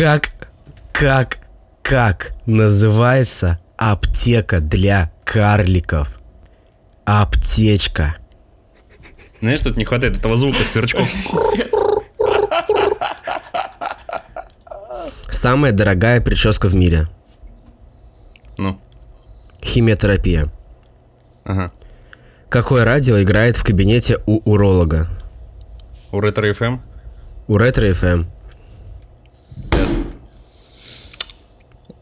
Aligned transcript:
Как, 0.00 0.30
как, 0.92 1.36
как 1.82 2.32
называется 2.46 3.58
аптека 3.76 4.60
для 4.60 5.12
карликов? 5.24 6.18
Аптечка. 7.04 8.16
Знаешь, 9.42 9.60
тут 9.60 9.76
не 9.76 9.84
хватает 9.84 10.16
этого 10.16 10.36
звука 10.36 10.64
сверчков. 10.64 11.06
Самая 15.28 15.72
дорогая 15.72 16.22
прическа 16.22 16.66
в 16.68 16.74
мире. 16.74 17.06
Ну, 18.56 18.80
Химиотерапия. 19.62 20.50
ага. 21.44 21.70
Какое 22.48 22.86
радио 22.86 23.20
играет 23.20 23.58
в 23.58 23.64
кабинете 23.64 24.16
у 24.24 24.38
уролога? 24.50 25.10
У 26.10 26.20
Ретро 26.20 26.48
FM? 26.48 26.78
У 27.48 27.58
Ретро 27.58 27.86
FM. 27.90 28.24
Ясно. 29.72 30.00
М, 30.00 31.94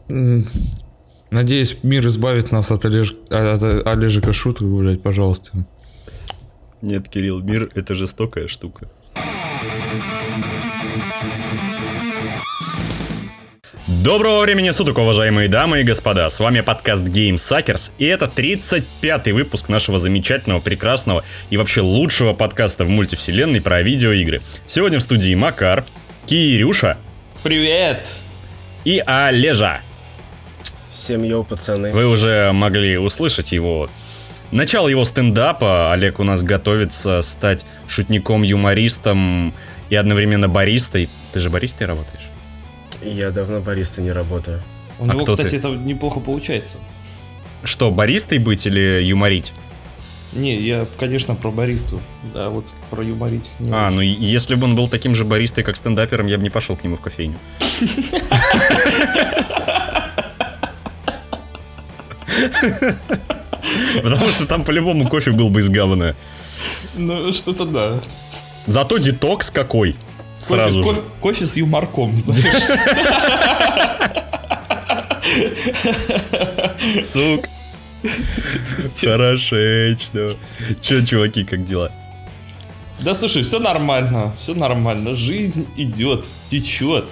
Надеюсь, 1.31 1.77
мир 1.83 2.07
избавит 2.07 2.51
нас 2.51 2.71
от, 2.71 2.85
Олеж... 2.85 3.15
от 3.29 3.87
Олежика 3.87 4.33
шуток, 4.33 4.67
блядь, 4.67 5.01
пожалуйста. 5.01 5.51
Нет, 6.81 7.07
Кирилл, 7.07 7.41
мир— 7.41 7.69
это 7.75 7.93
жестокая 7.93 8.47
штука. 8.47 8.89
Доброго 14.03 14.41
времени 14.41 14.71
суток, 14.71 14.97
уважаемые 14.97 15.49
дамы 15.49 15.81
и 15.81 15.83
господа. 15.83 16.29
С 16.29 16.39
вами 16.39 16.61
подкаст 16.61 17.03
Game 17.03 17.35
Suckers, 17.35 17.91
и 17.97 18.05
это 18.05 18.31
35-й 18.33 19.31
выпуск 19.31 19.67
нашего 19.67 19.99
замечательного, 19.99 20.59
прекрасного 20.61 21.23
и 21.49 21.57
вообще 21.57 21.81
лучшего 21.81 22.33
подкаста 22.33 22.85
в 22.85 22.89
мультивселенной 22.89 23.61
про 23.61 23.81
видеоигры. 23.81 24.41
Сегодня 24.65 24.99
в 24.99 25.01
студии 25.01 25.35
Макар, 25.35 25.85
Кирюша 26.25 26.97
Привет! 27.43 28.15
и 28.85 29.03
Олежа. 29.05 29.81
Всем 30.99 31.23
йоу, 31.23 31.45
пацаны. 31.45 31.93
Вы 31.93 32.05
уже 32.07 32.51
могли 32.51 32.97
услышать 32.97 33.53
его 33.53 33.89
начало 34.51 34.89
его 34.89 35.05
стендапа. 35.05 35.93
Олег 35.93 36.19
у 36.19 36.23
нас 36.23 36.43
готовится 36.43 37.21
стать 37.21 37.65
шутником, 37.87 38.43
юмористом 38.43 39.53
и 39.89 39.95
одновременно 39.95 40.49
баристой. 40.49 41.07
Ты 41.31 41.39
же 41.39 41.49
баристой 41.49 41.87
работаешь? 41.87 42.23
Я 43.01 43.31
давно 43.31 43.61
бариста 43.61 44.01
не 44.01 44.11
работаю. 44.11 44.61
У 44.99 45.05
А 45.05 45.07
него, 45.07 45.21
кто 45.21 45.31
кстати, 45.37 45.51
ты? 45.51 45.57
это 45.57 45.69
неплохо 45.69 46.19
получается. 46.19 46.77
Что, 47.63 47.91
баристой 47.91 48.39
быть 48.39 48.65
или 48.65 49.01
юморить? 49.03 49.53
Не, 50.33 50.59
я, 50.59 50.85
конечно, 50.99 51.33
про 51.35 51.49
баристу. 51.49 52.01
Да, 52.33 52.49
вот 52.49 52.65
про 52.89 53.03
юморить. 53.03 53.49
не 53.59 53.71
А, 53.71 53.87
очень. 53.87 53.95
ну 53.95 54.01
если 54.01 54.55
бы 54.55 54.65
он 54.65 54.75
был 54.75 54.89
таким 54.89 55.15
же 55.15 55.23
баристой, 55.23 55.63
как 55.63 55.77
стендапером, 55.77 56.27
я 56.27 56.37
бы 56.37 56.43
не 56.43 56.49
пошел 56.49 56.75
к 56.75 56.83
нему 56.83 56.97
в 56.97 57.01
кофейню. 57.01 57.37
Потому 64.03 64.31
что 64.31 64.45
там 64.45 64.63
по-любому 64.63 65.07
кофе 65.07 65.31
был 65.31 65.49
бы 65.49 65.59
из 65.59 65.69
говна. 65.69 66.15
Ну, 66.95 67.33
что-то 67.33 67.65
да. 67.65 67.99
Зато 68.67 68.97
детокс 68.97 69.51
какой. 69.51 69.95
Сразу 70.39 70.83
кофе, 70.83 70.95
же. 70.95 71.01
кофе- 71.01 71.09
кофе 71.21 71.47
с 71.47 71.57
юморком, 71.57 72.17
знаешь. 72.19 72.43
Сук. 77.03 77.45
Хорошечно. 79.01 80.35
Че, 80.81 81.05
чуваки, 81.05 81.43
как 81.43 81.63
дела? 81.63 81.91
Да 83.01 83.15
слушай, 83.15 83.43
все 83.43 83.59
нормально, 83.59 84.33
все 84.37 84.53
нормально. 84.53 85.15
Жизнь 85.15 85.67
идет, 85.77 86.25
течет. 86.49 87.05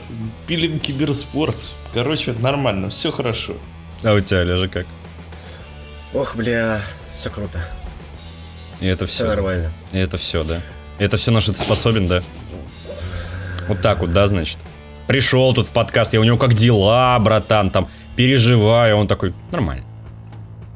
Пилим 0.45 0.79
киберспорт. 0.79 1.57
Короче, 1.93 2.33
нормально, 2.33 2.89
все 2.89 3.11
хорошо. 3.11 3.53
А 4.03 4.13
у 4.13 4.19
тебя, 4.19 4.43
Лежа, 4.43 4.67
как? 4.67 4.85
Ох, 6.17 6.35
бля, 6.35 6.81
все 7.15 7.29
круто. 7.29 7.59
И 8.79 8.87
это 8.87 9.05
Все 9.05 9.17
все. 9.17 9.25
нормально. 9.27 9.71
И 9.91 9.99
это 9.99 10.17
все, 10.17 10.43
да. 10.43 10.61
И 10.97 11.03
это 11.03 11.17
все, 11.17 11.29
на 11.29 11.41
что 11.41 11.53
ты 11.53 11.59
способен, 11.59 12.07
да? 12.07 12.23
Вот 13.67 13.81
так 13.81 13.99
вот, 13.99 14.11
да, 14.11 14.25
значит. 14.25 14.57
Пришел 15.07 15.53
тут 15.53 15.67
в 15.67 15.71
подкаст, 15.73 16.13
я 16.13 16.19
у 16.19 16.23
него 16.23 16.37
как 16.39 16.55
дела, 16.55 17.19
братан, 17.19 17.69
там, 17.69 17.87
переживаю. 18.15 18.97
Он 18.97 19.07
такой, 19.07 19.35
нормально. 19.51 19.85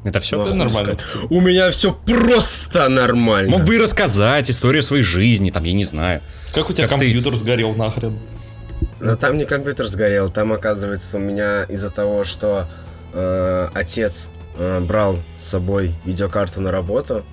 Это 0.04 0.20
все? 0.20 0.40
Хуй 0.40 0.54
нормально. 0.54 0.96
сказать. 0.96 1.26
У 1.30 1.40
меня 1.40 1.72
все 1.72 1.92
просто 1.92 2.88
нормально. 2.88 3.50
Мог 3.50 3.64
бы 3.64 3.74
и 3.74 3.78
рассказать 3.78 4.48
историю 4.48 4.84
своей 4.84 5.02
жизни, 5.02 5.50
там, 5.50 5.64
я 5.64 5.72
не 5.72 5.84
знаю. 5.84 6.22
Как 6.54 6.70
у 6.70 6.72
тебя 6.72 6.86
Как 6.86 7.00
ты. 7.00 7.06
компьютер 7.06 7.34
сгорел 7.34 7.74
нахрен? 7.74 8.16
Но 9.00 9.16
там 9.16 9.36
не 9.38 9.44
компьютер 9.44 9.86
сгорел, 9.88 10.28
там, 10.28 10.52
оказывается, 10.52 11.16
у 11.16 11.20
меня 11.20 11.64
из-за 11.64 11.90
того, 11.90 12.22
что 12.22 12.68
э, 13.12 13.68
отец 13.74 14.28
э, 14.56 14.80
брал 14.80 15.18
с 15.38 15.44
собой 15.44 15.94
видеокарту 16.04 16.60
на 16.60 16.70
работу, 16.70 17.24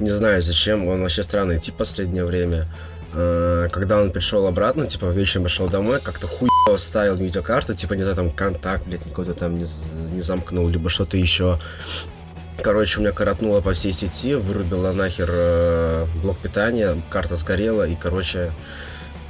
не 0.00 0.10
знаю 0.10 0.42
зачем, 0.42 0.86
он 0.86 1.02
вообще 1.02 1.22
странный 1.22 1.58
тип 1.58 1.74
в 1.74 1.78
последнее 1.78 2.24
время. 2.24 2.68
Э, 3.12 3.68
когда 3.72 4.00
он 4.00 4.10
пришел 4.10 4.46
обратно, 4.46 4.86
типа 4.86 5.06
вечером 5.06 5.44
пришел 5.44 5.68
домой, 5.68 6.00
как-то 6.02 6.26
хуй 6.26 6.48
ставил 6.76 7.14
видеокарту, 7.14 7.74
типа, 7.74 7.94
не 7.94 8.02
знаю, 8.02 8.16
там 8.16 8.30
контакт, 8.30 8.86
блядь, 8.86 9.02
какой-то 9.02 9.34
там 9.34 9.58
не, 9.58 9.66
не 10.12 10.20
замкнул, 10.20 10.68
либо 10.68 10.90
что-то 10.90 11.16
еще. 11.16 11.58
Короче, 12.62 12.98
у 12.98 13.02
меня 13.02 13.12
коротнуло 13.12 13.60
по 13.60 13.72
всей 13.72 13.92
сети, 13.92 14.34
вырубила 14.34 14.92
нахер 14.92 15.28
э, 15.30 16.06
блок 16.22 16.38
питания, 16.38 17.00
карта 17.10 17.36
сгорела, 17.36 17.86
и, 17.86 17.94
короче, 17.94 18.52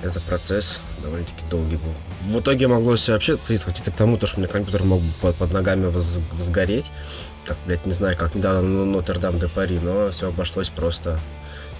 это 0.04 0.20
процесс 0.20 0.80
довольно-таки 1.02 1.44
долгий 1.50 1.76
был. 1.76 1.92
В 2.30 2.40
итоге 2.40 2.68
могло 2.68 2.96
все 2.96 3.12
вообще 3.12 3.36
сходить 3.36 3.82
к 3.84 3.90
тому, 3.92 4.16
то, 4.16 4.26
что 4.26 4.36
у 4.36 4.40
меня 4.40 4.52
компьютер 4.52 4.84
мог 4.84 5.00
под, 5.20 5.36
под 5.36 5.52
ногами 5.52 5.86
воз- 5.86 6.20
возгореть. 6.32 6.90
Как, 7.44 7.56
блядь, 7.66 7.84
не 7.86 7.92
знаю, 7.92 8.16
как 8.16 8.34
недавно 8.34 8.84
Нотр-Дам 8.84 9.38
де 9.38 9.48
Пари, 9.48 9.78
но 9.82 10.10
все 10.10 10.28
обошлось 10.28 10.68
просто 10.68 11.18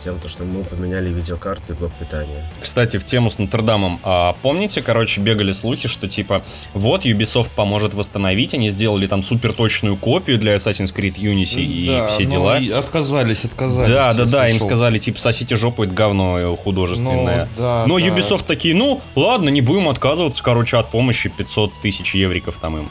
тем, 0.05 0.19
то, 0.21 0.29
что 0.29 0.45
мы 0.45 0.65
поменяли 0.65 1.09
видеокарту 1.09 1.73
и 1.73 1.77
блок 1.77 1.93
питания. 1.99 2.45
Кстати, 2.61 2.99
в 2.99 3.05
тему 3.05 3.31
с 3.31 3.39
Нотр-Дамом. 3.39 3.99
А, 4.03 4.37
помните, 4.43 4.83
короче, 4.83 5.21
бегали 5.21 5.53
слухи, 5.53 5.89
что 5.89 6.09
типа 6.09 6.43
вот 6.75 7.07
Ubisoft 7.07 7.51
поможет 7.57 7.95
восстановить, 7.95 8.55
они 8.55 8.69
сделали 8.69 9.07
там 9.07 9.23
суперточную 9.25 9.97
копию 9.97 10.39
для 10.39 10.57
Assassin's 10.57 10.95
Creed 10.95 11.15
Unity 11.17 11.63
и 11.65 11.87
Да, 11.87 12.07
все 12.07 12.25
но 12.25 12.31
дела. 12.31 12.59
и 12.59 12.71
отказались, 12.71 13.45
отказались. 13.45 13.89
Да, 13.89 14.13
да, 14.15 14.25
да, 14.27 14.49
им 14.49 14.61
сказали, 14.61 14.99
типа, 14.99 15.19
сосите 15.19 15.57
жопу, 15.57 15.85
это 15.85 15.93
говно 15.95 16.57
художественное. 16.63 17.49
Ну, 17.57 17.63
да, 17.63 17.85
Но 17.87 17.99
да. 17.99 18.07
Ubisoft 18.07 18.45
такие, 18.47 18.75
ну, 18.75 19.01
ладно, 19.15 19.49
не 19.49 19.63
будем 19.63 19.89
отказываться, 19.89 20.43
короче, 20.43 20.77
от 20.77 20.91
помощи 20.91 21.31
500 21.31 21.73
тысяч 21.81 22.15
евриков 22.15 22.59
там 22.61 22.77
им. 22.77 22.89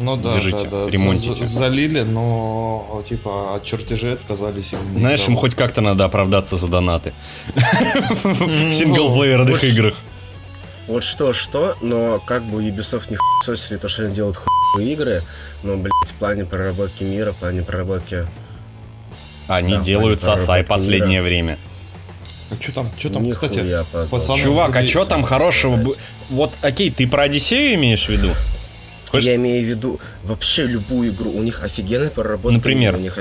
Ну 0.00 0.16
да, 0.16 0.32
Держите, 0.34 0.66
да, 0.68 0.86
да. 0.86 0.90
ремонтите. 0.90 1.44
За- 1.44 1.58
залили, 1.60 2.00
но 2.00 3.04
типа 3.08 3.54
от 3.56 3.64
чертежей 3.64 4.14
отказались. 4.14 4.72
им 4.72 4.78
Знаешь, 4.96 5.26
им 5.28 5.36
хоть 5.36 5.54
как-то 5.54 5.80
надо 5.82 6.04
оправдаться 6.06 6.56
за 6.56 6.68
донаты. 6.68 7.12
В 8.24 8.72
синглплеерных 8.72 9.62
играх. 9.64 9.94
Вот 10.86 11.04
что-что, 11.04 11.76
но 11.82 12.18
как 12.18 12.42
бы 12.44 12.62
Ubisoft 12.64 13.10
не 13.10 13.16
хуесосили 13.16 13.76
то, 13.78 13.88
что 13.88 14.04
они 14.04 14.14
делают 14.14 14.36
хуевые 14.36 14.92
игры, 14.94 15.22
но, 15.62 15.76
блядь, 15.76 15.92
в 16.08 16.14
плане 16.14 16.44
проработки 16.44 17.04
мира, 17.04 17.32
в 17.32 17.36
плане 17.36 17.62
проработки... 17.62 18.26
Они 19.46 19.74
Да, 19.74 19.80
делают 19.80 20.22
сосай 20.22 20.64
последнее 20.64 21.20
мира. 21.20 21.22
время. 21.22 21.58
А 22.50 22.60
что 22.60 22.72
там, 22.72 22.90
что 22.98 23.10
там, 23.10 23.22
нихуя 23.22 23.48
кстати, 23.48 23.84
пацаны- 24.10 24.36
Чувак, 24.42 24.74
а 24.74 24.86
что 24.86 25.04
там 25.04 25.22
хорошего? 25.22 25.76
бы- 25.76 25.96
Вот, 26.28 26.54
окей, 26.62 26.90
ты 26.90 27.06
про 27.06 27.22
Одиссею 27.24 27.74
имеешь 27.74 28.06
в 28.06 28.08
виду? 28.08 28.30
Хочешь- 29.10 29.26
Я 29.26 29.36
имею 29.36 29.64
в 29.64 29.68
виду 29.68 30.00
вообще 30.24 30.66
любую 30.66 31.10
игру. 31.10 31.30
У 31.32 31.42
них 31.42 31.62
офигенная 31.62 32.10
проработка. 32.10 32.56
Например? 32.56 32.94
У 32.96 32.98
них 32.98 33.18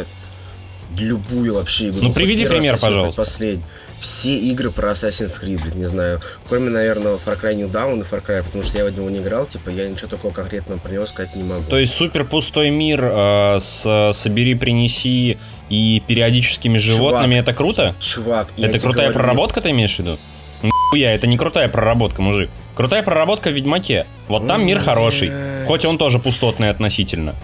любую 0.97 1.53
вообще 1.53 1.89
игру. 1.89 1.99
Ну, 2.01 2.07
Хоть 2.07 2.15
приведи 2.15 2.43
первый 2.43 2.57
пример, 2.59 2.73
хоть 2.73 2.81
пожалуйста. 2.81 3.21
Последний. 3.21 3.63
Все 3.99 4.37
игры 4.37 4.71
про 4.71 4.91
Assassin's 4.91 5.39
Creed, 5.41 5.61
блин, 5.61 5.79
не 5.79 5.85
знаю. 5.85 6.21
Кроме, 6.47 6.69
наверное, 6.69 7.15
Far 7.15 7.39
Cry 7.39 7.53
New 7.53 7.67
Dawn 7.69 7.99
и 7.99 8.03
Far 8.03 8.25
Cry, 8.25 8.43
потому 8.43 8.63
что 8.63 8.77
я 8.77 8.85
в 8.85 8.91
него 8.97 9.09
не 9.09 9.19
играл, 9.19 9.45
типа, 9.45 9.69
я 9.69 9.89
ничего 9.89 10.07
такого 10.07 10.31
конкретного 10.31 10.79
про 10.79 10.91
него 10.91 11.05
сказать 11.05 11.35
не 11.35 11.43
могу. 11.43 11.63
То 11.69 11.77
есть 11.77 11.93
супер 11.93 12.23
пустой 12.25 12.69
мир 12.69 13.01
э, 13.03 13.57
с 13.59 14.11
собери, 14.13 14.55
принеси 14.55 15.37
и 15.69 16.01
периодическими 16.07 16.77
животными, 16.77 17.35
это 17.35 17.53
круто? 17.53 17.93
Чувак, 17.99 18.47
я 18.55 18.67
это 18.69 18.79
крутая 18.79 19.07
говорю, 19.09 19.19
проработка, 19.19 19.61
ты 19.61 19.71
имеешь 19.71 19.95
в 19.95 19.99
виду? 19.99 20.17
Нихуя, 20.63 21.13
это 21.13 21.27
не 21.27 21.37
крутая 21.37 21.67
проработка, 21.67 22.21
мужик. 22.21 22.49
Крутая 22.79 23.03
проработка 23.03 23.49
в 23.49 23.51
Ведьмаке. 23.53 24.05
Вот 24.29 24.47
там 24.47 24.65
мир 24.65 24.79
хороший. 24.79 25.27
Блядь. 25.27 25.67
Хоть 25.67 25.83
он 25.83 25.97
тоже 25.97 26.17
пустотный 26.17 26.69
относительно. 26.69 27.35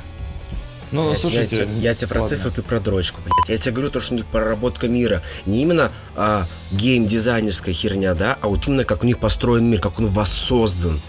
Ну, 0.94 1.08
Блядь, 1.10 1.18
слушайте, 1.20 1.58
я, 1.58 1.62
тебе- 1.66 1.80
я 1.82 1.94
тебе 1.94 2.08
про 2.08 2.22
ладно. 2.22 2.38
цифру, 2.38 2.52
ты 2.52 2.62
про 2.62 2.80
дрочку, 2.80 3.20
блядь. 3.22 3.50
Я 3.50 3.58
тебе 3.58 3.74
говорю, 3.74 3.90
то, 3.92 4.00
что 4.00 4.14
у 4.14 4.16
них 4.18 4.26
проработка 4.28 4.88
мира. 4.88 5.24
Не 5.46 5.62
именно 5.64 5.92
а, 6.16 6.46
гейм-дизайнерская 6.72 7.74
херня, 7.74 8.14
да, 8.14 8.38
а 8.40 8.48
вот 8.48 8.66
именно 8.66 8.86
как 8.86 9.04
у 9.04 9.06
них 9.06 9.20
построен 9.20 9.66
мир, 9.66 9.82
как 9.82 10.00
он 10.00 10.08
воссоздан. 10.08 11.02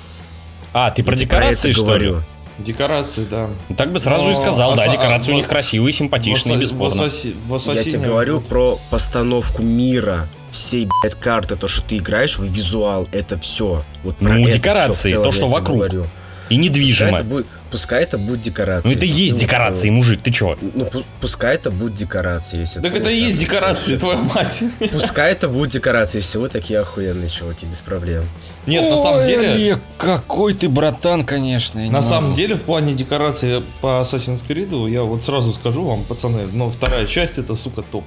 А, 0.72 0.90
ты 0.90 1.04
про 1.04 1.12
Я 1.12 1.18
про 1.18 1.20
декорации, 1.24 1.68
это 1.70 1.76
что 1.76 1.84
говорю. 1.86 2.16
ли? 2.16 2.20
Декорации, 2.64 3.26
да. 3.30 3.48
Так 3.76 3.92
бы 3.92 4.00
сразу 4.00 4.24
и 4.24 4.28
Но 4.32 4.34
сказал, 4.34 4.74
да, 4.74 4.86
аса- 4.86 4.90
декорации 4.90 5.30
у 5.30 5.34
а, 5.34 5.36
них 5.36 5.46
в- 5.46 5.48
красивые, 5.50 5.92
симпатичные, 5.92 6.56
бесспорно. 6.58 7.02
в 7.04 7.06
Ассаси- 7.06 7.34
в 7.46 7.72
Я 7.76 7.84
тебе 7.84 7.98
говорю 8.00 8.40
про 8.40 8.80
постановку 8.90 9.62
мира. 9.62 10.26
Всей, 10.56 10.88
блядь, 11.02 11.14
карты, 11.14 11.56
то, 11.56 11.68
что 11.68 11.82
ты 11.82 11.98
играешь 11.98 12.38
в 12.38 12.44
визуал, 12.44 13.08
это 13.12 13.38
все. 13.38 13.84
Вот 14.02 14.16
Ну, 14.20 14.48
декорации, 14.48 15.12
то, 15.12 15.30
что 15.30 15.46
вокруг. 15.48 15.76
говорю. 15.76 16.06
И 16.48 16.56
недвижимо. 16.56 17.18
это, 17.18 17.24
будет, 17.24 17.46
пускай 17.70 18.02
это 18.02 18.18
будет 18.18 18.42
декорация. 18.42 18.88
Ну 18.88 18.96
это 18.96 19.04
и 19.04 19.08
есть 19.08 19.34
Ну, 19.34 19.40
декорации, 19.40 19.90
мужик, 19.90 20.20
ты 20.22 20.30
чё? 20.30 20.56
Ну, 20.60 20.84
пу- 20.84 21.04
пускай 21.20 21.54
это 21.54 21.70
будет 21.70 21.94
декорация, 21.94 22.60
если 22.60 22.80
Так 22.80 22.94
это 22.94 23.10
и 23.10 23.16
есть 23.16 23.38
декорации, 23.38 23.96
твою 23.98 24.18
мать. 24.34 24.62
Пускай 24.92 25.32
это 25.32 25.48
будет 25.48 25.70
декорация, 25.70 26.20
если 26.20 26.38
вы 26.38 26.48
такие 26.48 26.80
охуенные 26.80 27.28
чуваки, 27.28 27.66
без 27.66 27.80
проблем. 27.80 28.24
Нет, 28.66 28.90
на 28.90 28.96
самом 28.96 29.24
деле... 29.24 29.50
Олег, 29.50 29.80
какой 29.96 30.54
ты 30.54 30.68
братан, 30.68 31.24
конечно. 31.24 31.80
На 31.90 32.02
самом 32.02 32.32
деле, 32.32 32.54
в 32.54 32.62
плане 32.62 32.94
декорации 32.94 33.62
по 33.80 34.02
Assassin's 34.02 34.44
Creed, 34.46 34.90
я 34.90 35.02
вот 35.02 35.22
сразу 35.22 35.52
скажу 35.52 35.84
вам, 35.84 36.02
пацаны, 36.04 36.46
но 36.52 36.68
вторая 36.68 37.06
часть 37.06 37.38
это, 37.38 37.54
сука, 37.54 37.82
топ. 37.82 38.04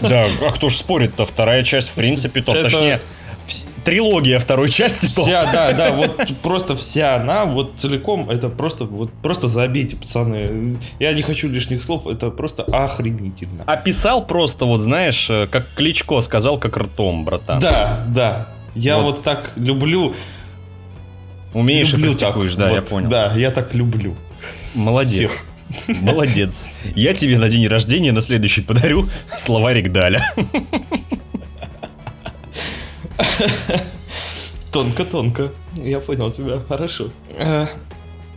Да, 0.00 0.26
а 0.40 0.50
кто 0.50 0.68
ж 0.68 0.76
спорит-то? 0.76 1.26
Вторая 1.26 1.64
часть, 1.64 1.88
в 1.88 1.94
принципе, 1.94 2.42
топ. 2.42 2.54
Точнее, 2.54 3.00
трилогия 3.84 4.38
второй 4.38 4.70
части. 4.70 5.06
Вся, 5.06 5.50
да, 5.52 5.72
да, 5.72 5.92
вот 5.92 6.20
просто 6.42 6.76
вся 6.76 7.16
она, 7.16 7.44
вот 7.44 7.72
целиком, 7.76 8.30
это 8.30 8.48
просто, 8.48 8.84
вот 8.84 9.12
просто 9.22 9.48
забейте, 9.48 9.96
пацаны. 9.96 10.78
Я 10.98 11.12
не 11.12 11.22
хочу 11.22 11.48
лишних 11.48 11.84
слов, 11.84 12.06
это 12.06 12.30
просто 12.30 12.62
охренительно. 12.64 13.64
Описал 13.64 14.26
просто, 14.26 14.64
вот 14.64 14.80
знаешь, 14.80 15.28
э, 15.30 15.46
как 15.50 15.66
Кличко 15.74 16.20
сказал, 16.20 16.58
как 16.58 16.76
ртом, 16.76 17.24
братан. 17.24 17.60
Да, 17.60 18.04
да. 18.08 18.48
Я 18.74 18.96
Вот. 18.96 19.16
вот, 19.16 19.24
так 19.24 19.52
люблю. 19.56 20.14
Умеешь 21.54 21.92
люблю 21.92 22.12
и 22.12 22.16
практикуешь, 22.16 22.52
так. 22.52 22.60
да, 22.60 22.70
я 22.70 22.80
Вот, 22.80 22.88
понял. 22.88 23.08
Да, 23.08 23.32
я 23.34 23.50
так 23.50 23.74
люблю. 23.74 24.16
Молодец. 24.74 25.30
Всех. 25.30 25.44
Молодец. 26.00 26.68
Я 26.94 27.14
тебе 27.14 27.38
на 27.38 27.48
день 27.48 27.66
рождения 27.66 28.12
на 28.12 28.22
следующий 28.22 28.62
подарю 28.62 29.08
словарик 29.36 29.92
Даля. 29.92 30.32
Тонко-тонко. 34.72 35.50
Я 35.76 36.00
понял 36.00 36.30
тебя, 36.30 36.60
хорошо. 36.68 37.10
Э, 37.38 37.66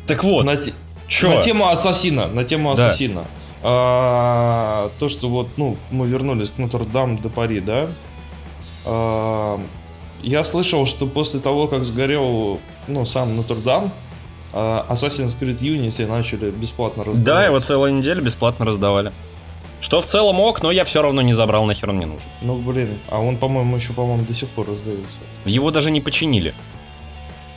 Так 0.08 0.24
вот, 0.24 0.46
на, 0.46 0.56
те- 0.58 0.74
на 1.24 1.42
тему 1.42 1.68
ассасина, 1.68 2.28
на 2.28 2.44
тему 2.44 2.74
Да. 2.76 2.88
ассасина. 2.88 3.26
А, 3.64 4.90
то, 4.98 5.08
что 5.10 5.30
вот, 5.30 5.50
ну, 5.58 5.78
мы 5.92 6.08
вернулись 6.08 6.50
к 6.50 6.58
Нотр-Дам 6.58 7.18
де 7.18 7.30
Пари, 7.30 7.60
да? 7.60 7.88
А, 8.86 9.60
я 10.24 10.44
слышал, 10.44 10.86
что 10.88 11.06
после 11.06 11.40
того, 11.40 11.68
как 11.68 11.84
сгорел, 11.86 12.60
ну, 12.88 13.06
сам 13.06 13.36
Нотр-Дам, 13.36 13.92
а, 14.54 14.86
Assassin's 14.90 15.38
Creed 15.40 15.60
Unity 15.60 16.08
начали 16.08 16.50
бесплатно 16.50 17.04
раздавать. 17.04 17.24
Да, 17.26 17.46
его 17.46 17.60
целую 17.60 17.94
неделю 17.94 18.24
бесплатно 18.24 18.66
раздавали. 18.66 19.12
Что 19.82 20.00
в 20.00 20.06
целом 20.06 20.40
ок, 20.40 20.62
но 20.62 20.72
я 20.72 20.84
все 20.84 21.02
равно 21.02 21.22
не 21.22 21.34
забрал, 21.34 21.66
нахер 21.66 21.90
он 21.90 21.98
мне 21.98 22.06
нужен. 22.06 22.28
Ну, 22.42 22.56
блин, 22.56 22.98
а 23.10 23.20
он, 23.20 23.36
по-моему, 23.38 23.76
еще, 23.76 23.94
по-моему, 23.94 24.24
до 24.24 24.34
сих 24.34 24.48
пор 24.50 24.70
раздается. 24.70 25.18
Его 25.44 25.72
даже 25.72 25.90
не 25.92 26.02
починили. 26.02 26.54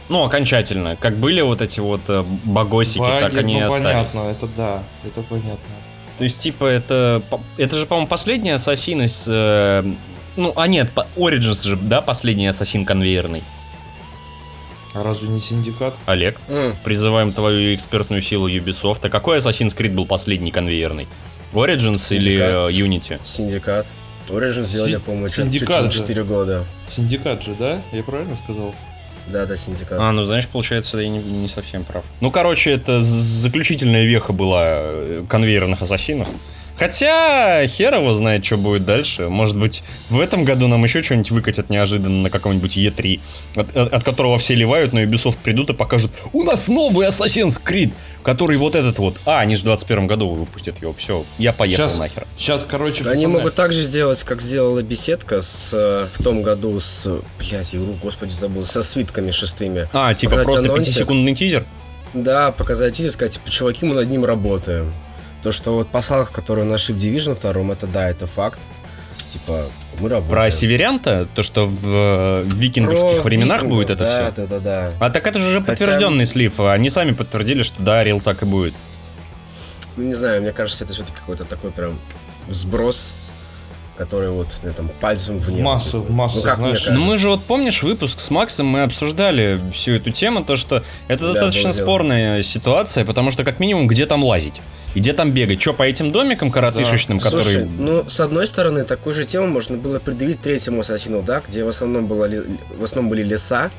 Ну, 0.08 0.24
окончательно. 0.24 0.96
Как 0.96 1.16
были 1.16 1.40
вот 1.42 1.60
эти 1.62 1.80
вот 1.80 2.00
э, 2.08 2.24
багосики, 2.44 3.04
так 3.04 3.24
Баги, 3.32 3.38
они 3.38 3.56
и 3.56 3.60
ну, 3.60 3.66
остались. 3.66 3.84
понятно, 3.86 4.20
это 4.30 4.48
да, 4.56 4.82
это 5.04 5.22
понятно. 5.22 5.58
То 6.18 6.24
есть, 6.24 6.38
типа, 6.38 6.64
это... 6.64 7.22
Это 7.56 7.76
же, 7.76 7.86
по-моему, 7.86 8.08
последний 8.08 8.50
ассасин 8.50 9.02
из... 9.02 9.26
э, 9.28 9.84
ну, 10.36 10.52
а 10.56 10.66
нет, 10.66 10.90
Origins 11.16 11.66
же, 11.66 11.76
да, 11.76 12.00
последний 12.00 12.46
ассасин 12.46 12.84
конвейерный. 12.84 13.42
А 14.94 15.02
разве 15.02 15.28
не 15.28 15.40
Синдикат? 15.40 15.94
Олег, 16.06 16.40
М, 16.48 16.74
призываем 16.84 17.32
твою 17.32 17.74
экспертную 17.74 18.22
силу 18.22 18.48
Ubisoft. 18.48 19.00
А 19.02 19.08
какой 19.10 19.38
Assassin's 19.38 19.76
Creed 19.76 19.92
был 19.92 20.06
последний 20.06 20.52
конвейерный? 20.52 21.08
Origins 21.54 22.14
или 22.14 22.38
Синдикат. 22.38 22.50
э, 22.50 22.70
Unity? 22.72 23.20
Синдикат. 23.24 23.86
Origin 24.28 24.62
сделали, 24.62 24.90
Си- 24.92 24.98
по-моему, 24.98 25.28
Синдикат 25.28 25.84
чуть 25.84 25.92
же. 25.92 26.00
не 26.00 26.06
4 26.06 26.24
года. 26.24 26.64
Синдикат 26.88 27.42
же, 27.42 27.54
да? 27.58 27.80
Я 27.92 28.02
правильно 28.02 28.36
сказал? 28.42 28.74
Да, 29.28 29.46
да, 29.46 29.56
Синдикат. 29.56 29.98
А, 30.00 30.12
ну 30.12 30.22
знаешь, 30.22 30.46
получается, 30.48 30.98
я 30.98 31.08
не, 31.08 31.18
не 31.18 31.48
совсем 31.48 31.84
прав. 31.84 32.04
Ну, 32.20 32.30
короче, 32.30 32.72
это 32.72 33.00
заключительная 33.00 34.04
веха 34.04 34.32
была 34.32 34.82
э, 34.84 35.24
конвейерных 35.28 35.80
ассасинов. 35.82 36.28
Хотя, 36.76 37.64
хер 37.68 37.94
его 37.94 38.12
знает, 38.12 38.44
что 38.44 38.56
будет 38.56 38.84
дальше. 38.84 39.28
Может 39.28 39.56
быть, 39.56 39.84
в 40.10 40.18
этом 40.18 40.44
году 40.44 40.66
нам 40.66 40.82
еще 40.82 41.02
что-нибудь 41.02 41.30
выкатят 41.30 41.70
неожиданно 41.70 42.22
на 42.22 42.30
каком-нибудь 42.30 42.76
E3, 42.76 43.20
от, 43.56 43.76
от- 43.76 43.92
от 43.92 44.04
которого 44.04 44.38
все 44.38 44.54
ливают, 44.54 44.92
но 44.92 45.00
Ubisoft 45.00 45.38
придут 45.42 45.70
и 45.70 45.72
покажут, 45.74 46.10
у 46.32 46.42
нас 46.42 46.66
новый 46.68 47.06
Assassin's 47.06 47.60
Creed, 47.64 47.92
который 48.24 48.56
вот 48.56 48.74
этот 48.74 48.98
вот. 48.98 49.16
А, 49.24 49.40
они 49.40 49.54
же 49.54 49.62
в 49.62 49.64
21 49.66 50.06
году 50.08 50.28
выпустят 50.30 50.80
его. 50.82 50.92
Все, 50.94 51.24
я 51.38 51.52
поехал 51.52 51.84
Сейчас, 51.88 51.98
нахер. 51.98 52.26
сейчас, 52.36 52.64
короче, 52.64 53.04
Они 53.04 53.24
пацаны, 53.24 53.28
могут 53.28 53.54
так 53.54 53.72
же 53.72 53.82
сделать, 53.82 54.22
как 54.24 54.40
сделала 54.42 54.82
беседка 54.82 55.42
с, 55.42 55.70
э, 55.72 56.06
в 56.12 56.22
том 56.24 56.42
году 56.42 56.80
с... 56.80 57.08
Блять, 57.38 57.74
игру, 57.74 57.96
господи, 58.02 58.32
забыл. 58.32 58.64
Со 58.64 58.82
свитками 58.82 59.30
шестыми. 59.30 59.88
А, 59.92 60.12
типа 60.14 60.32
Показать 60.32 60.46
просто 60.54 60.72
анонсик. 60.72 60.96
5-секундный 61.02 61.34
тизер? 61.34 61.64
Да, 62.14 62.52
показать 62.52 62.98
и 63.00 63.08
сказать, 63.10 63.34
типа, 63.34 63.50
чуваки, 63.50 63.84
мы 63.84 63.94
над 63.94 64.08
ним 64.08 64.24
работаем. 64.24 64.92
То, 65.44 65.52
что 65.52 65.74
вот 65.74 65.88
пасхалка, 65.88 66.32
которую 66.32 66.66
нашли 66.66 66.94
в 66.94 66.98
Division 66.98 67.38
2, 67.38 67.72
это 67.74 67.86
да, 67.86 68.08
это 68.08 68.26
факт. 68.26 68.58
Типа, 69.28 69.66
мы 69.98 70.08
работаем. 70.08 70.30
Про 70.30 70.50
северянта? 70.50 71.28
То, 71.34 71.42
что 71.42 71.66
в, 71.66 71.86
э, 71.86 72.42
в 72.44 72.54
викинговских 72.54 73.20
Про 73.20 73.22
временах 73.24 73.58
викингов, 73.58 73.76
будет 73.78 73.90
это 73.90 74.04
да, 74.04 74.10
все? 74.10 74.32
Да, 74.36 74.46
да, 74.46 74.58
да. 74.58 74.90
А 75.00 75.10
так 75.10 75.26
это 75.26 75.38
же 75.38 75.48
уже 75.48 75.60
Хотя- 75.60 75.72
подтвержденный 75.72 76.24
слив. 76.24 76.58
Они 76.60 76.88
сами 76.88 77.12
подтвердили, 77.12 77.62
что 77.62 77.82
да, 77.82 78.02
Рил 78.02 78.20
так 78.22 78.42
и 78.42 78.46
будет. 78.46 78.72
Ну, 79.96 80.04
не 80.04 80.14
знаю, 80.14 80.40
мне 80.40 80.52
кажется, 80.52 80.84
это 80.84 80.94
все-таки 80.94 81.14
какой-то 81.18 81.44
такой 81.44 81.72
прям 81.72 81.98
взброс, 82.46 83.12
который 83.98 84.30
вот 84.30 84.48
ну, 84.62 84.72
там 84.72 84.88
пальцем 84.88 85.36
в 85.38 85.50
небо. 85.50 85.62
массы, 85.62 85.98
в 85.98 86.10
массы, 86.10 86.38
Ну, 86.38 86.42
как 86.44 86.58
знаешь. 86.58 86.86
Ну 86.90 87.00
мы 87.04 87.18
же 87.18 87.28
вот 87.28 87.44
помнишь 87.44 87.82
выпуск 87.82 88.18
с 88.18 88.30
Максом, 88.30 88.66
мы 88.66 88.82
обсуждали 88.82 89.60
всю 89.72 89.92
эту 89.92 90.10
тему, 90.10 90.42
то 90.42 90.56
что 90.56 90.82
это 91.08 91.24
Да, 91.26 91.28
достаточно 91.32 91.64
было 91.64 91.72
дело. 91.74 91.84
спорная 91.84 92.42
ситуация, 92.42 93.04
потому 93.04 93.30
что 93.30 93.44
как 93.44 93.60
минимум 93.60 93.88
где 93.88 94.06
там 94.06 94.24
лазить? 94.24 94.62
И 94.94 95.00
где 95.00 95.12
там 95.12 95.32
бегать? 95.32 95.60
Что, 95.60 95.72
по 95.72 95.82
этим 95.82 96.12
домикам 96.12 96.50
коротышечным, 96.50 97.20
Слушай, 97.20 97.64
которые... 97.64 97.64
ну, 97.78 98.08
с 98.08 98.20
одной 98.20 98.46
стороны, 98.46 98.84
такую 98.84 99.14
же 99.14 99.24
тему 99.24 99.48
можно 99.48 99.76
было 99.76 99.98
предъявить 99.98 100.40
третьему 100.40 100.80
ассасину, 100.80 101.22
да, 101.22 101.42
где 101.46 101.64
в 101.64 101.68
основном, 101.68 102.06
было, 102.06 102.28
в 102.78 102.84
основном 102.84 103.10
были 103.10 103.22
леса. 103.24 103.70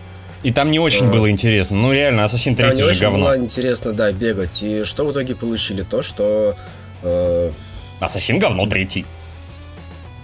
И 0.43 0.51
там 0.51 0.69
не 0.71 0.79
очень 0.79 1.05
Да. 1.07 1.11
было 1.13 1.29
интересно. 1.31 1.77
Ну 1.77 1.91
реально, 1.93 2.25
Ассасин 2.25 2.55
Там 2.55 2.71
3 2.73 2.83
не 2.83 2.93
же 2.93 3.01
говно. 3.01 3.25
было 3.25 3.37
интересно, 3.37 3.93
да, 3.93 4.11
бегать. 4.11 4.61
И 4.61 4.83
что 4.83 5.05
в 5.05 5.11
итоге 5.11 5.33
получили? 5.35 5.81
То, 5.83 6.01
что... 6.03 6.55
э, 7.01 7.51
Ассасин 7.99 8.37
говно 8.37 8.67
третий. 8.67 9.05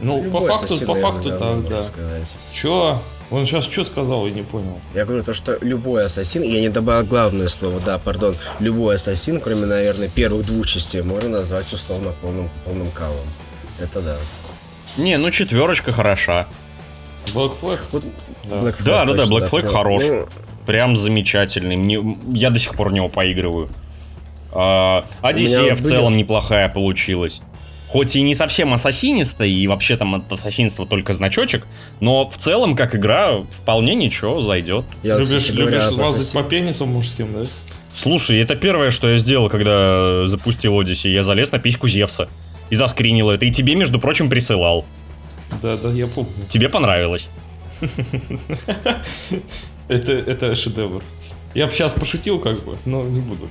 Ну, 0.01 0.23
по 0.31 0.41
факту, 0.41 0.85
по 0.85 0.95
факту 0.95 1.37
так, 1.37 1.67
да. 1.67 1.83
сказать. 1.83 2.27
Чё? 2.51 3.01
Он 3.29 3.45
сейчас 3.45 3.63
что 3.65 3.85
сказал, 3.85 4.25
я 4.27 4.33
не 4.33 4.41
понял. 4.41 4.77
Я 4.93 5.05
говорю 5.05 5.23
то, 5.23 5.33
что 5.33 5.57
любой 5.61 6.05
ассасин, 6.05 6.43
я 6.43 6.59
не 6.59 6.67
добавил 6.69 7.05
главное 7.05 7.47
слово, 7.47 7.79
да, 7.79 7.97
пардон, 7.97 8.35
любой 8.59 8.95
ассасин, 8.95 9.39
кроме, 9.39 9.65
наверное, 9.65 10.09
первых 10.09 10.45
двух 10.45 10.67
частей, 10.67 11.01
можно 11.01 11.29
назвать 11.29 11.71
условно 11.71 12.11
полным, 12.21 12.49
полным 12.65 12.89
калом. 12.91 13.25
Это 13.79 14.01
да. 14.01 14.17
Не, 14.97 15.17
ну 15.17 15.31
четверочка 15.31 15.93
хороша. 15.93 16.47
Black 17.27 17.53
Flag? 17.61 17.79
Вот 17.93 18.03
Да. 18.43 18.55
Black 18.55 18.77
Flag 18.77 18.83
Да, 18.83 19.05
да, 19.05 19.13
да, 19.13 19.17
точно, 19.25 19.33
Black 19.33 19.49
Flag 19.49 19.61
прям, 19.61 19.71
хорош. 19.73 20.03
ну, 20.07 20.27
Прям 20.65 20.97
замечательный. 20.97 21.75
Мне, 21.77 22.17
я 22.33 22.49
до 22.49 22.59
сих 22.59 22.75
пор 22.75 22.89
в 22.89 22.93
него 22.93 23.07
поигрываю. 23.07 23.69
А, 24.51 25.05
Одиссея 25.21 25.73
в 25.75 25.81
целом 25.81 26.07
были- 26.13 26.23
неплохая 26.23 26.67
получилась. 26.69 27.41
Хоть 27.91 28.15
и 28.15 28.21
не 28.21 28.33
совсем 28.33 28.73
ассасинистая, 28.73 29.49
и 29.49 29.67
вообще 29.67 29.97
там 29.97 30.15
от 30.15 30.31
ассасинства 30.31 30.85
только 30.85 31.11
значочек, 31.11 31.67
но 31.99 32.25
в 32.25 32.37
целом, 32.37 32.73
как 32.75 32.95
игра, 32.95 33.41
вполне 33.51 33.95
ничего, 33.95 34.39
зайдет. 34.39 34.85
я, 35.03 35.17
любишь 35.17 35.49
любишь 35.49 35.89
лазать 35.89 36.21
ассасин- 36.25 36.33
по 36.33 36.43
пенисам 36.43 36.89
мужским, 36.89 37.33
да? 37.33 37.43
Слушай, 37.93 38.39
это 38.39 38.55
первое, 38.55 38.91
что 38.91 39.09
я 39.09 39.17
сделал, 39.17 39.49
когда 39.49 40.25
запустил 40.27 40.79
Одиссей. 40.79 41.11
Я 41.11 41.23
залез 41.23 41.51
на 41.51 41.59
письку 41.59 41.89
Зевса. 41.89 42.29
И 42.69 42.75
заскринил 42.75 43.29
это. 43.29 43.45
И 43.45 43.51
тебе, 43.51 43.75
между 43.75 43.99
прочим, 43.99 44.29
присылал. 44.29 44.85
Да, 45.61 45.75
да, 45.75 45.91
я 45.91 46.07
помню. 46.07 46.31
Тебе 46.47 46.69
понравилось. 46.69 47.27
Это, 49.89 50.13
это 50.13 50.55
шедевр. 50.55 51.03
Я 51.53 51.67
бы 51.67 51.73
сейчас 51.73 51.93
пошутил, 51.93 52.39
как 52.39 52.63
бы, 52.63 52.77
но 52.85 53.03
не 53.03 53.19
буду. 53.19 53.49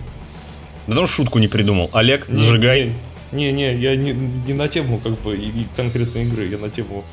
Да 0.86 0.94
ну 0.94 1.06
шутку 1.06 1.38
не 1.38 1.48
придумал. 1.48 1.90
Олег, 1.92 2.28
Не, 2.28 2.34
зажигай. 2.34 2.94
Не, 3.32 3.52
не, 3.52 3.74
я 3.74 3.94
не, 3.96 4.12
не 4.12 4.54
на 4.54 4.66
тему, 4.68 4.98
как 4.98 5.20
бы, 5.20 5.36
и- 5.36 5.48
и 5.62 5.66
конкретной 5.76 6.24
игры, 6.24 6.48
я 6.48 6.58
на 6.58 6.68
тему 6.68 7.04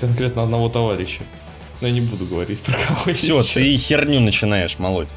конкретно 0.00 0.42
одного 0.42 0.68
товарища. 0.68 1.22
Но 1.80 1.86
я 1.88 1.92
не 1.94 2.00
буду 2.00 2.26
говорить 2.26 2.60
про 2.62 2.74
кого 2.74 3.12
Все, 3.14 3.42
сейчас. 3.42 3.52
ты 3.54 3.76
херню 3.76 4.20
начинаешь 4.20 4.78
молоть. 4.78 5.08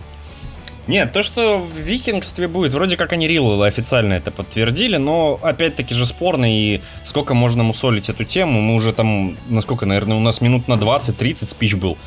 Нет, 0.87 1.13
то, 1.13 1.23
что 1.23 1.57
в 1.57 1.77
викингстве 1.79 2.47
будет, 2.47 2.73
вроде 2.73 2.95
как 2.95 3.11
они 3.13 3.27
Рилл 3.27 3.63
официально 3.63 4.13
это 4.13 4.29
подтвердили, 4.29 4.97
но 4.97 5.39
опять-таки 5.41 5.95
же 5.95 6.05
спорно, 6.05 6.45
и 6.45 6.79
сколько 7.01 7.33
можно 7.33 7.63
мусолить 7.63 8.07
эту 8.09 8.23
тему, 8.23 8.61
мы 8.61 8.75
уже 8.75 8.93
там, 8.93 9.35
насколько, 9.49 9.87
наверное, 9.87 10.15
у 10.17 10.19
нас 10.19 10.41
минут 10.41 10.67
на 10.67 10.73
20-30 10.73 11.49
спич 11.49 11.73
был 11.73 11.97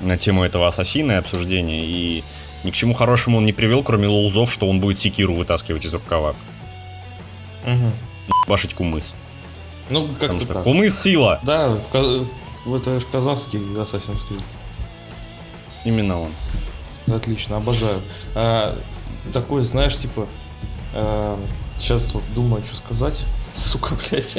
на 0.00 0.16
тему 0.16 0.44
этого 0.44 0.68
ассасина 0.68 1.12
и 1.12 1.14
обсуждения, 1.16 1.84
и 1.84 2.22
ни 2.62 2.70
к 2.70 2.74
чему 2.74 2.94
хорошему 2.94 3.38
он 3.38 3.44
не 3.44 3.52
привел, 3.52 3.82
кроме 3.82 4.06
лулзов, 4.06 4.52
что 4.52 4.68
он 4.68 4.78
будет 4.78 5.00
секиру 5.00 5.34
вытаскивать 5.34 5.84
из 5.84 5.92
рукава, 5.92 6.36
Мгм. 7.64 7.92
башить 8.48 8.74
кумыс. 8.74 9.14
Ну, 9.90 10.06
Потому 10.08 10.18
как-то 10.20 10.44
что 10.44 10.54
так. 10.54 10.64
кумыс 10.64 11.00
сила. 11.00 11.40
Да, 11.42 11.70
в, 11.70 11.88
Ка- 11.88 12.24
в- 12.64 12.74
это 12.74 12.98
же 13.00 13.06
казахский 13.06 13.58
Assassin's 13.58 14.22
Creed. 14.28 14.42
Именно 15.84 16.20
он. 16.22 16.30
Отлично, 17.14 17.56
обожаю. 17.56 18.00
А, 18.34 18.78
такой, 19.32 19.64
знаешь, 19.64 19.96
типа... 19.96 20.26
сейчас 21.78 22.14
вот 22.14 22.22
думаю, 22.34 22.62
что 22.64 22.76
сказать. 22.76 23.14
Сука, 23.56 23.94
блядь. 24.10 24.38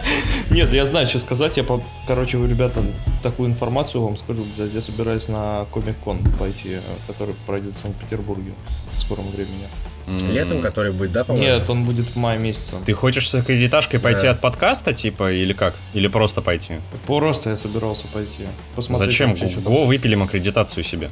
Нет, 0.50 0.72
я 0.72 0.86
знаю, 0.86 1.06
что 1.08 1.18
сказать. 1.18 1.56
Я, 1.56 1.64
по- 1.64 1.82
короче, 2.06 2.36
вы, 2.36 2.46
ребята, 2.46 2.82
такую 3.22 3.48
информацию 3.48 4.02
вам 4.02 4.16
скажу. 4.16 4.44
блядь, 4.56 4.72
Я 4.72 4.82
собираюсь 4.82 5.26
на 5.28 5.66
Комик-кон 5.72 6.22
пойти, 6.38 6.74
э, 6.74 6.80
который 7.08 7.34
пройдет 7.46 7.74
в 7.74 7.78
Санкт-Петербурге 7.78 8.52
в 8.94 9.00
скором 9.00 9.28
времени. 9.30 9.66
Летом, 10.06 10.60
который 10.60 10.92
будет, 10.92 11.12
да, 11.12 11.24
по-моему? 11.24 11.46
Нет, 11.58 11.70
он 11.70 11.84
будет 11.84 12.08
в 12.08 12.16
мае 12.16 12.38
месяце. 12.38 12.76
Ты 12.84 12.92
хочешь 12.92 13.28
с 13.30 13.34
аккредиташкой 13.34 14.00
пойти 14.00 14.22
Да. 14.24 14.32
от 14.32 14.40
подкаста, 14.40 14.92
типа, 14.92 15.32
или 15.32 15.52
как? 15.52 15.74
Или 15.94 16.08
просто 16.08 16.42
пойти? 16.42 16.74
Просто 17.06 17.50
я 17.50 17.56
собирался 17.56 18.06
пойти. 18.08 18.44
Посмотреть 18.74 19.10
Зачем? 19.10 19.30
вообще, 19.30 19.48
что. 19.48 19.60
Го 19.60 19.84
выпилим 19.84 20.22
аккредитацию 20.22 20.82
себе. 20.84 21.10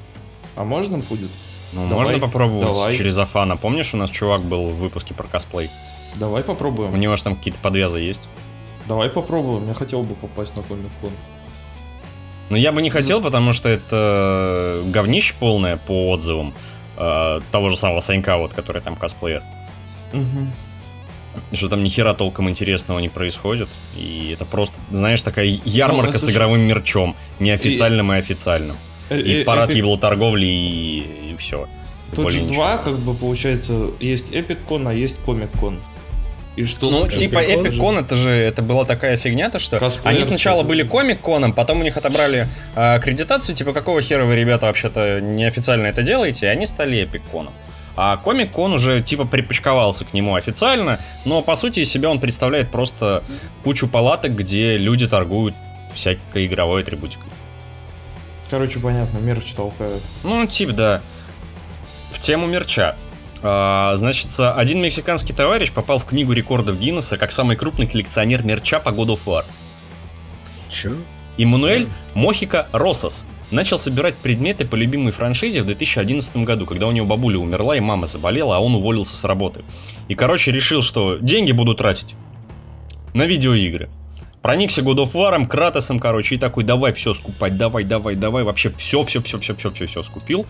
А 0.57 0.65
можно 0.65 0.99
будет? 0.99 1.31
Ну, 1.73 1.89
Давай, 1.89 2.05
можно 2.07 2.19
попробовать 2.19 2.65
давай. 2.73 2.93
через 2.93 3.17
Афана. 3.17 3.57
Помнишь, 3.57 3.95
у 3.95 3.97
нас 3.97 4.11
чувак 4.11 4.43
был 4.43 4.71
в 4.71 4.77
выпуске 4.77 5.15
про 5.15 5.29
косплей? 5.29 5.71
Давай 6.17 6.43
У 6.43 6.45
попробуем. 6.45 6.99
него 6.99 7.15
же 7.15 7.23
там 7.23 7.37
какие-то 7.37 7.61
подвязы 7.61 8.01
есть. 8.01 8.29
Давай 8.89 9.09
попробуем. 9.09 9.69
Я 9.69 9.75
хотел 9.75 10.03
бы 10.03 10.17
попасть 10.17 10.57
на 10.57 10.63
Комик-кон. 10.63 11.13
Но 12.49 12.57
я 12.57 12.73
бы 12.73 12.83
не 12.83 12.91
хотел, 12.91 13.23
потому 13.23 13.53
что 13.53 13.69
это 13.69 14.83
говнище 14.87 15.35
полное 15.39 15.77
по 15.77 16.11
отзывам 16.11 16.53
э, 17.01 17.41
того 17.51 17.69
же 17.71 17.77
самого 17.77 18.01
Санька, 18.01 18.37
вот, 18.37 18.53
который 18.55 18.83
там 18.83 18.95
косплеер. 18.97 19.43
Мгм. 20.13 20.53
Что 21.53 21.69
там 21.69 21.83
ни 21.85 21.89
хера 21.89 22.13
толком 22.15 22.49
интересного 22.49 22.99
не 23.01 23.09
происходит. 23.09 23.69
И 23.97 24.31
это 24.35 24.45
просто, 24.45 24.77
знаешь, 24.91 25.23
такая 25.23 25.47
ярмарка 25.65 26.13
Ну, 26.13 26.19
с 26.19 26.21
слушай, 26.23 26.35
игровым 26.35 26.61
мерчом. 26.61 27.17
Неофициальным 27.39 28.13
и, 28.13 28.17
официальным. 28.17 28.77
Э, 29.09 29.21
И 29.21 29.43
э, 29.43 29.45
парад 29.45 29.71
Epic- 29.71 29.77
еблоторговли 29.79 30.45
и, 30.47 31.31
и 31.33 31.37
все. 31.37 31.69
Тут 32.15 32.33
же 32.33 32.41
два, 32.41 32.79
как 32.79 32.99
бы, 32.99 33.15
получается, 33.15 33.91
есть 34.01 34.33
Эпик-кон, 34.33 34.89
а 34.89 34.93
есть 34.93 35.21
Комик-кон. 35.25 35.79
И 36.57 36.65
что 36.65 36.91
Ну, 36.91 37.09
типа 37.09 37.39
Con 37.39 38.01
это 38.01 38.17
же 38.17 38.31
это 38.31 38.63
была 38.63 38.85
такая 38.85 39.17
фигня, 39.17 39.51
то 39.51 39.59
что 39.59 39.81
они 40.05 40.23
сначала 40.23 40.63
были 40.63 40.83
комик-коном, 40.83 41.53
потом 41.53 41.81
у 41.81 41.83
них 41.83 41.97
отобрали 41.97 42.49
э, 42.75 42.95
аккредитацию, 42.97 43.55
типа 43.55 43.73
какого 43.73 44.03
хера 44.03 44.25
вы, 44.25 44.35
ребята, 44.37 44.67
вообще-то 44.67 45.21
неофициально 45.21 45.87
это 45.87 46.03
делаете, 46.03 46.47
и 46.47 46.49
они 46.49 46.67
стали 46.67 47.03
Epic-коном. 47.05 47.53
А 47.97 48.17
комик-кон 48.17 48.73
уже 48.73 49.03
типа 49.03 49.25
припочковался 49.25 50.05
к 50.05 50.13
нему 50.13 50.35
официально, 50.35 50.99
но 51.25 51.43
по 51.43 51.55
сути 51.55 51.81
из 51.81 51.91
себя 51.91 52.11
он 52.11 52.19
представляет 52.19 52.71
просто 52.71 53.23
кучу 53.63 53.89
палаток, 53.89 54.35
где 54.35 54.77
люди 54.77 55.07
торгуют 55.07 55.55
всякой 55.95 56.47
игровой 56.47 56.83
атрибутикой. 56.83 57.27
Короче, 58.49 58.81
понятно, 58.81 59.19
мерч 59.19 59.53
толкают. 59.53 60.03
Ну, 60.25 60.47
типа, 60.47 60.73
да. 60.73 61.03
В 62.11 62.19
тему 62.19 62.47
мерча. 62.47 62.97
А, 63.43 63.95
значит, 63.97 64.29
один 64.39 64.81
мексиканский 64.83 65.35
товарищ 65.35 65.73
попал 65.73 65.99
в 65.99 66.05
книгу 66.05 66.33
рекордов 66.33 66.79
Гиннесса 66.79 67.17
как 67.17 67.33
самый 67.33 67.57
крупный 67.57 67.87
коллекционер 67.87 68.45
мерча 68.45 68.79
по 68.81 68.91
God 68.91 69.09
of 69.09 69.21
War. 69.27 69.45
Чё? 70.69 70.95
Иммануэль 71.39 71.89
Мохика 72.15 72.69
Росос 72.73 73.25
начал 73.51 73.79
собирать 73.79 74.17
предметы 74.17 74.65
по 74.65 74.77
любимой 74.77 75.13
франшизе 75.13 75.63
в 75.63 75.67
2011 75.67 76.37
году, 76.39 76.67
когда 76.67 76.87
у 76.87 76.93
него 76.93 77.07
бабуля 77.07 77.39
умерла 77.39 77.77
и 77.77 77.81
мама 77.81 78.07
заболела, 78.07 78.57
а 78.57 78.61
он 78.61 78.75
уволился 78.75 79.17
с 79.17 79.25
работы. 79.25 79.63
И, 80.09 80.15
короче, 80.15 80.53
решил, 80.53 80.83
что 80.83 81.17
деньги 81.19 81.53
буду 81.53 81.75
тратить 81.75 82.15
на 83.15 83.27
видеоигры. 83.27 83.91
Проникся 84.43 84.81
God 84.81 84.97
of 84.97 85.13
War, 85.13 85.47
Кратосом, 85.47 85.99
короче, 85.99 86.37
и 86.37 86.39
такой, 86.39 86.65
давай 86.65 86.93
все 86.93 87.13
скупать, 87.13 87.59
давай, 87.59 87.85
давай, 87.85 88.15
давай, 88.15 88.43
вообще 88.43 88.73
все, 88.77 89.03
все, 89.03 89.21
все, 89.23 89.39
все, 89.39 89.55
все, 89.55 89.71
все, 89.71 89.87
все 89.87 90.03
скупил. 90.03 90.47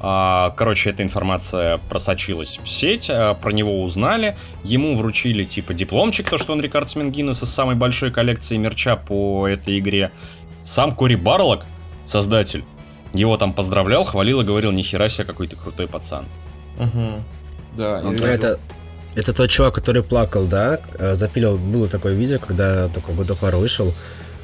А, 0.00 0.50
Короче, 0.56 0.90
эта 0.90 1.02
информация 1.02 1.78
просочилась 1.88 2.58
в 2.62 2.68
сеть, 2.68 3.10
а, 3.10 3.34
про 3.34 3.50
него 3.50 3.82
узнали, 3.82 4.36
ему 4.62 4.96
вручили 4.96 5.44
типа 5.44 5.74
дипломчик, 5.74 6.28
то, 6.28 6.38
что 6.38 6.52
он 6.52 6.60
рекордсмен 6.60 7.10
Гиннесса 7.10 7.44
с 7.46 7.50
самой 7.52 7.74
большой 7.74 8.10
коллекцией 8.10 8.60
мерча 8.60 8.96
по 8.96 9.46
этой 9.46 9.78
игре. 9.78 10.10
Сам 10.62 10.94
Кори 10.94 11.14
Барлог, 11.14 11.66
создатель, 12.06 12.64
его 13.12 13.36
там 13.36 13.52
поздравлял, 13.52 14.04
хвалил 14.04 14.40
и 14.40 14.44
говорил, 14.44 14.72
нихера 14.72 15.08
себе, 15.08 15.24
какой 15.24 15.48
ты 15.48 15.56
крутой 15.56 15.86
пацан. 15.86 16.24
Угу. 16.78 17.22
Да, 17.76 17.98
А 17.98 18.10
видел. 18.10 18.26
Это, 18.26 18.60
это 19.14 19.32
тот 19.32 19.50
чувак, 19.50 19.74
который 19.74 20.02
плакал, 20.02 20.44
да? 20.46 20.80
Э, 20.98 21.14
Запилил, 21.14 21.56
было 21.56 21.88
такое 21.88 22.14
видео, 22.14 22.38
когда 22.38 22.88
такой 22.88 23.14
God 23.14 23.28
of 23.28 23.40
War 23.40 23.56
вышел. 23.56 23.94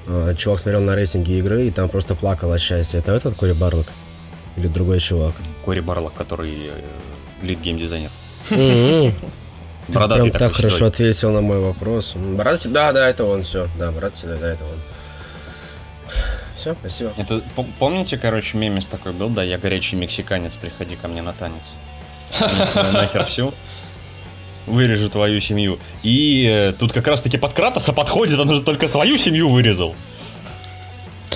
э, 0.07 0.35
Чувак 0.37 0.61
смотрел 0.61 0.83
на 0.83 0.95
рейтинги 0.95 1.33
игры 1.39 1.67
и 1.67 1.71
там 1.71 1.89
просто 1.89 2.15
плакал 2.15 2.53
от 2.53 2.61
счастья. 2.61 2.99
Это 2.99 3.13
этот 3.13 3.35
Кори 3.35 3.53
Барлог? 3.53 3.87
Или 4.57 4.69
другой 4.69 5.01
чувак? 5.01 5.35
Кори 5.65 5.81
Барлог, 5.81 6.15
который 6.15 6.51
э, 6.53 7.47
lead-гейм-дизайнер. 7.47 8.11
М-м. 8.51 9.13
Ты 9.13 9.15
Бородатый 9.93 10.31
прям 10.31 10.39
так 10.39 10.53
хорошо 10.55 10.87
ответил 10.87 11.33
на 11.33 11.41
мой 11.41 11.59
вопрос. 11.61 12.15
Брат, 12.15 12.61
да, 12.71 12.93
да, 12.93 13.09
это 13.09 13.25
он, 13.25 13.43
все. 13.43 13.69
Да, 13.79 13.91
брат, 13.93 14.13
да, 14.23 14.37
да, 14.37 14.49
это 14.53 14.65
он. 14.65 14.79
Все, 16.57 16.75
спасибо. 16.81 17.13
Это, 17.17 17.41
пом- 17.57 17.71
помните, 17.79 18.19
короче, 18.19 18.59
мемес 18.59 18.87
такой 18.87 19.13
был, 19.13 19.31
да, 19.31 19.43
я 19.43 19.57
горячий 19.59 19.97
мексиканец, 19.97 20.57
приходи 20.57 20.95
ко 20.97 21.09
мне 21.09 21.23
на 21.23 21.33
танец. 21.33 21.73
Нахер 22.93 23.25
всю. 23.25 23.55
Вырежу 24.71 25.11
твою 25.11 25.41
семью. 25.41 25.79
И 26.03 26.47
э, 26.51 26.73
тут 26.79 26.93
как 26.93 27.07
раз 27.09 27.23
таки 27.23 27.39
под 27.39 27.53
Кратоса 27.53 27.93
подходит, 27.93 28.39
он 28.39 28.49
уже 28.51 28.63
только 28.63 28.89
свою 28.89 29.19
семью 29.19 29.49
вырезал. 29.49 29.95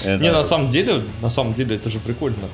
Это- 0.02 0.22
Не, 0.22 0.32
на 0.32 0.44
самом 0.44 0.70
деле, 0.70 1.02
на 1.22 1.30
самом 1.30 1.54
деле, 1.54 1.76
это 1.76 1.90
же 1.90 1.98
прикольно. 1.98 2.48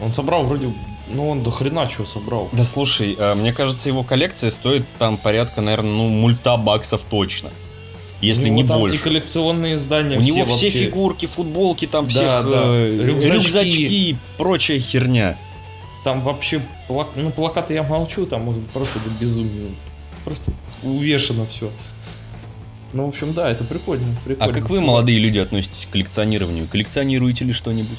Он 0.00 0.12
собрал 0.12 0.44
вроде, 0.44 0.72
ну 1.08 1.28
он 1.30 1.42
до 1.42 1.50
хрена 1.50 1.86
чего 1.86 2.06
собрал. 2.06 2.48
Да 2.52 2.64
слушай, 2.64 3.16
э, 3.18 3.34
мне 3.34 3.52
кажется, 3.52 3.88
его 3.88 4.02
коллекция 4.02 4.50
стоит 4.50 4.84
там 4.98 5.16
порядка, 5.18 5.60
наверное, 5.60 5.90
ну, 5.92 6.08
мульта 6.08 6.56
баксов 6.56 7.04
точно. 7.10 7.50
Если 8.20 8.46
него 8.48 8.56
не 8.62 8.64
там 8.66 8.80
больше. 8.80 8.96
И 8.96 8.98
коллекционные 8.98 9.74
издания 9.74 10.16
У 10.16 10.20
него 10.20 10.44
все 10.44 10.66
вообще. 10.66 10.70
фигурки, 10.70 11.26
футболки, 11.26 11.86
там 11.86 12.04
Да, 12.06 12.10
всех 12.10 12.22
да. 12.24 12.62
э, 12.66 12.98
Рюкзачки. 13.02 13.32
рюкзачки 13.34 14.10
и 14.10 14.16
прочая 14.38 14.80
херня. 14.80 15.36
Там 16.04 16.20
вообще, 16.22 16.60
плак... 16.86 17.08
ну 17.16 17.30
плакаты 17.30 17.74
я 17.74 17.82
молчу, 17.82 18.24
там 18.26 18.62
просто 18.72 18.98
до 19.00 19.10
безумия. 19.10 19.70
Просто 20.24 20.52
увешано 20.82 21.46
все. 21.46 21.70
Ну, 22.92 23.06
в 23.06 23.08
общем, 23.08 23.32
да, 23.34 23.50
это 23.50 23.64
прикольно. 23.64 24.06
А 24.22 24.24
прикольно. 24.24 24.54
как 24.54 24.70
вы, 24.70 24.80
молодые 24.80 25.18
люди, 25.18 25.38
относитесь 25.38 25.86
к 25.86 25.90
коллекционированию? 25.90 26.66
Коллекционируете 26.68 27.44
ли 27.44 27.52
что-нибудь? 27.52 27.98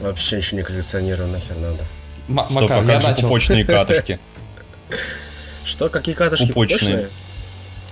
Вообще 0.00 0.36
ничего 0.36 0.58
не 0.58 0.64
коллекционирую, 0.64 1.28
нахер 1.30 1.56
надо. 1.56 1.84
М- 2.28 2.38
Стоп, 2.40 2.50
Макар, 2.50 2.78
а 2.78 2.80
я 2.82 2.86
как 2.86 3.02
же 3.02 3.08
начал. 3.08 3.22
пупочные 3.22 3.64
катышки? 3.64 4.18
Что, 5.64 5.88
какие 5.88 6.14
катышки? 6.14 6.48
Пупочные. 6.48 7.08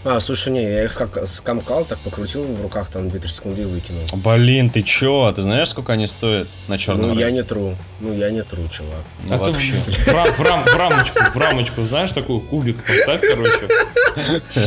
А, 0.04 0.20
слушай, 0.20 0.52
не, 0.52 0.62
я 0.62 0.84
их 0.84 0.94
как 0.94 1.26
скомкал, 1.26 1.86
так 1.86 1.98
покрутил 2.00 2.42
в 2.44 2.60
руках 2.62 2.88
там 2.90 3.08
2-3 3.08 3.28
секунды 3.28 3.62
и 3.62 3.64
выкинул. 3.64 4.02
Блин, 4.12 4.68
ты 4.68 4.82
чё? 4.82 5.32
Ты 5.34 5.40
знаешь, 5.42 5.68
сколько 5.70 5.94
они 5.94 6.06
стоят 6.06 6.46
на 6.68 6.76
черном 6.76 7.08
Ну, 7.08 7.14
я 7.18 7.26
рынке? 7.26 7.32
не 7.40 7.42
тру. 7.42 7.76
Ну, 8.00 8.12
я 8.12 8.30
не 8.30 8.42
тру, 8.42 8.68
чувак. 8.68 9.02
Ну, 9.24 9.34
А 9.34 9.38
ты 9.38 9.52
вообще. 9.52 9.72
в, 9.72 10.08
рам- 10.08 10.32
в 10.34 10.40
рам- 10.40 10.64
в 10.66 10.76
рамочку, 10.76 11.18
в 11.32 11.36
рамочку, 11.38 11.80
знаешь, 11.80 12.10
такой 12.10 12.40
кубик 12.40 12.76
поставь, 12.84 13.20
короче. 13.22 13.68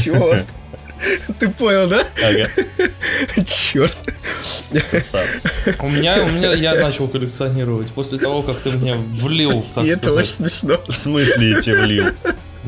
Черт. 0.03 0.46
Ты 1.39 1.50
понял, 1.50 1.88
да? 1.88 2.03
Ага, 2.27 2.48
Черт. 3.46 3.94
У 5.79 5.88
меня, 5.89 6.24
у 6.24 6.29
меня, 6.29 6.53
я 6.53 6.74
начал 6.75 7.08
коллекционировать 7.08 7.91
после 7.91 8.17
того, 8.17 8.41
как 8.41 8.56
ты 8.56 8.72
мне 8.72 8.94
влил, 8.94 9.62
так 9.75 9.86
И 9.86 9.89
это 9.89 10.12
очень 10.12 10.25
сказать. 10.27 10.29
смешно. 10.29 10.82
В 10.88 10.94
смысле 10.96 11.51
я 11.51 11.62
тебе 11.62 11.82
влил? 11.82 12.06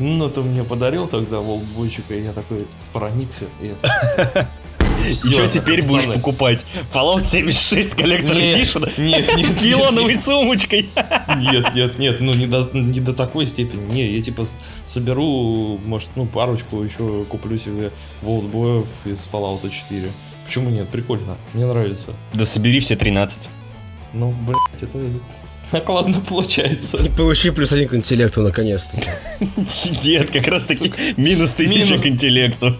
Ну, 0.00 0.28
ты 0.30 0.40
мне 0.40 0.64
подарил 0.64 1.06
тогда 1.06 1.40
волтбойчика, 1.40 2.14
и 2.14 2.22
я 2.22 2.32
такой 2.32 2.66
проникся. 2.92 3.46
И, 3.60 3.66
я 3.66 4.48
И 5.08 5.12
что 5.12 5.48
теперь 5.48 5.86
будешь 5.86 6.06
покупать? 6.06 6.66
Fallout 6.92 7.24
76 7.24 7.94
коллектор 7.94 8.36
Edition 8.36 8.90
нет, 8.98 9.30
нет, 9.36 9.46
с 9.46 9.60
нейлоновой 9.60 10.14
сумочкой? 10.14 10.88
Нет, 11.36 11.66
нет, 11.74 11.98
нет, 11.98 12.20
ну 12.20 12.34
не 12.34 12.46
до, 12.46 12.68
не 12.72 13.00
до 13.00 13.14
такой 13.14 13.46
степени. 13.46 13.90
Не, 13.92 14.06
я 14.16 14.22
типа 14.22 14.46
соберу, 14.86 15.78
может, 15.84 16.08
ну 16.16 16.26
парочку 16.26 16.82
еще 16.82 17.24
куплю 17.24 17.56
себе 17.58 17.92
волтбоев 18.22 18.86
из 19.04 19.26
Fallout 19.30 19.68
4. 19.68 20.10
Почему 20.44 20.70
нет? 20.70 20.88
Прикольно. 20.88 21.36
Мне 21.54 21.66
нравится. 21.66 22.12
Да 22.34 22.44
собери 22.44 22.80
все 22.80 22.96
13. 22.96 23.48
Ну, 24.12 24.30
блядь, 24.46 24.82
это 24.82 24.98
накладно 25.72 26.20
получается. 26.28 26.98
И 26.98 27.08
получи 27.08 27.50
плюс 27.50 27.72
один 27.72 27.88
к 27.88 27.94
интеллекту, 27.94 28.42
наконец-то. 28.42 28.98
Нет, 30.04 30.30
как 30.30 30.48
раз 30.48 30.66
таки 30.66 30.92
минус 31.16 31.52
тысяча 31.52 31.84
Минус. 31.84 32.02
к 32.02 32.06
интеллекту. 32.06 32.76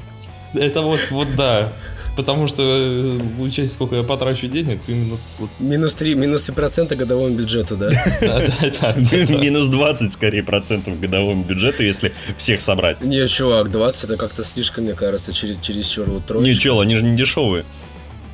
Это 0.54 0.82
вот, 0.82 1.00
вот 1.10 1.28
да. 1.36 1.72
Потому 2.16 2.48
что, 2.48 2.62
э, 2.62 3.18
учесть, 3.40 3.74
сколько 3.74 3.94
я 3.94 4.02
потрачу 4.02 4.48
денег, 4.48 4.80
именно 4.88 5.16
вот, 5.38 5.48
Минус 5.60 5.94
3, 5.94 6.16
минус 6.16 6.42
3 6.42 6.54
процента 6.54 6.96
годовому 6.96 7.34
бюджету, 7.34 7.76
да? 7.76 7.88
Минус 8.20 9.68
20, 9.68 10.12
скорее, 10.12 10.42
процентов 10.42 11.00
годовому 11.00 11.44
бюджету, 11.44 11.84
если 11.84 12.12
всех 12.36 12.60
собрать. 12.60 13.00
Не, 13.00 13.26
чувак, 13.28 13.70
20 13.70 14.04
это 14.04 14.16
как-то 14.16 14.42
слишком, 14.42 14.84
мне 14.84 14.94
кажется, 14.94 15.32
через, 15.32 15.60
чересчур 15.62 16.10
вот 16.10 16.26
троечка. 16.26 16.50
Не, 16.50 16.58
чел, 16.58 16.80
они 16.80 16.96
же 16.96 17.04
не 17.04 17.16
дешевые. 17.16 17.64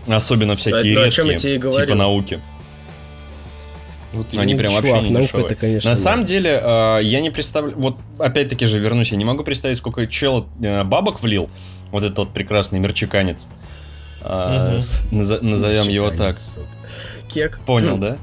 Особенно 0.09 0.57
всякие 0.57 0.95
Ну, 0.95 1.03
о 1.03 1.11
чем 1.11 1.27
я 1.27 1.33
редкие, 1.33 1.61
типа 1.61 1.95
науки. 1.95 2.41
Вот 4.17 4.35
Они 4.37 4.55
прям 4.55 4.73
вообще 4.73 4.89
чувак, 4.89 5.03
не 5.05 5.11
наука 5.11 5.27
дешевые. 5.27 5.47
это, 5.47 5.55
конечно, 5.55 5.91
На 5.91 5.97
да. 5.97 6.01
самом 6.03 6.25
деле, 6.25 6.61
э, 6.63 7.01
я 7.03 7.21
не 7.21 7.31
представляю... 7.31 7.77
Вот 7.79 7.97
опять-таки 8.19 8.67
же 8.67 8.79
вернусь, 8.79 9.11
я 9.13 9.17
не 9.17 9.25
могу 9.25 9.45
представить, 9.45 9.77
сколько 9.77 10.07
чел 10.07 10.47
э, 10.63 10.85
бабок 10.85 11.21
влил. 11.23 11.51
Вот 11.93 12.03
этот 12.03 12.19
вот 12.19 12.33
прекрасный 12.33 12.79
мерчиканец. 12.79 13.47
А, 14.23 14.71
Мгм. 14.71 14.81
с- 14.81 14.93
наза- 15.13 15.43
назовем 15.45 15.89
его 15.89 16.11
так. 16.11 16.39
Сука. 16.39 16.67
Кек. 17.33 17.61
Понял, 17.67 17.97
да? 17.99 18.17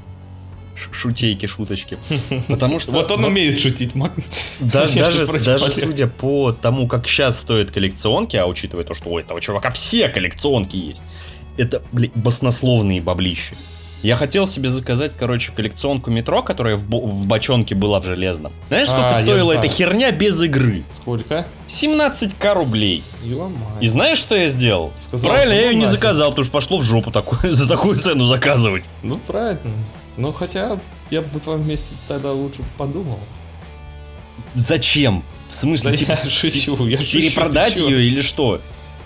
Шутейки, 0.92 1.46
шуточки. 1.46 1.96
Потому 2.48 2.78
что... 2.80 2.90
Вот 2.92 3.10
он 3.12 3.22
ну, 3.22 3.28
умеет 3.28 3.60
шутить, 3.60 3.94
Мак. 3.94 4.12
Да- 4.60 4.88
даже, 4.94 5.24
прочим, 5.26 5.44
даже 5.44 5.70
судя 5.70 6.08
по 6.08 6.52
тому, 6.52 6.88
как 6.88 7.06
сейчас 7.06 7.38
стоят 7.38 7.70
коллекционки, 7.70 8.36
а 8.36 8.46
учитывая 8.46 8.84
то, 8.84 8.92
что 8.92 9.08
у 9.10 9.18
этого 9.18 9.40
чувака 9.40 9.70
все 9.70 10.08
коллекционки 10.08 10.76
есть, 10.76 11.04
это, 11.56 11.80
блин, 11.92 12.10
баснословные 12.16 13.00
баблищи. 13.00 13.56
Я 14.04 14.16
хотел 14.16 14.46
себе 14.46 14.68
заказать, 14.68 15.12
короче, 15.18 15.50
коллекционку 15.52 16.10
метро, 16.10 16.42
которая 16.42 16.76
в, 16.76 16.82
в 16.82 17.26
бочонке 17.26 17.74
была 17.74 18.00
в 18.00 18.04
железном. 18.04 18.52
Знаешь, 18.68 18.88
сколько 18.88 19.08
А, 19.08 19.14
стоила 19.14 19.52
эта 19.52 19.66
херня 19.66 20.10
без 20.12 20.42
игры? 20.42 20.84
Сколько? 20.90 21.46
17к 21.68 22.52
рублей. 22.54 23.02
Ё-моё. 23.22 23.80
И 23.80 23.86
знаешь, 23.86 24.18
что 24.18 24.36
я 24.36 24.46
сделал? 24.48 24.92
Сказал, 25.00 25.30
Правильно, 25.30 25.54
ну 25.54 25.60
я 25.62 25.70
ее 25.70 25.74
не 25.76 25.86
заказал, 25.86 26.30
потому 26.32 26.44
что 26.44 26.52
пошло 26.52 26.76
в 26.76 26.82
жопу 26.82 27.10
такую, 27.10 27.50
за 27.54 27.66
такую 27.66 27.98
цену 27.98 28.26
заказывать. 28.26 28.90
Ну, 29.02 29.16
правильно. 29.26 29.72
Ну, 30.18 30.32
хотя, 30.32 30.78
я 31.10 31.22
бы 31.22 31.38
в 31.38 31.40
твоем 31.40 31.66
месте 31.66 31.94
тогда 32.06 32.32
лучше 32.32 32.58
подумал. 32.76 33.18
Зачем? 34.54 35.24
В 35.48 35.50
Да 35.50 35.54
смысле, 35.56 35.96
типа, 35.96 36.18
я 36.22 36.28
шучу, 36.30 36.86
я 36.86 36.98
шучу. 36.98 37.20
перепродать 37.20 37.78
ее 37.78 38.06
или 38.06 38.20
что? 38.20 38.60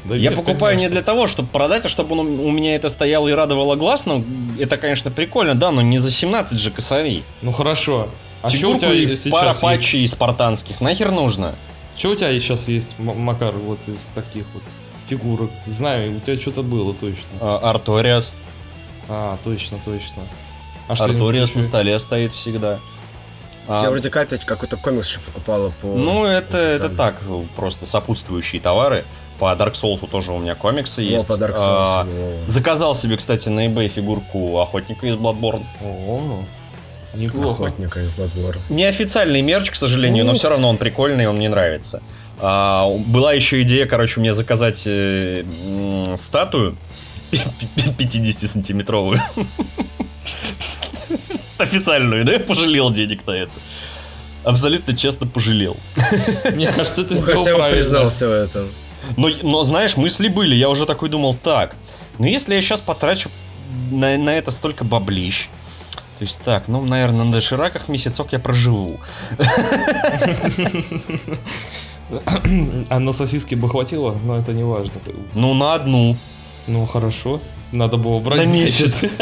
Да 0.05 0.15
Я 0.15 0.31
нет, 0.31 0.37
покупаю 0.37 0.77
не 0.77 0.85
конечно. 0.85 0.91
для 0.91 1.03
того, 1.03 1.27
чтобы 1.27 1.49
продать, 1.49 1.85
а 1.85 1.89
чтобы 1.89 2.19
он 2.19 2.41
у 2.41 2.51
меня 2.51 2.75
это 2.75 2.89
стояло 2.89 3.29
и 3.29 3.33
радовало 3.33 3.77
глаз. 3.77 4.07
Ну, 4.07 4.25
это, 4.59 4.77
конечно, 4.77 5.11
прикольно, 5.11 5.55
да, 5.55 5.71
но 5.71 5.83
не 5.83 5.99
за 5.99 6.11
17 6.11 6.59
же 6.59 6.71
косарей. 6.71 7.25
Ну, 7.43 7.53
хорошо. 7.53 8.09
А 8.43 8.49
что 8.49 8.57
у 8.57 8.61
Фигурку 8.75 8.81
тебя 8.81 8.93
и 8.95 9.17
сейчас 9.17 9.33
пара 9.33 9.49
есть? 9.49 9.61
патчей 9.61 10.07
спартанских. 10.07 10.81
Нахер 10.81 11.11
нужно? 11.11 11.55
Что 11.97 12.11
у 12.11 12.15
тебя 12.15 12.31
сейчас 12.39 12.69
есть, 12.69 12.95
Макар, 12.99 13.53
вот 13.53 13.81
из 13.89 14.11
таких 14.15 14.45
вот 14.55 14.63
фигурок? 15.09 15.51
Знаю, 15.67 16.17
у 16.17 16.21
тебя 16.21 16.39
что-то 16.39 16.63
было 16.63 16.95
точно. 16.95 17.25
А, 17.41 17.59
Арториас. 17.71 18.33
А, 19.09 19.37
точно, 19.43 19.79
точно. 19.85 20.23
А 20.87 20.93
Арториас 20.93 21.55
на 21.55 21.65
столе 21.65 21.99
стоит 21.99 22.33
всегда. 22.33 22.79
А, 23.67 23.83
Я 23.83 23.91
вроде 23.91 24.09
Катя 24.11 24.39
какой-то 24.39 24.77
комикс 24.77 25.09
еще 25.09 25.21
покупала 25.21 25.73
по... 25.83 25.89
ну, 25.89 26.25
это, 26.25 26.57
это 26.57 26.89
так, 26.89 27.17
просто 27.57 27.85
сопутствующие 27.85 28.61
товары. 28.61 29.05
По 29.39 29.53
Dark 29.55 29.75
Souls 29.75 30.09
тоже 30.11 30.33
у 30.33 30.39
меня 30.39 30.55
комиксы 30.55 30.99
О, 30.99 31.03
есть. 31.03 31.29
по 31.29 31.33
Dark 31.35 31.55
Souls. 31.55 31.59
А, 31.59 32.07
заказал 32.47 32.95
себе, 32.95 33.17
кстати, 33.17 33.49
на 33.49 33.67
eBay 33.67 33.89
фигурку 33.89 34.59
охотника 34.59 35.07
из 35.07 35.15
Bloodborne. 35.15 35.65
О, 35.81 36.43
неплохо. 37.15 37.67
Охотника 37.67 38.01
из 38.01 38.11
Bloodborne. 38.11 38.59
Неофициальный 38.69 39.43
мерч, 39.43 39.71
к 39.71 39.77
сожалению, 39.77 40.25
но 40.25 40.33
Ух. 40.33 40.39
все 40.39 40.49
равно 40.49 40.69
он 40.69 40.77
прикольный, 40.77 41.27
он 41.29 41.37
мне 41.37 41.49
нравится. 41.49 42.03
А, 42.41 42.89
была 43.07 43.33
еще 43.33 43.63
идея, 43.63 43.87
короче, 43.87 44.19
у 44.19 44.23
меня 44.23 44.35
заказать 44.35 44.83
э, 44.87 45.45
м, 45.67 46.17
статую 46.17 46.77
50-сантиметровую. 47.33 49.21
Официальную, 51.59 52.25
да? 52.25 52.33
Я 52.33 52.41
пожалел 52.41 52.91
денег 52.91 53.27
на 53.27 53.33
это. 53.33 53.51
Абсолютно 54.45 54.97
честно 54.97 55.27
пожалел. 55.27 55.77
Мне 56.55 56.69
кажется, 56.73 57.05
ты 57.05 57.15
Ну, 57.15 57.21
сделал 57.21 57.39
хотя 57.41 57.53
бы 57.53 57.59
правильно. 57.59 57.81
признался 57.81 58.29
в 58.29 58.33
этом. 58.33 58.69
Но, 59.17 59.29
но, 59.43 59.65
знаешь, 59.65 59.97
мысли 59.97 60.29
были. 60.29 60.55
Я 60.55 60.69
уже 60.69 60.87
такой 60.87 61.09
думал, 61.09 61.35
так, 61.35 61.77
ну 62.19 62.27
если 62.27 62.55
я 62.55 62.61
сейчас 62.61 62.81
потрачу 62.81 63.31
на, 63.91 64.17
на 64.17 64.31
это 64.31 64.51
столько 64.51 64.85
баблищ, 64.85 65.49
то 66.19 66.25
есть 66.25 66.41
так, 66.41 66.67
ну, 66.69 66.85
наверное, 66.85 67.25
на 67.25 67.33
дошираках 67.33 67.89
месяцок 67.89 68.33
я 68.33 68.39
проживу. 68.39 68.99
А 72.89 72.99
на 72.99 73.13
сосиски 73.13 73.55
бы 73.55 73.69
хватило, 73.69 74.19
но 74.25 74.39
это 74.39 74.53
не 74.55 74.65
важно. 74.65 74.95
Ну, 75.35 75.53
на 75.55 75.75
одну. 75.75 76.17
Ну, 76.67 76.87
хорошо. 76.87 77.41
Надо 77.71 77.99
было 77.99 78.19
брать. 78.19 78.47
На 78.47 78.51
месяц. 78.53 79.01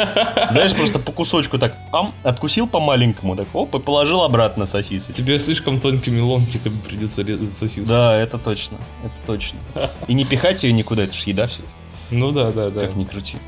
Знаешь, 0.51 0.73
просто 0.75 0.99
по 1.01 1.11
кусочку 1.11 1.59
так, 1.59 1.75
ам, 1.93 2.15
откусил 2.23 2.69
по 2.69 2.79
маленькому, 2.79 3.35
так, 3.35 3.49
оп, 3.53 3.75
и 3.75 3.79
положил 3.81 4.23
обратно 4.23 4.67
сосиски. 4.67 5.11
Тебе 5.13 5.39
слишком 5.41 5.81
тонкими 5.81 6.21
ломтиками 6.21 6.79
придется 6.79 7.23
резать 7.23 7.57
сосиску. 7.57 7.89
Да, 7.89 8.15
это 8.17 8.39
точно, 8.39 8.77
это 9.05 9.15
точно. 9.27 9.59
И 10.07 10.15
не 10.15 10.25
пихать 10.25 10.63
ее 10.63 10.73
никуда, 10.73 11.03
это 11.05 11.15
ж 11.15 11.23
еда 11.25 11.47
все 11.49 11.63
Ну 12.11 12.31
да, 12.31 12.53
да, 12.53 12.71
да. 12.71 12.83
как 12.83 12.95
ни 12.95 13.05
крути. 13.05 13.39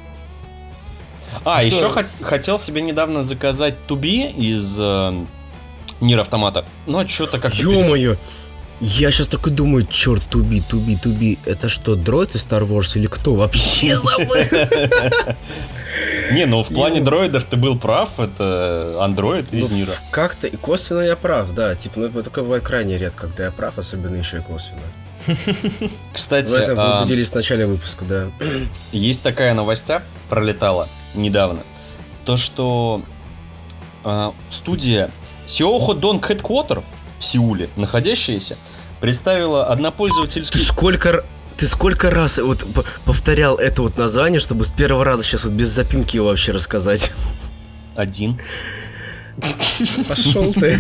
А, 1.45 1.59
А 1.59 1.63
что- 1.63 1.69
еще 1.77 1.89
хот- 1.91 2.07
хотел 2.23 2.59
себе 2.59 2.81
недавно 2.83 3.23
заказать 3.23 3.87
туби 3.87 4.27
из 4.27 4.79
э, 4.81 5.25
Нир 6.01 6.19
Автомата. 6.21 6.65
Но 6.87 7.07
что-то 7.07 7.39
как-то... 7.39 7.57
пере- 7.59 7.71
Ё-моё! 7.81 8.17
Я 8.81 9.11
сейчас 9.11 9.27
такой 9.29 9.51
думаю, 9.53 9.85
черт, 9.87 10.23
туби, 10.31 10.61
туби, 10.61 10.97
туби. 10.97 11.39
Это 11.45 11.69
что, 11.69 11.97
дроид 11.97 12.35
из 12.37 12.47
Star 12.47 12.67
Wars 12.67 12.97
или 12.97 13.07
кто? 13.07 13.35
Вообще 13.35 13.97
забыл. 13.99 14.29
Не, 16.33 16.45
ну 16.47 16.63
в 16.63 16.69
плане 16.69 17.01
дроидов 17.01 17.45
ты 17.45 17.57
был 17.57 17.79
прав, 17.79 18.21
это 18.21 18.99
андроид 19.01 19.53
из 19.53 19.71
Ну, 19.71 19.77
Нира. 19.77 19.91
ф- 19.91 20.03
Как-то 20.11 20.47
и 20.47 20.57
косвенно 20.57 21.01
я 21.01 21.17
прав, 21.17 21.53
да. 21.55 21.75
Типа, 21.75 22.01
ну 22.01 22.07
это 22.07 22.23
такое 22.25 22.45
бывает 22.45 22.63
крайне 22.63 22.99
редко, 22.99 23.27
когда 23.27 23.47
я 23.47 23.51
прав, 23.51 23.79
особенно 23.79 24.17
еще 24.17 24.39
и 24.39 24.41
косвенно. 24.41 24.83
Кстати, 26.13 26.51
В 26.51 26.55
этом 26.55 26.77
вы 26.77 27.01
убедились 27.01 27.31
в 27.31 27.35
начале 27.35 27.67
выпуска, 27.67 28.05
да. 28.05 28.27
Есть 28.93 29.23
такая 29.23 29.55
новостя, 29.55 30.03
пролетала 30.29 30.89
недавно. 31.15 31.61
То, 32.25 32.37
что 32.37 33.03
а, 34.05 34.33
студия 34.51 35.11
Сиохо 35.47 35.95
Донг 35.95 36.31
Headquarter 36.31 36.85
в 37.19 37.25
Сеуле, 37.25 37.69
находящаяся, 37.77 38.57
представила 39.01 39.67
однопользовательский... 39.67 40.61
сколько 40.61 41.25
ты 41.57 41.67
сколько 41.67 42.11
раз 42.11 42.39
вот 42.39 42.65
повторял 43.05 43.57
это 43.57 43.83
вот 43.83 43.99
название, 43.99 44.39
чтобы 44.39 44.65
с 44.65 44.71
первого 44.71 45.05
раза 45.05 45.25
сейчас 45.25 45.45
вот 45.45 45.53
без 45.55 45.69
запинки 45.69 46.17
его 46.17 46.27
вообще 46.27 46.53
рассказать? 46.53 47.11
Один. 47.97 48.41
Пошел 50.09 50.53
ты. 50.53 50.79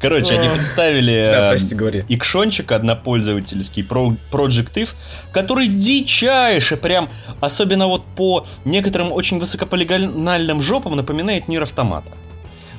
Короче, 0.00 0.38
они 0.38 0.48
представили 0.48 1.30
Да, 1.30 1.46
э, 1.46 1.50
прости, 1.50 1.74
говори. 1.74 2.04
икшончик 2.08 2.72
однопользовательский, 2.72 3.84
про 3.84 4.14
Project 4.32 4.72
If, 4.74 4.94
который 5.30 5.66
дичайше, 5.66 6.78
прям, 6.78 7.10
особенно 7.40 7.86
вот 7.86 8.04
по 8.16 8.46
некоторым 8.64 9.12
очень 9.12 9.38
высокополигональным 9.38 10.62
жопам 10.62 10.96
напоминает 10.96 11.48
Нир 11.48 11.64
Автомата. 11.64 12.12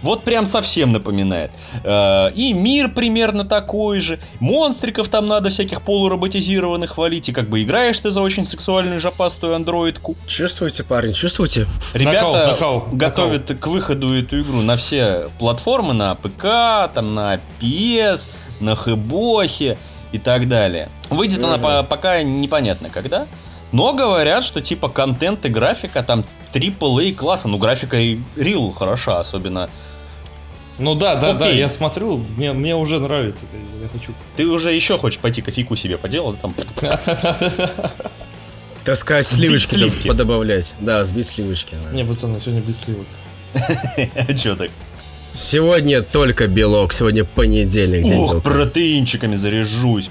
Вот 0.01 0.23
прям 0.23 0.45
совсем 0.45 0.91
напоминает. 0.91 1.51
Э, 1.83 2.31
И 2.33 2.53
мир 2.53 2.89
примерно 2.89 3.43
такой 3.45 3.99
же. 3.99 4.19
Монстриков 4.39 5.07
там 5.09 5.27
надо 5.27 5.49
всяких 5.49 5.81
полуроботизированных 5.83 6.97
валить. 6.97 7.29
И 7.29 7.31
как 7.31 7.49
бы 7.49 7.61
играешь 7.63 7.99
ты 7.99 8.11
за 8.11 8.21
очень 8.21 8.43
сексуальную 8.45 8.99
жопастую 8.99 9.55
андроидку. 9.55 10.15
Чувствуете, 10.27 10.83
парень, 10.83 11.13
чувствуете? 11.13 11.67
Ребята 11.93 12.13
Нахал, 12.23 12.33
нахал, 12.47 12.87
готовят 12.91 13.53
к 13.59 13.67
выходу 13.67 14.13
эту 14.13 14.41
игру 14.41 14.61
на 14.61 14.75
все 14.75 15.29
платформы, 15.39 15.93
на 15.93 16.15
ПК, 16.15 16.91
там 16.93 17.13
на 17.15 17.39
PS, 17.61 18.27
на 18.59 18.75
Хэбохе 18.75 19.77
и 20.11 20.17
так 20.17 20.47
далее. 20.47 20.89
Выйдет 21.09 21.43
она 21.43 21.53
Мгм. 21.57 21.61
по- 21.61 21.83
пока 21.83 22.21
непонятно 22.23 22.89
когда. 22.89 23.27
Но 23.71 23.93
говорят, 23.93 24.43
что 24.43 24.61
типа 24.61 24.89
контент 24.89 25.45
и 25.45 25.49
графика 25.49 26.03
там 26.03 26.25
AAA 26.53 27.15
класса. 27.15 27.47
Ну, 27.47 27.57
графика 27.57 27.97
и 27.97 28.19
Real 28.35 28.73
хороша, 28.73 29.19
особенно. 29.19 29.69
Ну 30.77 30.95
да, 30.95 31.15
да, 31.15 31.33
да, 31.33 31.45
Окей. 31.45 31.59
я 31.59 31.69
смотрю, 31.69 32.17
мне, 32.35 32.53
мне 32.53 32.75
уже 32.75 32.99
нравится, 32.99 33.45
я 33.81 33.87
хочу. 33.89 34.13
Ты 34.35 34.47
уже 34.47 34.73
еще 34.73 34.97
хочешь 34.97 35.19
пойти 35.19 35.41
кофейку 35.41 35.75
себе 35.75 35.97
поделать 35.97 36.39
там? 36.41 36.53
Так 38.83 38.95
сказать, 38.95 39.27
сливочки 39.27 39.75
сливки. 39.75 40.07
подобавлять. 40.07 40.73
Да, 40.79 41.05
сбить 41.05 41.27
сливочки. 41.27 41.75
да. 41.83 41.91
Не, 41.91 42.03
пацаны, 42.03 42.39
сегодня 42.39 42.61
без 42.61 42.79
сливок. 42.79 43.05
Че 44.41 44.55
так? 44.55 44.71
Сегодня 45.33 46.01
только 46.01 46.47
белок, 46.47 46.91
сегодня 46.91 47.23
понедельник, 47.23 48.09
белка. 48.09 48.39
протеинчиками 48.39 49.35
заряжусь. 49.35 50.09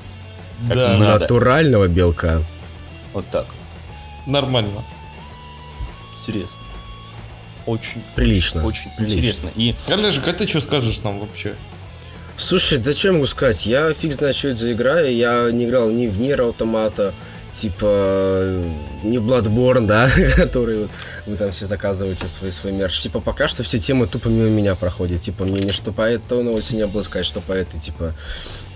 Да. 0.61 0.97
Натурального 0.97 1.89
белка. 1.89 2.43
Вот 3.13 3.25
так. 3.31 3.47
нормально. 4.27 4.83
Интересно. 6.19 6.63
Очень, 7.67 8.03
Прилично. 8.15 8.65
очень 8.65 8.91
Прилично. 8.97 9.19
интересно. 9.19 9.51
И 9.57 9.75
Олежик, 9.89 10.27
а 10.29 10.33
ты 10.33 10.47
что 10.47 10.61
скажешь 10.61 11.01
нам 11.03 11.21
вообще? 11.21 11.55
Слушай, 12.37 12.79
да 12.79 12.93
что 12.93 13.09
я 13.09 13.13
могу 13.15 13.27
сказать? 13.27 13.67
Я 13.67 13.93
фиг 13.93 14.13
знает, 14.15 14.35
что 14.35 14.49
это 14.49 14.61
за 14.61 14.73
игра. 14.73 15.01
Я 15.01 15.51
не 15.51 15.67
играл 15.67 15.91
ни 15.91 16.07
в 16.07 16.19
Нир 16.21 16.41
Автомата, 16.41 17.13
типа 17.53 18.63
не 19.03 19.19
Bloodborne, 19.19 19.87
да, 19.87 20.09
который 20.37 20.81
вот 20.83 20.91
вы 21.31 21.37
там 21.37 21.51
все 21.51 21.67
заказываете 21.67 22.29
свой 22.29 22.53
свой 22.53 22.73
мерч. 22.73 23.01
Типа 23.01 23.21
пока 23.21 23.49
что 23.49 23.63
все 23.63 23.79
темы 23.79 24.07
тупо 24.07 24.29
мимо 24.29 24.49
меня 24.49 24.75
проходят. 24.75 25.21
Типа 25.21 25.45
мне 25.45 25.61
не 25.61 25.73
что 25.73 25.93
по 25.93 26.03
этому 26.03 26.43
новости 26.43 26.75
не 26.75 26.87
было 26.87 27.03
сказать, 27.03 27.27
что 27.27 27.41
по 27.41 27.53
этой, 27.53 27.81
типа 27.81 28.15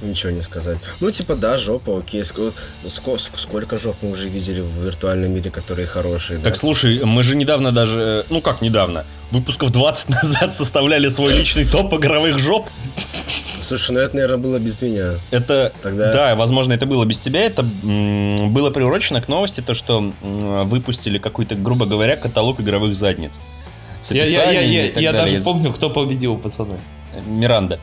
ничего 0.02 0.32
не 0.32 0.42
сказать. 0.42 0.78
Ну, 1.00 1.10
типа, 1.10 1.34
да, 1.34 1.56
жопа, 1.56 1.98
окей. 1.98 2.20
Ск- 2.22 2.52
ск- 2.84 3.30
сколько 3.38 3.78
жоп 3.78 3.96
мы 4.02 4.10
уже 4.10 4.28
видели 4.28 4.60
в 4.60 4.84
виртуальном 4.84 5.32
мире, 5.32 5.50
которые 5.50 5.86
хорошие. 5.86 6.38
Так 6.40 6.52
да? 6.52 6.58
слушай, 6.58 7.02
мы 7.04 7.22
же 7.22 7.36
недавно 7.36 7.72
даже, 7.72 8.26
ну 8.28 8.42
как 8.42 8.60
недавно, 8.60 9.06
выпусков 9.30 9.70
20 9.72 10.08
назад 10.22 10.54
составляли 10.56 11.08
свой 11.08 11.32
личный 11.32 11.64
топ 11.64 11.94
игровых 11.94 12.38
жоп. 12.38 12.68
Слушай, 13.62 13.92
ну 13.92 14.00
это, 14.00 14.16
наверное, 14.16 14.36
было 14.36 14.58
без 14.58 14.82
меня. 14.82 15.14
Это, 15.30 15.72
Тогда- 15.82 16.12
да, 16.12 16.34
возможно, 16.34 16.74
это 16.74 16.84
было 16.84 17.06
без 17.06 17.18
тебя. 17.18 17.40
Это 17.46 17.62
м, 17.62 18.52
было 18.52 18.68
приурочено 18.70 19.22
к 19.22 19.28
новости, 19.28 19.62
то, 19.62 19.72
что 19.72 20.12
м, 20.22 20.68
выпустили 20.68 21.16
какой-то, 21.16 21.54
грубо 21.54 21.86
говоря, 21.86 22.16
каталог 22.16 22.43
игровых 22.52 22.94
задниц. 22.94 23.40
С 24.00 24.10
Я, 24.10 24.24
я, 24.24 24.50
я, 24.50 24.60
я, 24.60 25.00
я 25.00 25.12
даже 25.12 25.40
помню, 25.40 25.72
кто 25.72 25.90
победил, 25.90 26.36
пацаны. 26.36 26.78
Миранда. 27.26 27.78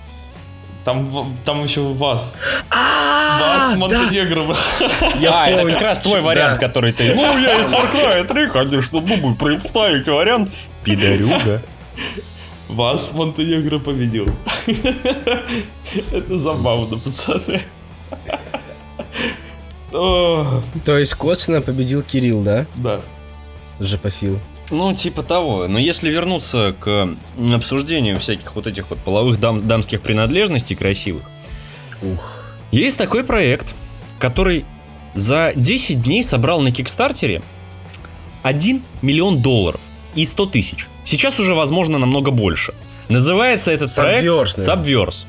Там, 0.84 1.38
там 1.45 1.63
еще 1.63 1.82
вас. 1.82 2.36
А, 2.69 3.39
Вас, 3.39 3.78
Монтенегро. 3.78 4.56
Я 5.19 5.43
а, 5.43 5.47
это 5.47 5.71
как 5.71 5.82
раз 5.82 6.00
твой 6.00 6.21
вариант, 6.21 6.60
который 6.60 6.91
ты... 6.91 7.13
Ну, 7.13 7.38
я 7.38 7.60
из 7.60 7.69
Far 7.69 7.91
Cry 7.91 8.26
3, 8.26 8.50
конечно, 8.50 9.02
думаю 9.02 9.36
представить 9.36 10.08
вариант. 10.08 10.52
Пидорюга. 10.84 11.62
Вас 12.67 13.13
Монтенегро 13.13 13.80
победил. 13.80 14.28
Это 16.12 16.36
забавно, 16.36 16.97
пацаны. 16.97 17.62
То 19.91 20.63
есть 20.97 21.13
косвенно 21.15 21.62
победил 21.62 22.02
Кирилл, 22.02 22.41
да? 22.41 22.65
Да. 22.76 23.02
Жопофил. 23.80 24.39
Ну, 24.71 24.93
типа 24.95 25.21
того. 25.23 25.67
Но 25.67 25.77
если 25.79 26.10
вернуться 26.10 26.73
к 26.79 27.10
обсуждению 27.53 28.19
всяких 28.19 28.55
вот 28.55 28.67
этих 28.67 28.89
вот 28.89 28.99
половых 28.99 29.39
дам- 29.39 29.67
дамских 29.67 30.01
принадлежностей 30.01 30.75
красивых, 30.75 31.23
Ух. 32.01 32.43
есть 32.71 32.97
такой 32.97 33.23
проект, 33.23 33.75
который 34.17 34.65
за 35.13 35.51
10 35.55 36.01
дней 36.03 36.23
собрал 36.23 36.62
на 36.62 36.71
Кикстартере 36.71 37.41
1 38.43 38.81
миллион 39.01 39.41
долларов 39.41 39.81
и 40.15 40.25
100 40.25 40.45
тысяч. 40.47 40.88
Сейчас 41.03 41.39
уже, 41.39 41.53
возможно, 41.53 41.97
намного 41.97 42.31
больше. 42.31 42.73
Называется 43.10 43.71
этот 43.71 43.93
проект 43.93 44.25
Subverse, 44.25 44.53
наверное. 44.57 44.84
Subverse. 45.05 45.25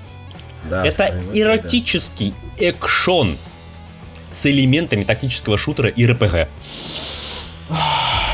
Да, 0.71 0.87
Это 0.87 1.21
эротический 1.33 2.33
экшон 2.59 3.37
с 4.31 4.47
элементами 4.47 5.03
тактического 5.03 5.59
шутера 5.59 5.89
и 5.89 6.07
РПГ. 6.07 6.49
да. 7.71 7.77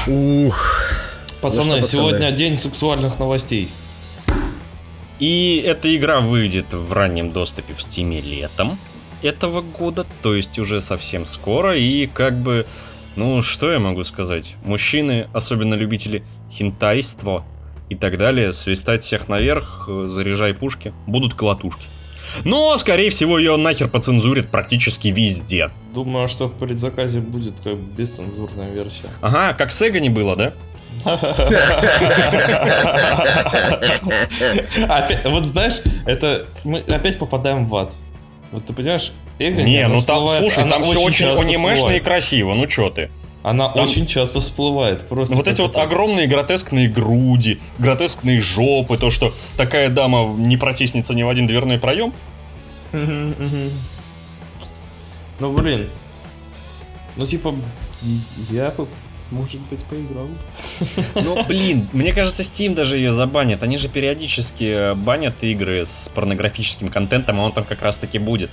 Ух. 0.06 0.90
Пацаны, 1.40 1.64
Ну 1.64 1.72
что, 1.72 1.80
пацаны? 1.82 1.86
сегодня 1.86 2.30
день 2.32 2.56
сексуальных 2.56 3.18
новостей. 3.18 3.70
И 5.18 5.62
эта 5.66 5.94
игра 5.96 6.20
выйдет 6.20 6.72
в 6.72 6.92
раннем 6.92 7.32
доступе 7.32 7.74
в 7.74 7.82
Стиме 7.82 8.20
летом 8.20 8.78
этого 9.22 9.62
года, 9.62 10.06
то 10.22 10.34
есть 10.34 10.58
уже 10.58 10.80
совсем 10.80 11.26
скоро. 11.26 11.76
И 11.76 12.06
как 12.06 12.38
бы, 12.40 12.66
ну 13.16 13.42
что 13.42 13.70
я 13.72 13.78
могу 13.78 14.04
сказать? 14.04 14.54
Мужчины, 14.64 15.28
особенно 15.32 15.74
любители 15.74 16.22
хентайства 16.52 17.44
и 17.88 17.94
так 17.94 18.16
далее, 18.18 18.52
свистать 18.52 19.02
всех 19.02 19.28
наверх, 19.28 19.86
э, 19.88 20.06
заряжай 20.08 20.54
пушки, 20.54 20.92
будут 21.06 21.34
колотушки. 21.34 21.86
Но, 22.44 22.76
скорее 22.76 23.08
всего, 23.10 23.38
ее 23.38 23.56
нахер 23.56 23.88
поцензурят 23.88 24.50
практически 24.50 25.08
везде. 25.08 25.70
Думаю, 25.94 26.28
что 26.28 26.48
в 26.48 26.52
предзаказе 26.52 27.20
будет 27.20 27.54
как 27.64 27.76
бесцензурная 27.78 28.70
версия. 28.70 29.08
Ага, 29.22 29.54
как 29.54 29.72
с 29.72 29.80
Эго 29.80 29.98
не 29.98 30.10
было, 30.10 30.36
да? 30.36 30.52
Опять- 34.88 35.24
Вот 35.26 35.44
знаешь, 35.44 35.80
это 36.06 36.46
мы 36.64 36.78
опять 36.80 37.18
попадаем 37.18 37.66
в 37.66 37.76
ад. 37.76 37.92
Вот 38.52 38.64
ты 38.66 38.72
понимаешь, 38.72 39.12
эго 39.38 39.62
Не, 39.62 39.86
ну 39.88 40.00
там, 40.02 40.26
всплывает, 40.26 40.40
слушай, 40.40 40.68
там 40.68 40.82
все 40.82 40.98
очень 41.00 41.26
анимешно 41.28 41.90
и 41.90 42.00
красиво, 42.00 42.54
ну 42.54 42.66
чё 42.66 42.88
ты? 42.90 43.10
Она 43.42 43.68
Там- 43.68 43.84
очень 43.84 44.06
часто 44.06 44.40
всплывает. 44.40 45.06
Просто 45.08 45.34
Вот 45.36 45.46
эти 45.46 45.60
вот 45.60 45.72
это- 45.72 45.82
огромные 45.82 46.26
гротескные 46.26 46.88
груди, 46.88 47.60
гротескные 47.78 48.40
жопы, 48.40 48.96
то, 48.98 49.10
что 49.10 49.32
такая 49.56 49.88
дама 49.90 50.24
не 50.36 50.56
протиснется 50.56 51.14
ни 51.14 51.22
в 51.22 51.28
один 51.28 51.46
дверной 51.46 51.78
проем. 51.78 52.12
Ну 52.92 53.70
блин. 55.52 55.88
Ну 57.16 57.26
типа, 57.26 57.54
я 58.50 58.70
бы, 58.70 58.88
может 59.30 59.60
быть, 59.70 59.84
поиграл. 59.84 60.28
Ну, 61.14 61.44
блин, 61.44 61.88
мне 61.92 62.12
кажется, 62.12 62.42
Steam 62.42 62.74
даже 62.74 62.96
ее 62.96 63.12
забанит. 63.12 63.62
Они 63.62 63.76
же 63.76 63.88
периодически 63.88 64.64
э, 64.64 64.94
банят 64.94 65.42
игры 65.42 65.84
с 65.84 66.10
порнографическим 66.14 66.88
контентом, 66.88 67.40
а 67.40 67.44
он 67.44 67.52
там 67.52 67.64
как 67.64 67.82
раз 67.82 67.98
таки 67.98 68.18
будет. 68.18 68.50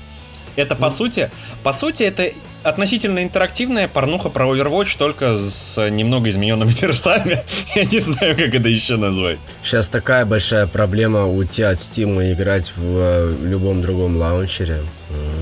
Это 0.55 0.75
по 0.75 0.89
сути, 0.89 1.29
по 1.63 1.73
сути, 1.73 2.03
это 2.03 2.31
относительно 2.63 3.21
интерактивная 3.23 3.89
порнуха 3.89 4.29
про 4.29 4.45
Overwatch, 4.45 4.97
только 4.97 5.37
с 5.37 5.89
немного 5.89 6.29
измененными 6.29 6.71
персами. 6.79 7.43
Я 7.75 7.85
не 7.85 7.99
знаю, 7.99 8.35
как 8.35 8.53
это 8.53 8.69
еще 8.69 8.95
назвать. 8.95 9.37
Сейчас 9.63 9.87
такая 9.87 10.25
большая 10.25 10.65
проблема 10.67 11.27
уйти 11.27 11.61
от 11.61 11.77
Steam 11.77 12.25
и 12.25 12.33
играть 12.33 12.71
в 12.75 12.97
э, 12.97 13.35
любом 13.43 13.81
другом 13.81 14.17
лаунчере. 14.17 14.81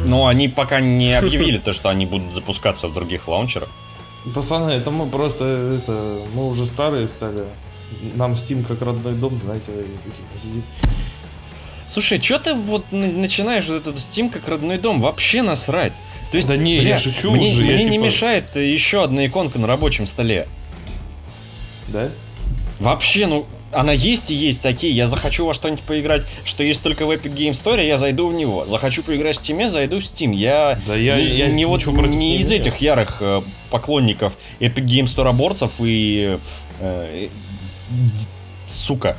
Но 0.07 0.27
они 0.27 0.49
пока 0.49 0.81
не 0.81 1.13
объявили 1.13 1.57
то, 1.57 1.73
что 1.73 1.89
они 1.89 2.05
будут 2.05 2.35
запускаться 2.35 2.87
в 2.87 2.93
других 2.93 3.27
лаунчерах. 3.27 3.69
Пацаны, 4.33 4.71
это 4.71 4.89
мы 4.91 5.07
просто, 5.07 5.79
это, 5.83 6.19
мы 6.33 6.47
уже 6.49 6.65
старые 6.65 7.07
стали. 7.09 7.43
Нам 8.15 8.33
Steam 8.33 8.63
как 8.65 8.81
родной 8.81 9.13
дом, 9.13 9.39
знаете, 9.43 9.67
такие. 9.71 10.63
Слушай, 11.87 12.21
что 12.21 12.39
ты 12.39 12.53
вот 12.55 12.91
на- 12.91 13.07
начинаешь 13.07 13.67
вот 13.67 13.81
этот 13.81 13.97
Steam 13.97 14.29
как 14.29 14.47
родной 14.47 14.77
дом? 14.77 15.01
Вообще 15.01 15.41
насрать. 15.41 15.93
То 16.31 16.37
есть, 16.37 16.47
Да 16.47 16.55
не, 16.57 16.77
я 16.77 16.97
шучу 16.97 17.31
мне, 17.31 17.47
уже, 17.51 17.63
я 17.65 17.75
мне 17.75 17.83
не 17.85 17.91
типа- 17.91 18.03
мешает 18.05 18.45
э, 18.55 18.65
еще 18.65 19.03
одна 19.03 19.25
иконка 19.27 19.59
на 19.59 19.67
рабочем 19.67 20.07
столе. 20.07 20.47
Да? 21.89 22.09
Вообще, 22.79 23.27
ну, 23.27 23.45
она 23.73 23.91
есть 23.93 24.31
и 24.31 24.35
есть, 24.35 24.65
окей, 24.65 24.91
я 24.91 25.07
захочу 25.07 25.45
во 25.45 25.53
что-нибудь 25.53 25.81
поиграть, 25.83 26.25
что 26.43 26.63
есть 26.63 26.81
только 26.83 27.05
в 27.05 27.11
Epic 27.11 27.33
Game 27.33 27.51
Store, 27.51 27.85
я 27.85 27.97
зайду 27.97 28.27
в 28.27 28.33
него. 28.33 28.65
Захочу 28.65 29.03
поиграть 29.03 29.35
в 29.37 29.41
Steam, 29.41 29.67
зайду 29.67 29.99
в 29.99 30.03
Steam. 30.03 30.33
Я, 30.33 30.79
Да 30.87 30.95
я- 30.95 31.17
не, 31.17 31.25
я 31.25 31.47
не 31.47 31.65
вот 31.65 31.85
не 31.85 32.37
из 32.37 32.51
этих 32.51 32.77
ярых 32.77 33.17
э, 33.21 33.41
поклонников 33.71 34.37
Epic 34.59 34.85
Game 34.85 35.05
Store 35.05 35.33
борцев 35.33 35.71
и... 35.79 36.37
э, 36.79 37.27
д- 37.89 38.27
сука. 38.67 39.17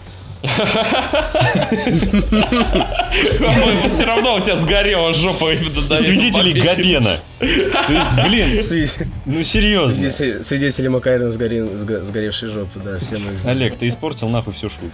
По-моему, 3.38 3.88
все 3.88 4.04
равно 4.04 4.36
у 4.36 4.40
тебя 4.40 4.56
сгорела 4.56 5.14
жопа 5.14 5.52
моменте. 5.54 6.62
Габена. 6.62 7.16
То 7.38 7.46
есть, 7.92 8.08
блин, 8.24 8.58
Сви- 8.60 9.06
ну 9.24 9.42
серьезно. 9.42 9.92
Свидетели, 9.94 10.42
свидетели 10.42 10.88
Макарина 10.88 11.28
сгоре- 11.28 11.74
сго- 11.76 12.04
сгоревшей 12.04 12.48
жопы, 12.50 12.78
да, 12.80 12.98
все 12.98 13.18
мы. 13.18 13.30
Олег, 13.50 13.76
ты 13.76 13.86
испортил 13.88 14.28
нахуй 14.28 14.52
всю 14.52 14.68
шутку. 14.68 14.90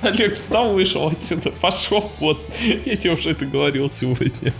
Олег 0.00 0.34
встал, 0.36 0.72
вышел 0.72 1.08
отсюда, 1.08 1.50
пошел. 1.50 2.10
Вот, 2.20 2.40
я 2.84 2.96
тебе 2.96 3.12
уже 3.12 3.30
это 3.30 3.46
говорил 3.46 3.90
сегодня. 3.90 4.52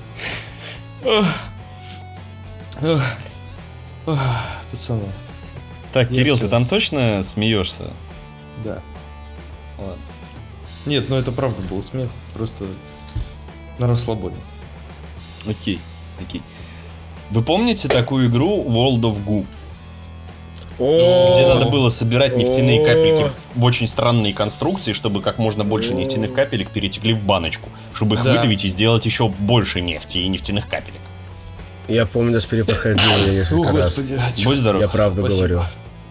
Пацаны, 4.05 5.03
Так, 5.93 6.09
Кирилл, 6.11 6.39
ты 6.39 6.49
там 6.49 6.67
точно 6.67 7.23
смеешься? 7.23 7.85
Да. 8.65 8.83
Ладно. 9.79 9.95
Нет, 10.87 11.09
ну 11.09 11.17
это 11.17 11.33
правда 11.33 11.61
был 11.69 11.83
смех, 11.83 12.09
просто 12.35 12.65
на 13.79 13.87
расслабоне. 13.87 14.37
Окей, 15.47 15.79
окей. 16.21 16.43
Вы 17.31 17.43
помните 17.43 17.89
такую 17.89 18.29
игру 18.29 18.65
World 18.65 19.01
of 19.03 19.25
Goo? 19.25 19.47
О, 20.81 21.33
Где 21.33 21.45
надо 21.47 21.67
было 21.69 21.89
собирать 21.91 22.37
нефтяные 22.37 22.81
О. 22.81 22.85
капельки 22.85 23.31
в- 23.57 23.65
очень 23.65 23.89
странные 23.89 24.33
конструкции, 24.33 24.93
чтобы 24.93 25.21
как 25.23 25.39
можно 25.39 25.65
больше 25.65 25.93
нефтяных 25.93 26.33
капелек 26.33 26.71
перетекли 26.71 27.15
в 27.15 27.23
баночку, 27.23 27.69
чтобы 27.95 28.15
их 28.17 28.23
Да. 28.23 28.33
выдавить 28.35 28.65
и 28.65 28.69
сделать 28.69 29.05
еще 29.05 29.29
больше 29.29 29.81
нефти 29.81 30.19
и 30.19 30.29
нефтяных 30.29 30.69
капелек. 30.69 31.01
Я 31.89 32.07
помню, 32.07 32.33
даже 32.33 32.47
перепроходил 32.47 33.11
ее 33.27 33.31
О, 33.31 33.35
несколько 33.35 33.73
раз. 33.73 33.87
господи, 33.87 34.15
а 34.25 34.31
чё? 34.37 34.51
Будь 34.51 34.59
здоров. 34.59 34.81
Я 34.83 34.89
правду 34.89 35.23
Спасибо. 35.23 35.49
говорю. 35.49 35.63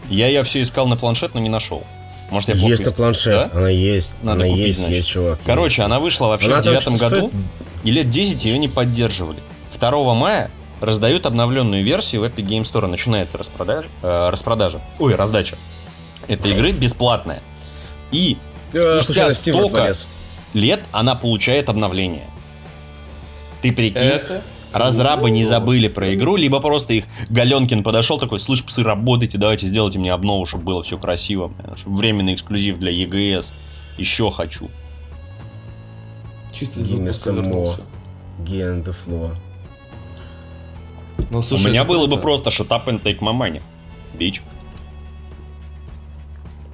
Я 0.09 0.27
я 0.27 0.43
все 0.43 0.61
искал 0.61 0.87
на 0.87 0.97
планшет, 0.97 1.33
но 1.33 1.39
не 1.39 1.49
нашел. 1.49 1.83
Может, 2.29 2.49
я 2.49 2.55
плохо 2.55 2.69
Есть 2.69 2.85
на 2.85 2.91
планшет, 2.91 3.33
Да? 3.33 3.49
она 3.59 3.69
есть, 3.69 4.13
Надо 4.21 4.41
она 4.43 4.49
купить, 4.51 4.67
есть, 4.67 4.79
значит. 4.79 4.95
есть, 4.97 5.09
чувак. 5.09 5.39
Короче, 5.45 5.83
она 5.83 5.99
вышла 5.99 6.27
вообще 6.27 6.47
Она 6.47 6.59
в 6.59 6.63
девятом 6.63 6.97
году, 6.97 7.17
стоит? 7.29 7.33
и 7.83 7.91
лет 7.91 8.09
10 8.09 8.43
ее 8.45 8.57
не 8.57 8.67
поддерживали. 8.67 9.39
2 9.79 10.13
мая 10.13 10.51
раздают 10.81 11.25
обновленную 11.25 11.83
версию 11.83 12.21
в 12.21 12.23
Epic 12.25 12.45
Game 12.45 12.63
Store. 12.63 12.87
Начинается 12.87 13.37
распродажа, 13.37 13.87
э, 14.01 14.29
распродажа. 14.29 14.81
Ой, 14.99 15.15
раздача. 15.15 15.57
Этой 16.27 16.51
игры 16.51 16.71
бесплатная. 16.71 17.41
И 18.11 18.37
Да, 18.73 19.01
спустя 19.01 19.29
столько 19.31 19.93
лет 20.53 20.81
она 20.91 21.15
получает 21.15 21.69
обновление. 21.69 22.25
Ты 23.61 23.71
прикинь, 23.71 24.01
Это? 24.01 24.41
Разрабы 24.77 25.29
не 25.31 25.43
забыли 25.43 25.87
про 25.87 26.13
игру, 26.13 26.35
либо 26.35 26.59
просто 26.59 26.93
их 26.93 27.05
Галенкин 27.29 27.83
подошел 27.83 28.19
такой, 28.19 28.39
слышь, 28.39 28.63
псы, 28.63 28.83
работайте, 28.83 29.37
давайте 29.37 29.65
сделайте 29.67 29.99
мне 29.99 30.13
обнову, 30.13 30.45
чтобы 30.45 30.63
было 30.63 30.83
все 30.83 30.97
красиво. 30.97 31.51
Временный 31.85 32.33
эксклюзив 32.33 32.77
для 32.77 32.91
EGS. 32.91 33.53
Еще 33.97 34.31
хочу. 34.31 34.69
Чисто 36.51 36.81
вернулся. 36.81 37.81
Ген 38.39 38.83
Дефло. 38.83 39.31
Ну, 41.29 41.41
слушай, 41.41 41.65
У 41.65 41.69
меня 41.69 41.83
было 41.83 42.07
бы 42.07 42.17
просто 42.17 42.49
shut 42.49 42.67
up 42.69 42.85
and 42.85 43.01
take 43.01 43.19
my 43.19 43.33
money. 43.33 43.61
Бич. 44.17 44.41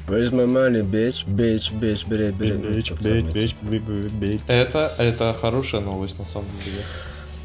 Where's 0.08 0.32
my 0.32 0.46
money, 0.46 0.84
bitch, 0.84 1.26
bitch, 1.26 1.72
bitch, 1.72 2.08
бери, 2.08 2.32
бери. 2.32 2.82
Тот 2.82 3.02
самый. 3.02 4.42
Это, 4.48 4.94
это 4.98 5.36
хорошая 5.40 5.82
новость, 5.82 6.20
на 6.20 6.26
самом 6.26 6.50
деле. 6.64 6.84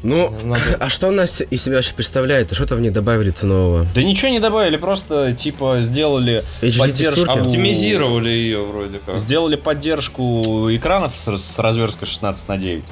Ну, 0.01 0.29
Надо- 0.43 0.61
а 0.79 0.89
что 0.89 1.07
у 1.07 1.11
нас 1.11 1.41
из 1.41 1.63
себя 1.63 1.75
вообще 1.75 1.93
представляет? 1.93 2.53
Что-то 2.53 2.75
в 2.75 2.81
ней 2.81 2.89
добавили-то 2.89 3.45
нового? 3.45 3.85
Да 3.93 4.01
ничего 4.01 4.29
не 4.29 4.39
добавили, 4.39 4.77
просто 4.77 5.33
типа 5.33 5.77
сделали 5.81 6.43
поддержку. 6.77 7.29
Оптимизировали 7.31 8.29
ее 8.29 8.63
вроде 8.63 8.99
как. 9.05 9.17
Сделали 9.19 9.55
поддержку 9.55 10.69
экранов 10.71 11.13
с, 11.17 11.37
с 11.37 11.59
разверткой 11.59 12.07
16 12.07 12.47
на 12.47 12.57
9. 12.57 12.85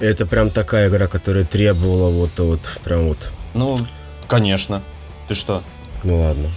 Это 0.00 0.26
прям 0.26 0.50
такая 0.50 0.88
игра, 0.88 1.06
которая 1.06 1.44
требовала 1.44 2.10
вот, 2.10 2.38
вот, 2.38 2.60
прям 2.82 3.08
вот. 3.08 3.18
Ну, 3.54 3.76
конечно. 4.26 4.82
Ты 5.28 5.34
что? 5.34 5.62
Ну 6.02 6.20
ладно. 6.20 6.48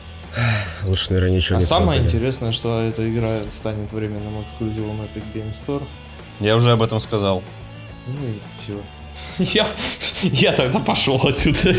Лучше, 0.86 1.08
наверное, 1.14 1.36
ничего 1.36 1.58
А 1.58 1.62
не 1.62 1.66
самое 1.66 2.00
трогали. 2.00 2.06
интересное, 2.06 2.52
что 2.52 2.82
эта 2.82 3.10
игра 3.10 3.40
станет 3.52 3.92
временным 3.92 4.42
эксклюзивом 4.44 5.02
Epic 5.02 5.24
Game 5.34 5.52
Store. 5.54 5.84
Я 6.40 6.56
уже 6.56 6.72
об 6.72 6.82
этом 6.82 7.00
сказал. 7.00 7.42
Ну 8.08 8.14
и 8.28 8.40
все. 8.62 8.74
Я, 9.40 9.68
я 10.24 10.52
тогда 10.52 10.80
пошел 10.80 11.20
отсюда. 11.24 11.76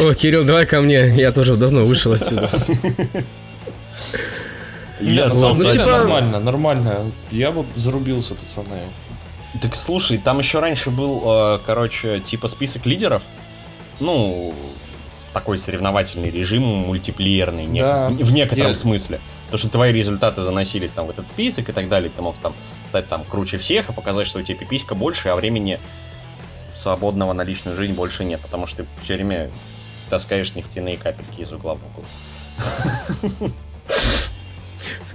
О, 0.00 0.14
Кирилл, 0.14 0.44
давай 0.44 0.64
ко 0.66 0.80
мне. 0.80 1.14
Я 1.14 1.30
тоже 1.32 1.56
давно 1.56 1.84
вышел 1.84 2.12
отсюда. 2.12 2.48
Я 5.00 5.30
самом 5.30 5.58
ну, 5.58 5.70
типа- 5.70 5.84
нормально, 5.86 6.40
нормально. 6.40 7.12
Я 7.30 7.52
бы 7.52 7.64
зарубился, 7.76 8.34
пацаны. 8.34 8.80
Так 9.62 9.76
слушай, 9.76 10.18
там 10.18 10.38
еще 10.40 10.58
раньше 10.60 10.90
был, 10.90 11.22
э, 11.24 11.58
короче, 11.64 12.20
типа 12.20 12.48
список 12.48 12.84
лидеров. 12.86 13.22
Ну, 14.00 14.54
такой 15.32 15.58
соревновательный 15.58 16.30
режим, 16.30 16.62
мультиплеерный, 16.62 17.64
не- 17.66 17.80
Да. 17.80 18.08
в 18.08 18.32
некотором 18.32 18.70
Я- 18.70 18.74
смысле. 18.74 19.20
То, 19.50 19.56
что 19.56 19.68
твои 19.68 19.92
результаты 19.92 20.42
заносились 20.42 20.92
там 20.92 21.06
в 21.06 21.10
этот 21.10 21.28
список 21.28 21.68
и 21.68 21.72
так 21.72 21.88
далее. 21.88 22.10
Ты 22.14 22.20
мог 22.20 22.36
там 22.38 22.54
стать 22.84 23.08
там 23.08 23.24
круче 23.24 23.56
всех 23.58 23.88
и 23.90 23.92
показать, 23.92 24.26
что 24.26 24.38
у 24.38 24.42
тебя 24.42 24.58
пиписька 24.58 24.94
больше, 24.94 25.28
а 25.28 25.36
времени 25.36 25.78
свободного 26.78 27.32
на 27.32 27.42
личную 27.42 27.76
жизнь 27.76 27.92
больше 27.92 28.24
нет. 28.24 28.40
Потому 28.40 28.66
что 28.66 28.84
ты 28.84 28.88
все 29.02 29.14
время 29.14 29.50
таскаешь 30.10 30.54
нефтяные 30.54 30.96
капельки 30.96 31.40
из 31.40 31.52
угла 31.52 31.74
в 31.74 31.80
угол. 31.84 32.04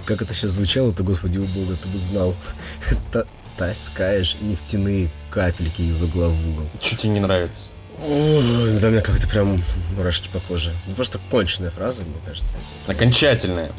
Как 0.04 0.20
это 0.20 0.34
сейчас 0.34 0.52
звучало, 0.52 0.92
то, 0.92 1.02
господи, 1.02 1.38
у 1.38 1.44
бога, 1.46 1.76
ты 1.82 1.88
бы 1.88 1.98
знал. 1.98 2.34
Та- 3.12 3.24
Таскаешь 3.56 4.36
нефтяные 4.40 5.10
капельки 5.30 5.82
из 5.82 6.02
угла 6.02 6.28
в 6.28 6.48
угол. 6.48 6.68
Что 6.82 6.96
тебе 6.96 7.10
не 7.10 7.20
нравится? 7.20 7.70
Ой, 8.04 8.78
да 8.80 8.90
мне 8.90 9.00
как-то 9.00 9.28
прям 9.28 9.62
мурашки 9.96 10.28
по 10.28 10.40
коже. 10.40 10.72
Ну, 10.86 10.94
просто 10.96 11.20
конченая 11.30 11.70
фраза, 11.70 12.02
мне 12.02 12.16
кажется. 12.26 12.56
Окончательное. 12.88 13.70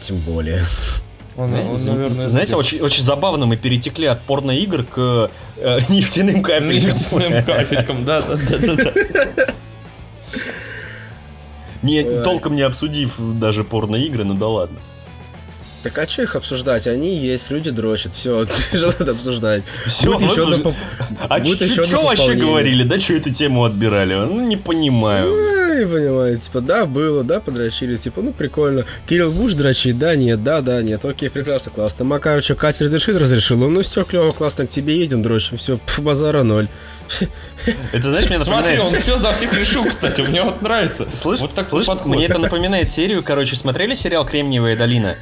Тем 0.00 0.18
более. 0.18 0.64
Он, 1.40 1.54
он, 1.54 1.74
Знаете, 1.74 1.92
наверное, 1.92 2.26
знаете, 2.26 2.56
очень, 2.56 2.80
очень 2.80 3.02
забавно 3.02 3.46
мы 3.46 3.56
перетекли 3.56 4.06
от 4.06 4.20
порноигр 4.20 4.84
к 4.84 5.30
э, 5.56 5.78
нефтяным 5.88 6.42
капелькам. 6.42 6.90
нефтяным 6.90 7.44
капелькам, 7.46 8.04
да, 8.04 8.20
да, 8.20 8.36
да, 8.36 8.58
да, 8.58 8.92
да. 9.36 9.46
Не, 11.82 12.04
Ой. 12.04 12.22
толком 12.22 12.54
не 12.54 12.60
обсудив 12.60 13.14
даже 13.18 13.64
порноигры, 13.64 14.24
ну 14.24 14.34
да 14.34 14.48
ладно. 14.48 14.78
Так 15.82 15.96
а 15.96 16.06
что 16.06 16.20
их 16.22 16.36
обсуждать? 16.36 16.86
Они 16.86 17.16
есть, 17.16 17.50
люди 17.50 17.70
дрочат, 17.70 18.14
все, 18.14 18.44
что 18.74 18.92
тут 18.92 19.08
обсуждать? 19.08 19.62
Всё, 19.86 20.12
Будет 20.12 20.30
еще 20.30 20.42
одно 20.42 20.74
А 21.26 21.42
что 21.42 22.02
вообще 22.02 22.34
говорили? 22.34 22.82
Да 22.82 23.00
что 23.00 23.14
эту 23.14 23.30
тему 23.30 23.64
отбирали? 23.64 24.12
Ну 24.14 24.46
не 24.46 24.58
понимаю. 24.58 25.34
Не 25.74 25.86
понимаю, 25.86 26.36
типа, 26.38 26.60
да, 26.60 26.86
было, 26.86 27.24
да, 27.24 27.40
подрочили, 27.40 27.96
типа, 27.96 28.22
ну, 28.22 28.32
прикольно. 28.32 28.84
Кирилл, 29.06 29.30
будешь 29.30 29.54
дрочить? 29.54 29.98
Да, 29.98 30.16
нет, 30.16 30.42
да, 30.42 30.60
да, 30.60 30.82
нет, 30.82 31.04
окей, 31.04 31.30
прекрасно, 31.30 31.72
классно. 31.72 32.04
Макар, 32.04 32.42
что, 32.42 32.54
Катя 32.54 32.84
разрешит, 32.84 33.16
разрешила? 33.16 33.68
Ну, 33.68 33.82
все, 33.82 34.04
клево, 34.04 34.32
классно, 34.32 34.66
к 34.66 34.70
тебе 34.70 34.98
едем, 34.98 35.22
дрочим, 35.22 35.56
все, 35.56 35.78
базара 35.98 36.42
ноль. 36.42 36.68
Это 37.92 38.08
знаешь, 38.08 38.28
мне 38.28 38.42
Смотри, 38.42 38.52
напоминает... 38.52 38.80
он 38.80 38.94
все 38.94 39.16
за 39.16 39.32
всех 39.32 39.52
решил, 39.58 39.84
кстати, 39.84 40.20
мне 40.20 40.42
вот 40.42 40.62
нравится. 40.62 41.06
Слышь, 41.20 41.40
вот 41.40 41.52
такой 41.54 41.84
слышь, 41.84 42.00
мне 42.04 42.26
это 42.26 42.38
напоминает 42.38 42.90
серию, 42.90 43.22
короче, 43.22 43.56
смотрели 43.56 43.94
сериал 43.94 44.24
«Кремниевая 44.24 44.76
долина»? 44.76 45.16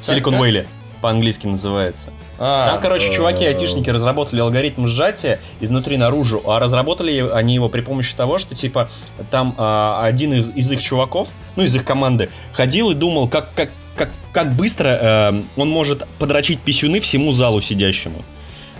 Силикон 0.00 0.34
как? 0.34 0.66
По-английски 1.00 1.46
называется. 1.46 2.10
А, 2.38 2.72
Там, 2.72 2.80
короче, 2.82 3.10
чуваки, 3.12 3.44
айтишники 3.44 3.88
разработали 3.88 4.40
алгоритм 4.40 4.86
сжатия 4.86 5.40
изнутри 5.60 5.96
наружу, 5.96 6.42
а 6.46 6.58
разработали 6.58 7.26
они 7.32 7.54
его 7.54 7.68
при 7.68 7.80
помощи 7.80 8.14
того, 8.14 8.36
что, 8.38 8.54
типа, 8.54 8.90
там 9.30 9.54
а, 9.56 10.04
один 10.04 10.34
из, 10.34 10.50
из 10.50 10.70
их 10.70 10.82
чуваков, 10.82 11.28
ну, 11.56 11.64
из 11.64 11.74
их 11.74 11.84
команды, 11.84 12.28
ходил 12.52 12.90
и 12.90 12.94
думал, 12.94 13.28
как, 13.28 13.52
как, 13.54 13.70
как, 13.96 14.10
как 14.32 14.54
быстро 14.54 14.88
э, 14.88 15.42
он 15.56 15.68
может 15.70 16.06
подрочить 16.18 16.60
писюны 16.60 17.00
всему 17.00 17.32
залу 17.32 17.60
сидящему. 17.60 18.24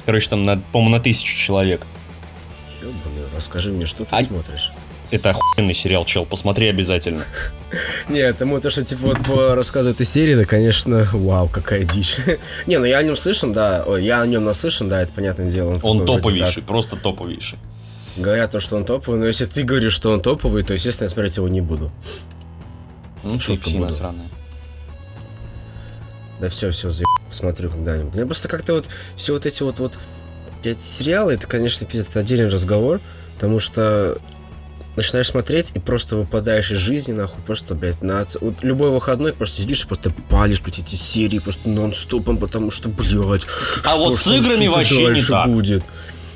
Короче, 0.06 0.28
там, 0.30 0.44
на, 0.44 0.58
по-моему, 0.72 0.96
на 0.96 1.00
тысячу 1.02 1.36
человек. 1.36 1.86
Ёбаный, 2.82 3.26
расскажи 3.36 3.70
мне, 3.72 3.86
что 3.86 4.04
ты 4.04 4.16
А- 4.16 4.22
смотришь? 4.22 4.72
Это 5.10 5.30
охуенный 5.30 5.74
сериал, 5.74 6.04
чел, 6.04 6.24
посмотри 6.24 6.68
обязательно. 6.68 7.24
Нет, 8.08 8.40
ему 8.40 8.60
то, 8.60 8.70
что, 8.70 8.84
типа, 8.84 9.06
вот 9.06 9.18
по 9.24 9.54
рассказу 9.54 9.90
этой 9.90 10.06
серии, 10.06 10.36
да, 10.36 10.44
конечно, 10.44 11.08
вау, 11.12 11.48
какая 11.48 11.82
дичь. 11.82 12.16
Не, 12.66 12.78
ну 12.78 12.84
я 12.84 12.98
о 12.98 13.02
нем 13.02 13.16
слышен, 13.16 13.52
да, 13.52 13.84
ой, 13.86 14.04
я 14.04 14.22
о 14.22 14.26
нем 14.26 14.44
наслышан, 14.44 14.88
да, 14.88 15.02
это 15.02 15.12
понятное 15.12 15.50
дело. 15.50 15.80
Он 15.82 15.98
вроде 15.98 16.16
топовейший, 16.16 16.62
просто 16.62 16.96
топовейший. 16.96 17.58
Говорят, 18.16 18.52
то, 18.52 18.60
что 18.60 18.76
он 18.76 18.84
топовый, 18.84 19.18
но 19.18 19.26
если 19.26 19.46
ты 19.46 19.62
говоришь, 19.62 19.92
что 19.92 20.12
он 20.12 20.20
топовый, 20.20 20.62
то, 20.62 20.74
естественно, 20.74 21.06
я 21.06 21.08
смотреть 21.08 21.36
его 21.36 21.48
не 21.48 21.60
буду. 21.60 21.90
Ну, 23.22 23.40
Шутка 23.40 23.70
буду. 23.70 23.92
сраная. 23.92 24.28
Да 26.40 26.48
все, 26.48 26.70
все, 26.70 26.90
за 26.90 27.04
посмотрю 27.28 27.70
когда-нибудь. 27.70 28.14
Мне 28.14 28.26
просто 28.26 28.48
как-то 28.48 28.74
вот 28.74 28.86
все 29.16 29.32
вот 29.34 29.46
эти 29.46 29.62
вот 29.62 29.78
вот 29.78 29.98
эти 30.64 30.80
сериалы, 30.80 31.34
это, 31.34 31.46
конечно, 31.46 31.86
пиздец, 31.86 32.16
отдельный 32.16 32.48
разговор, 32.48 33.00
потому 33.34 33.60
что 33.60 34.18
начинаешь 35.02 35.28
смотреть 35.28 35.72
и 35.74 35.78
просто 35.78 36.16
выпадаешь 36.16 36.70
из 36.70 36.78
жизни, 36.78 37.12
нахуй, 37.12 37.42
просто, 37.42 37.74
блядь, 37.74 38.02
на... 38.02 38.24
Вот 38.40 38.54
любой 38.62 38.90
выходной 38.90 39.32
просто 39.32 39.62
сидишь 39.62 39.84
и 39.84 39.86
просто 39.86 40.10
палишь, 40.28 40.60
блядь, 40.60 40.78
эти 40.78 40.94
серии 40.94 41.38
просто 41.38 41.68
нон-стопом, 41.68 42.38
потому 42.38 42.70
что, 42.70 42.88
блядь, 42.88 43.44
А 43.84 43.90
что 43.94 43.98
вот 44.06 44.18
с 44.18 44.26
играми 44.26 44.66
вообще 44.68 45.06
не 45.12 45.22
так. 45.22 45.48
будет. 45.48 45.82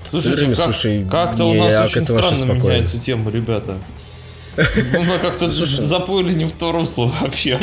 Слушайте, 0.06 0.36
играми, 0.38 0.54
как, 0.54 0.64
слушай, 0.64 1.06
как-то 1.10 1.44
у 1.44 1.54
нас 1.54 1.78
очень 1.90 2.04
странно 2.04 2.52
меняется 2.52 3.00
тема, 3.00 3.30
ребята. 3.30 3.78
Мы 4.56 5.18
как-то 5.18 5.48
заплыли 5.48 6.32
не 6.32 6.44
в 6.44 6.52
то 6.52 6.72
русло 6.72 7.10
вообще. 7.20 7.58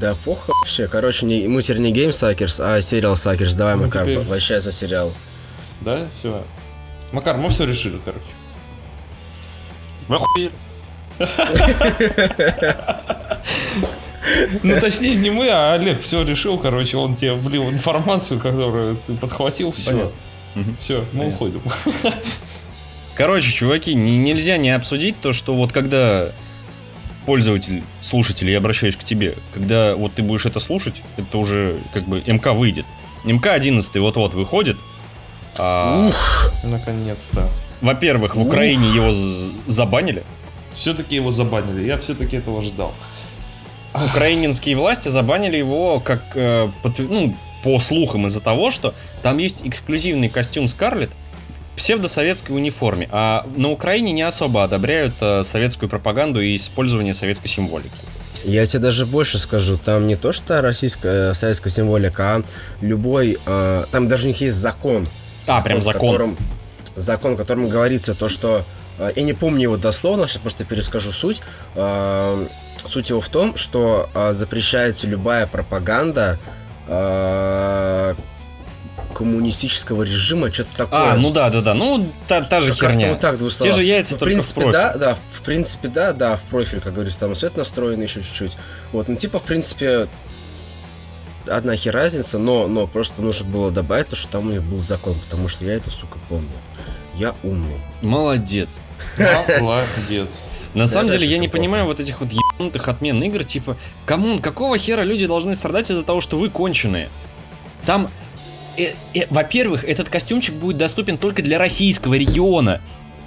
Да 0.00 0.16
похуй 0.24 0.54
вообще. 0.60 0.88
Короче, 0.88 1.26
не, 1.26 1.46
мы 1.46 1.60
теперь 1.62 1.78
не 1.78 1.92
Game 1.92 2.08
Suckers, 2.08 2.56
а 2.58 2.80
сериал 2.80 3.14
Suckers. 3.14 3.54
Давай, 3.56 3.76
Ну, 3.76 3.82
Макар, 3.84 4.04
теперь- 4.06 4.60
за 4.60 4.72
сериал. 4.72 5.12
Да, 5.82 6.06
все. 6.18 6.44
Макар, 7.12 7.36
мы 7.36 7.50
все 7.50 7.66
решили, 7.66 8.00
короче. 8.04 8.24
Вы 10.10 10.16
охуели? 10.16 10.50
Ну, 14.62 14.78
точнее, 14.80 15.16
не 15.16 15.30
мы, 15.30 15.48
а 15.48 15.74
Олег 15.74 16.00
все 16.02 16.22
решил, 16.24 16.58
короче, 16.58 16.96
он 16.98 17.14
тебе 17.14 17.32
влил 17.34 17.70
информацию, 17.70 18.38
которую 18.38 18.96
ты 19.06 19.14
подхватил, 19.14 19.72
все. 19.72 20.12
Все, 20.78 21.04
мы 21.12 21.28
уходим. 21.28 21.62
Короче, 23.14 23.50
чуваки, 23.50 23.94
не- 23.94 24.18
нельзя 24.18 24.56
не 24.56 24.70
обсудить 24.70 25.20
то, 25.20 25.32
что 25.32 25.54
вот 25.54 25.72
когда 25.72 26.28
пользователь, 27.26 27.82
слушатель, 28.02 28.50
я 28.50 28.58
обращаюсь 28.58 28.96
к 28.96 29.04
тебе, 29.04 29.34
когда 29.54 29.94
вот 29.94 30.14
ты 30.14 30.22
будешь 30.22 30.46
это 30.46 30.60
слушать, 30.60 31.02
это 31.16 31.38
уже 31.38 31.78
как 31.94 32.04
бы 32.04 32.22
МК 32.26 32.52
выйдет. 32.52 32.84
МК 33.24 33.52
11 33.52 33.94
вот-вот 33.96 34.34
выходит. 34.34 34.76
А, 35.58 36.08
Наконец-то. 36.62 37.48
Во-первых, 37.80 38.36
в 38.36 38.42
Украине 38.46 38.94
его 38.94 39.12
з- 39.12 39.52
забанили. 39.66 40.22
Все-таки 40.74 41.16
его 41.16 41.30
забанили, 41.30 41.86
я 41.86 41.96
все-таки 41.96 42.36
этого 42.36 42.62
ждал. 42.62 42.92
Украинские 43.94 44.76
власти 44.76 45.08
забанили 45.08 45.56
его 45.56 46.00
как 46.00 46.22
э, 46.34 46.68
ну, 46.98 47.34
по 47.64 47.80
слухам 47.80 48.26
из-за 48.28 48.40
того, 48.40 48.70
что 48.70 48.94
там 49.22 49.38
есть 49.38 49.66
эксклюзивный 49.66 50.28
костюм 50.28 50.68
Скарлетт 50.68 51.10
в 51.72 51.76
псевдосоветской 51.76 52.54
униформе, 52.54 53.08
а 53.10 53.46
на 53.56 53.70
Украине 53.70 54.12
не 54.12 54.22
особо 54.22 54.62
одобряют 54.64 55.14
э, 55.20 55.42
советскую 55.42 55.88
пропаганду 55.88 56.40
и 56.40 56.54
использование 56.54 57.14
советской 57.14 57.48
символики. 57.48 57.90
Я 58.44 58.64
тебе 58.64 58.78
даже 58.80 59.04
больше 59.06 59.38
скажу, 59.38 59.76
там 59.76 60.06
не 60.06 60.16
то, 60.16 60.32
что 60.32 60.62
российская 60.62 61.32
э, 61.32 61.34
советская 61.34 61.72
символика, 61.72 62.36
а 62.36 62.42
любой, 62.80 63.38
э, 63.44 63.84
там 63.90 64.06
даже 64.08 64.26
у 64.26 64.28
них 64.28 64.40
есть 64.40 64.56
закон. 64.56 65.08
А, 65.46 65.60
прям 65.62 65.80
в 65.80 65.82
закон. 65.82 66.00
котором- 66.00 66.36
закон, 66.96 67.34
в 67.34 67.36
котором 67.36 67.68
говорится 67.68 68.14
то, 68.14 68.28
что... 68.28 68.64
э, 68.98 69.12
Я 69.16 69.22
не 69.22 69.32
помню 69.34 69.62
его 69.62 69.76
дословно, 69.76 70.26
сейчас 70.26 70.42
просто 70.42 70.64
перескажу 70.64 71.12
суть. 71.12 71.40
Э, 71.74 72.46
Суть 72.86 73.10
его 73.10 73.20
в 73.20 73.28
том, 73.28 73.56
что 73.58 74.08
э, 74.14 74.32
запрещается 74.32 75.06
любая 75.06 75.46
пропаганда 75.46 76.38
коммунистического 79.14 80.02
режима, 80.02 80.52
что-то 80.52 80.76
такое. 80.76 81.12
А, 81.12 81.16
ну 81.16 81.30
да, 81.32 81.50
да, 81.50 81.60
да. 81.60 81.74
Ну, 81.74 82.10
та, 82.26 82.42
та 82.42 82.60
же 82.60 82.70
Как-то 82.70 82.86
херня. 82.86 83.08
вот 83.10 83.20
так 83.20 83.38
двух 83.38 83.52
Те 83.52 83.72
же 83.72 83.84
яйца, 83.84 84.16
в 84.16 84.18
только 84.18 84.32
в 84.32 84.34
принципе, 84.34 84.60
профиль. 84.62 84.72
да, 84.72 84.94
да, 84.96 85.18
в 85.30 85.42
принципе, 85.42 85.88
да, 85.88 86.12
да, 86.12 86.36
в 86.36 86.42
профиль, 86.42 86.80
как 86.80 86.94
говорится, 86.94 87.20
там 87.20 87.34
свет 87.34 87.56
настроен 87.56 88.00
еще 88.00 88.22
чуть-чуть. 88.22 88.56
Вот, 88.92 89.08
ну, 89.08 89.16
типа, 89.16 89.38
в 89.38 89.42
принципе, 89.42 90.08
одна 91.46 91.76
хер 91.76 91.94
разница, 91.94 92.38
но, 92.38 92.66
но 92.66 92.86
просто 92.86 93.20
нужно 93.20 93.46
было 93.46 93.70
добавить 93.70 94.08
то, 94.08 94.16
что 94.16 94.30
там 94.32 94.48
у 94.48 94.50
них 94.52 94.62
был 94.62 94.78
закон, 94.78 95.18
потому 95.20 95.48
что 95.48 95.64
я 95.64 95.74
эту, 95.74 95.90
сука, 95.90 96.18
помню. 96.28 96.48
Я 97.16 97.34
умный. 97.42 97.76
Молодец. 98.02 98.82
Молодец. 99.60 100.42
На 100.74 100.86
самом 100.86 101.10
деле, 101.10 101.26
я 101.26 101.38
не 101.38 101.48
понимаю 101.48 101.84
вот 101.84 101.98
этих 102.00 102.20
вот 102.20 102.30
ебанутых 102.32 102.88
отмен 102.88 103.22
игр, 103.22 103.44
типа, 103.44 103.76
come 104.06 104.24
on, 104.24 104.38
какого 104.38 104.78
хера 104.78 105.02
люди 105.02 105.26
должны 105.26 105.54
страдать 105.54 105.90
из-за 105.90 106.04
того, 106.04 106.20
что 106.20 106.38
вы 106.38 106.48
конченые? 106.48 107.08
Там, 107.84 108.08
э, 108.76 108.92
э, 109.14 109.26
во-первых, 109.30 109.84
этот 109.84 110.08
костюмчик 110.08 110.54
будет 110.54 110.76
доступен 110.76 111.18
только 111.18 111.42
для 111.42 111.58
российского 111.58 112.14
региона. 112.14 112.80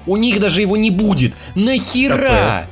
У 0.05 0.15
них 0.15 0.39
даже 0.39 0.61
его 0.61 0.77
не 0.77 0.89
будет. 0.89 1.33
Нахера? 1.55 2.67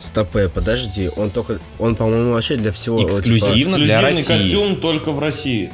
Стопэ, 0.00 0.48
подожди, 0.48 1.10
он 1.16 1.30
только, 1.30 1.60
он, 1.78 1.96
по-моему, 1.96 2.32
вообще 2.32 2.56
для 2.56 2.72
всего... 2.72 2.98
типа, 2.98 3.08
Эксклюзивно 3.08 3.78
для 3.78 4.00
Эксклюзивный 4.00 4.36
России. 4.36 4.50
костюм 4.50 4.80
только 4.80 5.10
в 5.12 5.18
России. 5.20 5.72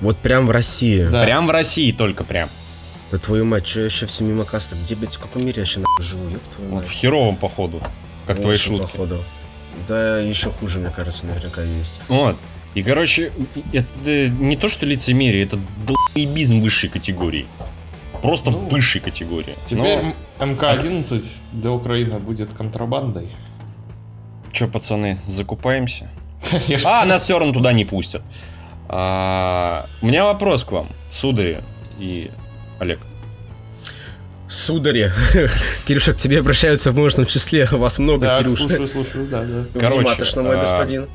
вот 0.00 0.18
прям 0.18 0.46
в 0.46 0.50
России. 0.50 1.06
Да. 1.10 1.22
Прям 1.24 1.46
в 1.46 1.50
России 1.50 1.92
только 1.92 2.24
прям. 2.24 2.50
Да 3.10 3.18
твою 3.18 3.44
мать, 3.44 3.66
что 3.66 3.80
я 3.80 3.88
сейчас 3.88 4.10
все 4.10 4.24
мимо 4.24 4.44
каста? 4.44 4.76
Где, 4.76 4.94
блядь, 4.94 5.16
в 5.16 5.20
каком 5.20 5.44
мире 5.44 5.60
я 5.60 5.64
сейчас 5.66 5.84
живу? 6.00 6.28
Ёб 6.28 6.42
твою 6.54 6.72
мать. 6.72 6.86
в 6.86 6.90
херовом, 6.90 7.36
походу. 7.36 7.80
Как 8.26 8.40
твои 8.40 8.54
Очень 8.54 8.78
шутки. 8.78 8.92
походу. 8.92 9.18
Да, 9.86 10.18
еще 10.18 10.50
хуже, 10.50 10.78
мне 10.80 10.90
кажется, 10.90 11.26
наверняка 11.26 11.62
есть. 11.62 12.00
Вот. 12.08 12.36
И, 12.74 12.82
короче, 12.82 13.32
это 13.72 14.28
не 14.28 14.56
то, 14.56 14.68
что 14.68 14.84
лицемерие, 14.84 15.44
это 15.44 15.58
долбоебизм 15.86 16.60
высшей 16.60 16.90
категории. 16.90 17.46
Просто 18.20 18.50
Ну, 18.50 18.58
высшей 18.66 19.00
категории. 19.00 19.54
Теперь 19.66 20.02
Но, 20.38 20.44
МК-11 20.44 21.42
для 21.52 21.70
Украины 21.70 22.18
будет 22.18 22.52
контрабандой. 22.52 23.30
чё, 24.52 24.68
пацаны, 24.68 25.18
закупаемся? 25.28 26.10
Конечно. 26.50 27.00
А, 27.00 27.04
нас 27.06 27.22
все 27.22 27.38
равно 27.38 27.54
туда 27.54 27.72
не 27.72 27.84
пустят. 27.84 28.22
А, 28.88 29.86
у 30.02 30.06
меня 30.06 30.24
вопрос 30.24 30.64
к 30.64 30.72
вам, 30.72 30.88
судари 31.10 31.62
и 31.98 32.30
Олег. 32.78 33.00
Судари, 34.48 35.10
Кирюша, 35.86 36.14
к 36.14 36.16
тебе 36.16 36.40
обращаются 36.40 36.90
в 36.90 36.94
множественном 36.94 37.28
числе, 37.28 37.68
вас 37.70 37.98
много, 37.98 38.26
Да, 38.26 38.38
Кирюша. 38.38 38.56
слушаю, 38.56 38.88
слушаю, 38.88 39.26
да, 39.26 39.42
да. 39.44 39.64
Короче, 39.78 40.00
Внимательно, 40.00 40.42
мой 40.42 40.56
а, 40.56 40.60
господин. 40.60 41.08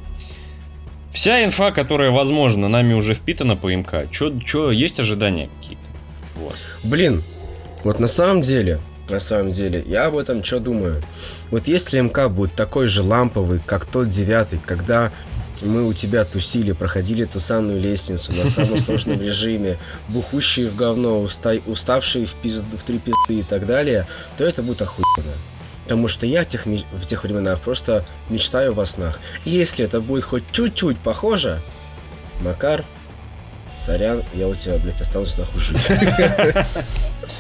Вся 1.11 1.43
инфа, 1.43 1.71
которая, 1.71 2.11
возможно, 2.11 2.67
нами 2.69 2.93
уже 2.93 3.15
впитана 3.15 3.55
по 3.55 3.73
МК, 3.73 4.07
чё, 4.11 4.69
есть 4.71 4.99
ожидания 4.99 5.49
какие-то? 5.59 5.83
вас? 6.35 6.59
Блин, 6.83 7.23
вот 7.83 7.99
на 7.99 8.07
самом 8.07 8.41
деле, 8.41 8.79
на 9.09 9.19
самом 9.19 9.51
деле, 9.51 9.83
я 9.87 10.05
об 10.05 10.17
этом 10.17 10.43
что 10.43 10.59
думаю? 10.59 11.01
Вот 11.51 11.67
если 11.67 11.99
МК 11.99 12.29
будет 12.29 12.53
такой 12.53 12.87
же 12.87 13.01
ламповый, 13.03 13.59
как 13.65 13.85
тот 13.85 14.09
девятый, 14.09 14.59
когда 14.65 15.11
мы 15.63 15.83
у 15.87 15.93
тебя 15.93 16.23
тусили, 16.25 16.71
проходили 16.73 17.25
ту 17.25 17.39
самую 17.39 17.79
лестницу 17.79 18.33
на 18.33 18.47
самом 18.47 18.79
сложном 18.79 19.21
режиме, 19.21 19.77
бухущие 20.07 20.67
в 20.69 20.75
говно, 20.75 21.21
уста- 21.21 21.61
уставшие 21.65 22.25
в, 22.25 22.35
пизд- 22.35 22.77
в 22.77 22.83
три 22.83 22.99
пизды 22.99 23.39
и 23.39 23.43
так 23.43 23.65
далее, 23.65 24.07
то 24.37 24.43
это 24.43 24.61
будет 24.61 24.81
охуенно. 24.81 25.33
Потому 25.83 26.07
что 26.07 26.25
я 26.25 26.45
тех, 26.45 26.65
в 26.65 27.05
тех 27.05 27.23
временах 27.23 27.59
просто 27.59 28.05
мечтаю 28.29 28.73
во 28.73 28.85
снах. 28.85 29.19
И 29.45 29.49
если 29.51 29.85
это 29.85 29.99
будет 30.01 30.23
хоть 30.23 30.43
чуть-чуть 30.51 30.97
похоже, 30.97 31.61
Макар, 32.41 32.83
сорян, 33.77 34.23
я 34.33 34.47
у 34.47 34.55
тебя, 34.55 34.77
блядь, 34.77 35.01
останусь 35.01 35.37
нахуй 35.37 35.59
жить. 35.61 35.87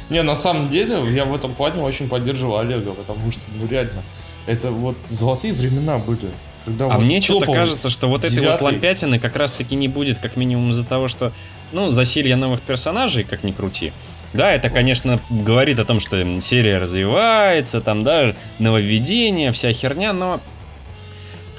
Не, 0.09 0.23
на 0.23 0.35
самом 0.35 0.69
деле, 0.69 0.99
я 1.11 1.25
в 1.25 1.33
этом 1.35 1.53
плане 1.53 1.81
очень 1.81 2.07
поддерживаю 2.07 2.59
Олега, 2.59 2.91
потому 2.91 3.31
что, 3.31 3.41
ну 3.55 3.67
реально, 3.67 4.03
это 4.45 4.71
вот 4.71 4.95
золотые 5.05 5.53
времена 5.53 5.97
были. 5.97 6.29
Когда 6.65 6.85
А 6.85 6.97
вот 6.97 7.03
мне 7.03 7.19
что-то 7.21 7.51
кажется, 7.51 7.89
что 7.89 8.07
вот 8.07 8.23
этой 8.23 8.35
вот 8.35 8.41
девятый- 8.41 8.63
лампятины 8.63 9.19
как 9.19 9.35
раз-таки 9.35 9.75
не 9.75 9.87
будет, 9.87 10.17
как 10.19 10.37
минимум 10.37 10.71
из-за 10.71 10.85
того, 10.85 11.07
что, 11.07 11.31
ну, 11.71 11.89
засилье 11.89 12.35
новых 12.35 12.61
персонажей, 12.61 13.23
как 13.23 13.43
ни 13.43 13.51
крути. 13.51 13.91
Да, 14.33 14.51
это, 14.51 14.69
конечно, 14.69 15.19
говорит 15.29 15.77
о 15.79 15.85
том, 15.85 15.99
что 15.99 16.39
серия 16.39 16.77
развивается, 16.79 17.81
там, 17.81 18.03
да, 18.03 18.33
нововведения, 18.59 19.51
вся 19.51 19.71
херня, 19.73 20.13
но... 20.13 20.39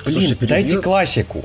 Блин, 0.04 0.20
Слушай, 0.20 0.32
перебью- 0.34 0.48
дайте 0.48 0.78
классику. 0.78 1.44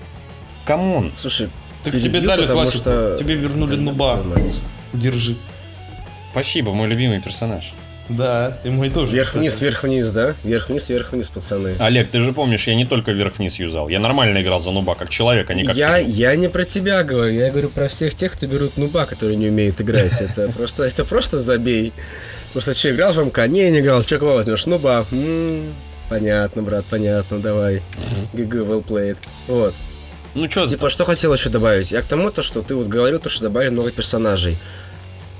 Come 0.65 0.92
on. 0.92 1.11
Слушай, 1.15 1.49
Так 1.83 1.93
перебью, 1.93 2.09
тебе 2.09 2.21
дали 2.21 2.47
классику, 2.47 2.77
что- 2.77 3.15
тебе 3.19 3.35
вернули 3.35 3.75
Да, 3.75 3.81
нуба. 3.81 4.19
Держи. 4.93 5.35
Спасибо, 6.31 6.73
мой 6.73 6.87
любимый 6.87 7.21
персонаж. 7.21 7.73
Да, 8.09 8.57
и 8.63 8.69
мой 8.69 8.89
тоже. 8.89 9.13
Вверх-вниз, 9.13 9.61
вверх-вниз, 9.61 10.11
да? 10.11 10.35
Вверх-вниз, 10.43 10.89
вверх-вниз, 10.89 11.29
пацаны. 11.29 11.75
Олег, 11.79 12.09
ты 12.09 12.19
же 12.19 12.33
помнишь, 12.33 12.67
я 12.67 12.75
не 12.75 12.85
только 12.85 13.11
вверх-вниз 13.11 13.59
юзал. 13.59 13.87
Я 13.89 13.99
нормально 13.99 14.41
играл 14.41 14.59
за 14.61 14.71
нуба, 14.71 14.95
как 14.95 15.09
человек, 15.09 15.49
а 15.49 15.53
не 15.53 15.63
как 15.63 15.75
Я, 15.75 15.97
я 15.97 16.35
не 16.35 16.49
про 16.49 16.65
тебя 16.65 17.03
говорю, 17.03 17.31
я 17.33 17.51
говорю 17.51 17.69
про 17.69 17.87
всех 17.87 18.15
тех, 18.15 18.31
кто 18.33 18.47
берут 18.47 18.77
нуба, 18.77 19.05
которые 19.05 19.37
не 19.37 19.49
умеют 19.49 19.79
играть. 19.81 20.19
Это 20.21 20.51
просто, 20.51 20.83
это 20.83 21.05
просто 21.05 21.39
забей. 21.39 21.93
Просто 22.53 22.73
что, 22.73 22.89
играл 22.89 23.13
в 23.13 23.19
МК? 23.25 23.47
Не, 23.47 23.69
не 23.69 23.79
играл. 23.79 24.03
Че, 24.03 24.17
кого 24.17 24.33
возьмешь? 24.33 24.65
Нуба. 24.65 25.05
М, 25.11 25.73
понятно, 26.09 26.63
брат, 26.63 26.85
понятно, 26.89 27.39
давай. 27.39 27.83
ГГ, 28.33 28.55
well 28.55 28.83
played. 28.83 29.17
Вот. 29.47 29.75
Ну 30.33 30.49
что, 30.49 30.67
Типа, 30.67 30.89
что 30.89 31.05
хотел 31.05 31.33
еще 31.33 31.49
добавить? 31.49 31.91
Я 31.91 32.01
к 32.01 32.05
тому, 32.05 32.31
то, 32.31 32.41
что 32.41 32.61
ты 32.61 32.75
вот 32.75 32.87
говорил, 32.87 33.19
то, 33.19 33.29
что 33.29 33.43
добавили 33.43 33.69
много 33.69 33.91
персонажей. 33.91 34.57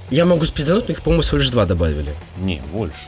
Я 0.09 0.25
могу 0.25 0.45
спиздануть, 0.45 0.87
мне 0.87 0.93
их, 0.95 1.01
по-моему, 1.03 1.21
всего 1.21 1.37
лишь 1.37 1.49
два 1.49 1.65
добавили. 1.65 2.13
Не, 2.37 2.61
больше. 2.73 2.99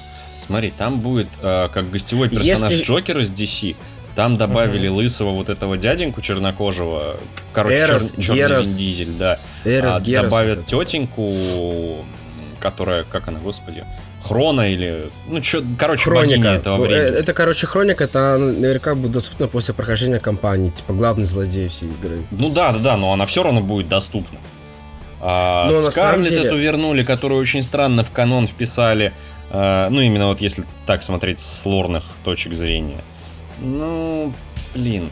Смотри, 0.46 0.72
там 0.76 1.00
будет 1.00 1.30
э, 1.42 1.70
как 1.74 1.90
гостевой 1.90 2.30
персонаж 2.30 2.72
Если- 2.72 2.84
Джокер 2.84 3.20
из 3.20 3.32
DC. 3.32 3.76
Там 4.16 4.38
добавили 4.38 4.90
лысого 4.90 5.32
вот 5.32 5.50
этого 5.50 5.78
дяденьку 5.78 6.20
чернокожего. 6.22 7.18
Короче, 7.54 7.78
Эрос, 7.80 8.14
чер- 8.14 8.22
черный 8.22 8.36
Герос. 8.36 8.68
Дизель, 8.68 9.12
да. 9.18 9.40
Эрос, 9.64 9.98
А 9.98 10.02
Герос, 10.02 10.26
добавят 10.26 10.58
вот 10.58 10.66
тетеньку, 10.86 12.06
которая, 12.60 13.04
как 13.06 13.30
она, 13.30 13.40
господи, 13.40 13.86
Хрона 14.24 14.72
или... 14.72 15.10
Ну, 15.28 15.42
чё, 15.42 15.64
короче, 15.80 16.10
богиня 16.12 16.42
Хроника. 16.42 16.48
этого 16.50 16.86
э, 16.86 16.88
времени. 16.88 17.18
Это, 17.20 17.34
короче, 17.34 17.66
хроника, 17.66 18.04
это 18.04 18.38
наверняка 18.38 18.94
будет 18.94 19.14
доступно 19.14 19.48
после 19.48 19.74
прохождения 19.74 20.20
кампании. 20.20 20.70
Типа, 20.70 20.94
главный 20.94 21.26
злодей 21.26 21.68
всей 21.70 21.90
игры. 21.90 22.24
Ну 22.30 22.50
да, 22.50 22.72
да, 22.74 22.80
да, 22.80 22.98
но 22.98 23.14
она 23.14 23.26
все 23.26 23.42
равно 23.44 23.62
будет 23.62 23.88
доступна. 23.88 24.38
А, 25.24 25.70
Но 25.70 25.76
Скарлетт 25.92 26.30
деле- 26.30 26.48
эту 26.48 26.58
вернули, 26.58 27.04
которую 27.04 27.40
очень 27.40 27.62
странно 27.62 28.04
в 28.04 28.12
канон 28.12 28.48
вписали. 28.48 29.14
А, 29.52 29.90
ну, 29.90 30.02
именно 30.02 30.28
вот 30.28 30.42
если 30.42 30.66
так 30.86 31.04
смотреть 31.04 31.40
с 31.40 31.66
лорных 31.66 32.04
точек 32.24 32.54
зрения. 32.54 33.02
Ну, 33.60 34.34
блин, 34.74 35.10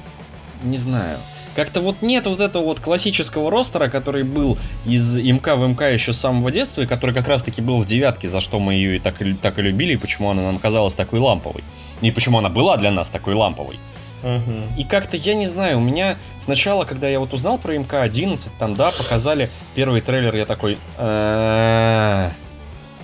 не 0.63 0.77
знаю. 0.77 1.19
Как-то 1.55 1.81
вот 1.81 2.01
нет 2.01 2.25
вот 2.25 2.39
этого 2.39 2.63
вот 2.63 2.79
классического 2.79 3.51
ростера, 3.51 3.89
который 3.89 4.23
был 4.23 4.57
из 4.85 5.17
МК 5.17 5.55
в 5.55 5.67
МК 5.67 5.89
еще 5.91 6.13
с 6.13 6.17
самого 6.17 6.51
детства, 6.51 6.81
и 6.81 6.85
который 6.87 7.13
как 7.13 7.27
раз-таки 7.27 7.61
был 7.61 7.77
в 7.77 7.85
девятке, 7.85 8.27
за 8.29 8.39
что 8.39 8.59
мы 8.59 8.73
ее 8.75 8.95
и 8.95 8.99
так, 8.99 9.21
и- 9.21 9.33
так 9.33 9.59
и 9.59 9.61
любили, 9.61 9.93
и 9.93 9.97
почему 9.97 10.29
она 10.31 10.41
нам 10.41 10.57
казалась 10.57 10.95
такой 10.95 11.19
ламповой. 11.19 11.63
И 12.01 12.11
почему 12.11 12.37
она 12.39 12.49
была 12.49 12.77
для 12.77 12.91
нас 12.91 13.09
такой 13.09 13.33
ламповой. 13.33 13.77
Мгм. 14.23 14.63
И 14.77 14.83
как-то, 14.83 15.17
я 15.17 15.33
не 15.35 15.45
знаю, 15.45 15.77
у 15.77 15.81
меня 15.81 16.17
сначала, 16.39 16.85
когда 16.85 17.07
я 17.07 17.19
вот 17.19 17.33
узнал 17.33 17.57
про 17.57 17.73
МК-11, 17.77 18.49
там, 18.59 18.75
да, 18.75 18.91
показали 18.91 19.49
первый 19.75 20.01
трейлер, 20.01 20.35
я 20.35 20.45
такой... 20.45 20.77
«А, 20.97 22.31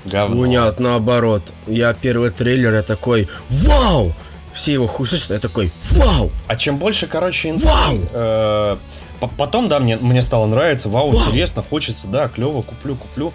Говно. 0.06 0.36
Ну 0.36 0.46
нет, 0.46 0.80
наоборот. 0.80 1.42
Я 1.66 1.94
первый 1.94 2.30
трейлер, 2.30 2.74
я 2.76 2.84
такой, 2.84 3.28
вау! 3.50 4.14
Все 4.54 4.74
его 4.74 4.88
хуйсосят, 4.88 5.32
я 5.32 5.40
такой, 5.40 5.72
вау! 5.92 6.32
А 6.48 6.56
чем 6.56 6.78
больше, 6.78 7.08
короче, 7.08 7.50
инфы... 7.50 7.66
Вау! 7.66 7.98
э, 8.12 8.78
по- 9.20 9.28
потом, 9.28 9.68
да, 9.68 9.80
мне, 9.80 9.98
мне 9.98 10.22
стало 10.22 10.46
нравиться, 10.46 10.90
вау, 10.90 11.12
Вау! 11.12 11.22
интересно, 11.28 11.64
хочется, 11.68 12.08
да, 12.08 12.28
клево, 12.30 12.62
куплю, 12.62 12.96
куплю. 12.96 13.34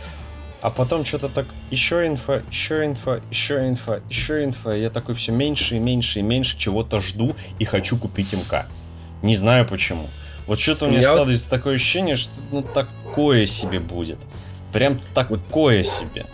А 0.63 0.69
потом 0.71 1.05
что-то 1.05 1.29
так, 1.29 1.47
еще 1.71 2.07
инфа, 2.07 2.43
еще 2.51 2.85
инфа, 2.85 3.21
еще 3.31 3.67
инфа, 3.69 4.01
еще 4.11 4.45
инфа. 4.45 4.73
Я 4.77 4.91
такой 4.91 5.15
все 5.15 5.33
меньше 5.33 5.77
и 5.77 5.79
меньше 5.79 6.19
и 6.19 6.23
меньше 6.23 6.59
чего-то 6.59 7.01
жду 7.01 7.35
и 7.59 7.65
хочу 7.65 7.97
купить 7.97 8.33
МК. 8.35 8.67
Не 9.23 9.35
знаю 9.35 9.67
почему. 9.67 10.07
Вот 10.47 10.61
что-то 10.61 10.87
у 10.87 10.89
меня 10.89 10.99
вот- 10.99 11.05
складывается 11.05 11.49
такое 11.49 11.75
ощущение, 11.77 12.17
что 12.17 12.33
ну 12.53 12.63
такое 12.63 13.47
себе 13.47 13.81
будет. 13.81 14.19
Прям 14.73 15.01
такое 15.15 15.83
себе. 15.83 16.27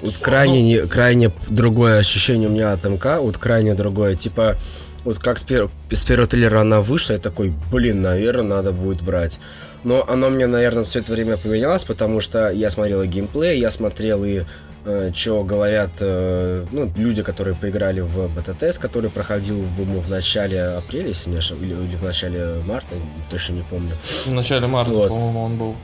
Вот 0.00 0.16
крайне, 0.18 0.62
не- 0.62 0.86
крайне 0.86 1.30
другое 1.48 1.98
ощущение 1.98 2.48
у 2.48 2.52
меня 2.52 2.72
от 2.72 2.84
МК, 2.84 3.20
вот 3.20 3.36
крайне 3.38 3.74
другое. 3.74 4.14
Типа, 4.14 4.56
Вот 5.04 5.18
как 5.20 5.38
с, 5.38 5.44
пер- 5.44 5.70
с 5.90 6.04
первого 6.04 6.26
трейлера 6.26 6.60
она 6.60 6.80
вышла, 6.80 7.14
я 7.14 7.18
такой, 7.20 7.52
блин, 7.72 8.02
наверное, 8.02 8.56
надо 8.56 8.72
будет 8.72 9.00
брать. 9.00 9.38
Но 9.84 10.04
оно 10.08 10.28
мне, 10.30 10.46
наверное, 10.46 10.82
все 10.82 11.00
это 11.00 11.12
время 11.12 11.36
поменялось, 11.36 11.84
потому 11.84 12.20
что 12.20 12.50
я 12.50 12.70
смотрел 12.70 13.02
и 13.02 13.06
геймплей, 13.06 13.58
я 13.60 13.70
смотрел 13.70 14.24
и 14.24 14.42
э, 14.84 15.10
что 15.14 15.44
говорят 15.44 15.90
э, 16.00 16.66
ну, 16.72 16.90
люди, 16.96 17.22
которые 17.22 17.54
поиграли 17.54 18.00
в 18.00 18.28
бета-тест, 18.34 18.80
который 18.80 19.10
проходил 19.10 19.60
в, 19.60 20.00
в 20.00 20.10
начале 20.10 20.62
апреля, 20.62 21.08
если 21.08 21.30
не 21.30 21.36
ошибаюсь, 21.36 21.70
или, 21.72 21.84
или 21.84 21.96
в 21.96 22.02
начале 22.02 22.60
марта, 22.66 22.94
точно 23.30 23.54
не 23.54 23.62
помню. 23.62 23.92
В 24.26 24.32
начале 24.32 24.66
марта, 24.66 24.92
Вот. 24.92 25.08
по-моему, 25.08 25.42
он 25.42 25.56
был. 25.56 25.76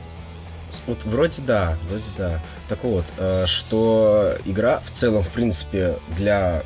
Вот 0.87 1.03
вроде 1.05 1.41
да, 1.41 1.77
вроде 1.89 2.03
да. 2.17 2.41
Так 2.67 2.83
вот, 2.83 3.05
э, 3.17 3.45
что 3.45 4.35
игра 4.45 4.81
в 4.83 4.91
целом, 4.91 5.23
в 5.23 5.29
принципе, 5.29 5.95
для 6.17 6.63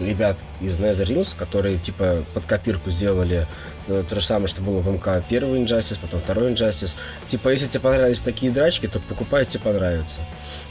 ребят 0.00 0.38
из 0.60 0.78
Netherrealms, 0.78 1.34
которые 1.36 1.78
типа 1.78 2.24
под 2.34 2.46
копирку 2.46 2.90
сделали 2.90 3.46
то, 3.86 4.02
то 4.04 4.14
же 4.20 4.24
самое, 4.26 4.46
что 4.46 4.62
было 4.62 4.78
в 4.80 4.88
МК 4.88 5.22
первый 5.28 5.60
Injustice, 5.60 5.98
потом 6.00 6.20
второй 6.20 6.52
Injustice. 6.52 6.94
Типа, 7.26 7.48
если 7.48 7.66
тебе 7.66 7.80
понравились 7.80 8.20
такие 8.22 8.52
драчки, 8.52 8.86
то 8.86 9.00
покупай, 9.00 9.44
тебе 9.44 9.60
понравится. 9.64 10.20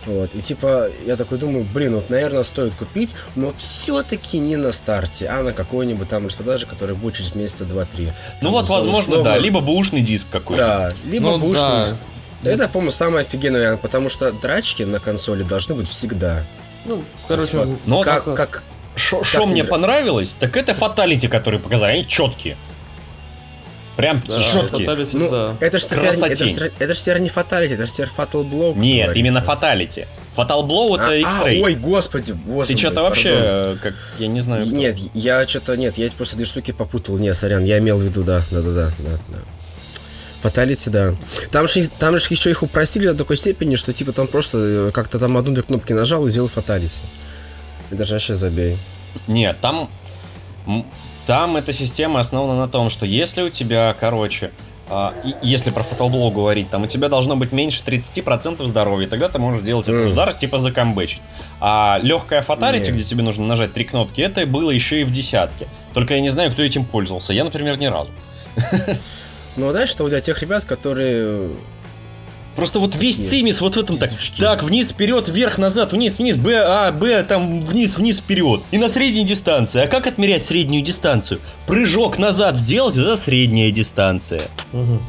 Вот. 0.05 0.33
И 0.33 0.41
типа, 0.41 0.89
я 1.05 1.17
такой 1.17 1.37
думаю, 1.37 1.67
блин, 1.73 1.95
вот, 1.95 2.09
наверное, 2.09 2.43
стоит 2.43 2.73
купить, 2.73 3.13
но 3.35 3.53
все-таки 3.57 4.39
не 4.39 4.55
на 4.55 4.71
старте, 4.71 5.27
а 5.27 5.43
на 5.43 5.51
какой-нибудь 5.51 6.07
там 6.07 6.25
распродаже, 6.27 6.65
который 6.67 6.95
будет 6.95 7.15
через 7.15 7.35
месяца 7.35 7.65
2-3. 7.65 7.85
Ну 8.05 8.11
Там, 8.41 8.51
вот, 8.53 8.69
возможно, 8.69 9.13
снова- 9.15 9.23
да, 9.25 9.37
либо 9.37 9.59
бэушный 9.59 10.01
диск 10.01 10.27
какой-то. 10.31 10.63
Да, 10.63 10.93
либо 11.11 11.31
Ну, 11.31 11.37
бушный 11.39 11.61
да. 11.63 11.83
диск. 11.83 11.95
Это, 12.43 12.67
по-моему, 12.69 12.91
самый 12.91 13.21
офигенный 13.21 13.59
вариант, 13.59 13.81
потому 13.81 14.09
что 14.09 14.31
драчки 14.31 14.83
на 14.83 14.99
консоли 14.99 15.43
должны 15.43 15.75
быть 15.75 15.89
всегда. 15.89 16.43
Ну, 16.85 17.03
короче, 17.27 17.51
Типа, 17.51 17.67
Но 17.85 18.01
как, 18.01 18.23
как- 18.23 18.35
как 18.35 18.63
Что 18.95 19.45
мне 19.45 19.63
понравилось, 19.63 20.35
так 20.39 20.57
это 20.57 20.73
fatality, 20.73 21.27
которые 21.27 21.59
показали, 21.59 21.91
они 21.93 22.07
четкие. 22.07 22.57
Прям 23.97 24.21
да, 24.27 24.39
четкие. 24.39 24.87
Fatality, 24.87 25.09
ну, 25.13 25.29
да. 25.29 25.55
это 25.59 25.77
же 25.77 25.85
это 25.85 26.71
это 26.79 26.95
ж 26.95 26.97
теперь 26.97 27.19
не 27.19 27.29
fatality, 27.29 27.73
это 27.73 27.85
же 27.85 27.91
теперь 27.91 28.07
Blow. 28.07 28.73
как 28.73 28.81
Нет, 28.81 29.05
говорится. 29.05 29.19
именно 29.19 29.41
фаталити. 29.41 30.07
Fatal 30.35 30.65
Blow 30.65 30.95
это 30.95 31.07
А, 31.07 31.09
а, 31.09 31.15
X-Ray. 31.15 31.61
ой, 31.61 31.75
господи, 31.75 32.31
боже 32.31 32.69
Ты 32.69 32.77
что-то 32.77 33.01
вообще, 33.03 33.33
пардон. 33.33 33.49
э, 33.49 33.77
как, 33.83 33.93
я 34.17 34.27
не 34.27 34.39
знаю. 34.39 34.65
кто. 34.65 34.73
Нет, 34.73 34.97
я 35.13 35.45
что-то, 35.45 35.75
нет, 35.75 35.97
я 35.97 36.09
просто 36.11 36.37
две 36.37 36.45
штуки 36.45 36.71
попутал. 36.71 37.17
Не, 37.17 37.33
сорян, 37.33 37.65
я 37.65 37.79
имел 37.79 37.97
в 37.97 38.01
виду, 38.01 38.23
да, 38.23 38.43
да, 38.49 38.61
да, 38.61 38.71
да, 38.71 38.91
да. 38.97 39.19
да. 39.27 39.37
Fatality, 40.41 40.89
да. 40.89 41.15
Там 41.51 41.67
же, 41.67 41.87
там 41.99 42.17
же 42.17 42.25
еще 42.29 42.49
их 42.49 42.63
упростили 42.63 43.07
до 43.07 43.13
такой 43.15 43.37
степени, 43.37 43.75
что 43.75 43.93
типа 43.93 44.13
там 44.13 44.25
просто 44.25 44.57
э, 44.57 44.91
как-то 44.93 45.19
там 45.19 45.37
одну-две 45.37 45.63
кнопки 45.63 45.93
нажал 45.93 46.25
и 46.25 46.29
сделал 46.29 46.47
fatality. 46.47 46.95
Вообще 47.91 48.35
забей. 48.35 48.77
Нет, 49.27 49.57
там, 49.61 49.89
там 51.25 51.57
эта 51.57 51.73
система 51.73 52.19
основана 52.19 52.57
на 52.57 52.67
том, 52.67 52.89
что 52.89 53.05
если 53.05 53.41
у 53.41 53.49
тебя, 53.49 53.95
короче, 53.99 54.51
а, 54.93 55.13
если 55.41 55.69
про 55.69 55.83
fatal 55.83 56.10
blow 56.10 56.31
говорить, 56.31 56.69
там 56.69 56.83
у 56.83 56.87
тебя 56.87 57.07
должно 57.07 57.37
быть 57.37 57.53
меньше 57.53 57.81
30% 57.85 58.65
здоровья, 58.65 59.07
тогда 59.07 59.29
ты 59.29 59.39
можешь 59.39 59.61
сделать 59.61 59.87
этот 59.87 60.11
удар, 60.11 60.33
типа 60.33 60.57
закомбечить. 60.57 61.21
А 61.61 61.99
легкая 62.01 62.41
fatality, 62.41 62.87
Нет. 62.87 62.95
где 62.95 63.03
тебе 63.03 63.23
нужно 63.23 63.45
нажать 63.45 63.71
три 63.71 63.85
кнопки, 63.85 64.19
это 64.19 64.45
было 64.45 64.69
еще 64.69 64.99
и 64.99 65.03
в 65.05 65.11
десятке. 65.11 65.67
Только 65.93 66.15
я 66.15 66.21
не 66.21 66.27
знаю, 66.27 66.51
кто 66.51 66.61
этим 66.61 66.83
пользовался. 66.83 67.31
Я, 67.31 67.45
например, 67.45 67.77
ни 67.77 67.85
разу. 67.85 68.11
Ну, 69.57 69.69
знаешь, 69.71 69.89
что 69.89 70.07
для 70.07 70.21
тех 70.21 70.41
ребят, 70.41 70.63
которые... 70.63 71.49
Просто 72.55 72.79
вот 72.79 72.95
весь 72.95 73.17
Нет. 73.17 73.29
цимес 73.29 73.61
вот 73.61 73.75
в 73.75 73.79
этом 73.79 73.95
так, 73.97 74.11
так, 74.37 74.63
вниз, 74.63 74.91
вперед, 74.91 75.27
вверх, 75.29 75.57
назад, 75.57 75.93
вниз, 75.93 76.17
вниз, 76.19 76.35
Б, 76.35 76.55
А, 76.57 76.91
Б, 76.91 77.23
там, 77.23 77.61
вниз, 77.61 77.97
вниз, 77.97 78.17
вперед. 78.19 78.61
И 78.71 78.77
на 78.77 78.89
средней 78.89 79.23
дистанции. 79.23 79.81
А 79.83 79.87
как 79.87 80.05
отмерять 80.05 80.43
среднюю 80.43 80.83
дистанцию? 80.83 81.39
Прыжок 81.65 82.17
назад 82.17 82.57
сделать, 82.57 82.97
это 82.97 83.15
средняя 83.15 83.71
дистанция. 83.71 84.41
Мгм. 84.73 85.01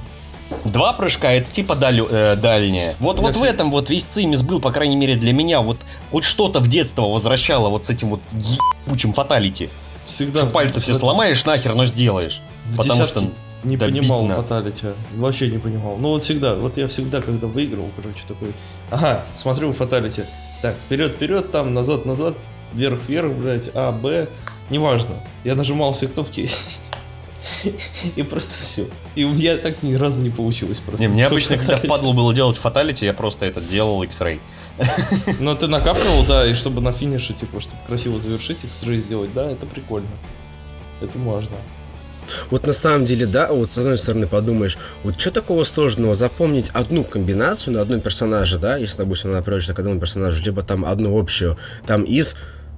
Два 0.67 0.93
прыжка 0.93 1.33
это 1.33 1.51
типа 1.51 1.75
даль- 1.75 2.07
э, 2.09 2.37
дальняя. 2.37 2.95
Вот, 3.01 3.19
вот 3.19 3.31
в 3.31 3.33
всегда- 3.33 3.49
этом 3.51 3.71
вот 3.71 3.89
весь 3.91 4.05
цимис 4.05 4.43
был, 4.43 4.61
по 4.61 4.71
крайней 4.71 4.97
мере, 4.97 5.17
для 5.17 5.33
меня. 5.33 5.61
Вот 5.63 5.79
хоть 6.11 6.25
что-то 6.25 6.61
в 6.61 6.69
детство 6.69 7.03
возвращало 7.09 7.71
вот 7.71 7.87
с 7.87 7.91
этим 7.91 8.11
вот 8.11 8.21
ебучим 8.87 9.15
фаталити. 9.15 9.69
Всегда. 10.05 10.41
Что 10.41 10.51
пальцы 10.51 10.81
все 10.81 10.93
в- 10.93 10.97
сломаешь 10.97 11.45
нахер, 11.45 11.75
но 11.75 11.87
сделаешь. 11.87 12.41
в 12.67 12.77
Потому 12.77 13.01
десятке 13.01 13.21
что 13.21 13.31
не 13.65 13.77
добить 13.77 14.01
понимал 14.01 14.25
надо. 14.25 14.43
фаталити. 14.43 14.87
Вообще 15.17 15.49
не 15.49 15.59
понимал. 15.59 15.97
Ну 15.99 16.09
вот 16.09 16.23
всегда, 16.23 16.55
вот 16.55 16.77
я 16.77 16.89
всегда, 16.89 17.21
когда 17.21 17.47
выиграл, 17.47 17.89
короче, 17.97 18.21
такой, 18.27 18.53
ага, 18.91 19.25
смотрю 19.35 19.73
фаталити. 19.73 20.25
Так, 20.61 20.77
вперед, 20.77 21.15
вперед, 21.15 21.51
там, 21.51 21.75
назад, 21.75 22.05
назад, 22.07 22.35
вверх, 22.73 23.01
вверх, 23.09 23.33
блядь, 23.33 23.71
А, 23.75 23.93
Б, 23.93 24.29
неважно. 24.71 25.17
Я 25.45 25.55
нажимал 25.55 25.93
все 25.93 26.07
кнопки 26.09 26.49
и 28.17 28.23
просто 28.23 28.55
все. 28.55 28.87
И 29.15 29.25
у 29.25 29.33
меня 29.33 29.57
так 29.57 29.83
ни 29.83 29.95
разу 29.95 30.21
не 30.21 30.31
получилось 30.31 30.79
просто. 30.79 31.03
Не, 31.03 31.09
мне 31.09 31.27
обычно, 31.27 31.57
когда 31.57 31.77
впадло 31.77 32.13
было 32.13 32.35
делать 32.35 32.57
фаталити, 32.57 33.05
я 33.05 33.13
просто 33.13 33.47
это 33.47 33.61
делал 33.61 34.03
X-Ray. 34.03 34.41
Но 35.41 35.55
ты 35.55 35.67
накапливал, 35.67 36.25
да, 36.27 36.47
и 36.47 36.55
чтобы 36.55 36.81
на 36.81 36.93
финише, 36.93 37.35
типа, 37.35 37.61
чтобы 37.61 37.77
красиво 37.87 38.19
завершить, 38.19 38.65
X-Ray 38.65 38.97
сделать, 38.99 39.33
да, 39.35 39.51
это 39.51 39.67
прикольно. 39.67 40.09
Это 41.01 41.19
можно. 41.19 41.57
Вот 42.51 42.67
на 42.67 42.73
самом 42.73 43.05
деле, 43.05 43.27
да, 43.27 43.53
вот 43.53 43.73
с 43.73 43.79
одной 43.79 43.99
стороны 43.99 44.27
подумаешь, 44.27 44.79
вот 45.03 45.21
что 45.21 45.31
такого 45.31 45.65
сложного 45.65 46.15
запомнить 46.15 46.71
одну 46.73 47.05
комбинацию 47.05 47.75
на 47.75 47.81
одном 47.81 48.01
персонаже, 48.01 48.59
да, 48.59 48.77
если, 48.77 48.99
допустим, 48.99 49.31
она 49.31 49.43
приходит 49.43 49.75
к 49.75 49.79
одному 49.79 50.01
персонажу, 50.01 50.43
либо 50.45 50.63
там 50.63 50.85
одну 50.85 51.19
общую, 51.19 51.59
там 51.87 52.05
из 52.05 52.37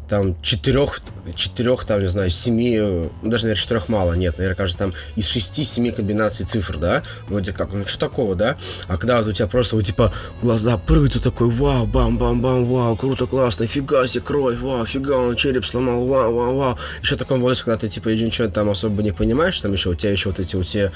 там 0.08 0.40
четырех, 0.42 1.00
четырех, 1.34 1.84
там, 1.84 2.00
не 2.00 2.08
знаю, 2.08 2.30
семи, 2.30 2.76
даже, 3.22 3.44
наверное, 3.44 3.54
четырех 3.54 3.88
мало, 3.88 4.12
нет, 4.14 4.36
наверное, 4.38 4.56
кажется, 4.56 4.78
там 4.78 4.94
из 5.16 5.26
шести-семи 5.26 5.92
комбинаций 5.92 6.46
цифр, 6.46 6.76
да, 6.76 7.02
вроде 7.28 7.52
как, 7.52 7.72
ну, 7.72 7.86
что 7.86 8.00
такого, 8.00 8.34
да, 8.34 8.58
а 8.86 8.96
когда 8.96 9.18
вот 9.18 9.28
у 9.28 9.32
тебя 9.32 9.46
просто, 9.46 9.76
вот, 9.76 9.84
типа, 9.84 10.12
глаза 10.42 10.76
прыгают, 10.76 11.14
ты 11.14 11.20
такой, 11.20 11.48
вау, 11.48 11.86
бам-бам-бам, 11.86 12.64
вау, 12.66 12.96
круто, 12.96 13.26
классно, 13.26 13.66
фига 13.66 14.06
себе, 14.06 14.22
кровь, 14.22 14.58
вау, 14.58 14.84
фига, 14.84 15.12
он 15.12 15.36
череп 15.36 15.64
сломал, 15.64 16.04
вау, 16.06 16.34
вау, 16.34 16.56
вау, 16.56 16.78
еще 17.02 17.14
в 17.14 17.18
таком 17.18 17.40
возрасте, 17.40 17.64
когда 17.64 17.78
ты, 17.78 17.88
типа, 17.88 18.10
ничего 18.10 18.48
там 18.48 18.68
особо 18.70 19.02
не 19.02 19.12
понимаешь, 19.12 19.60
там 19.60 19.72
еще, 19.72 19.90
у 19.90 19.94
тебя 19.94 20.12
еще 20.12 20.28
вот 20.30 20.40
эти 20.40 20.60
все 20.62 20.92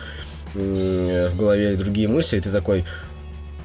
м, 0.54 1.30
в 1.30 1.36
голове 1.36 1.76
другие 1.76 2.08
мысли, 2.08 2.36
и 2.36 2.40
ты 2.40 2.50
такой, 2.50 2.84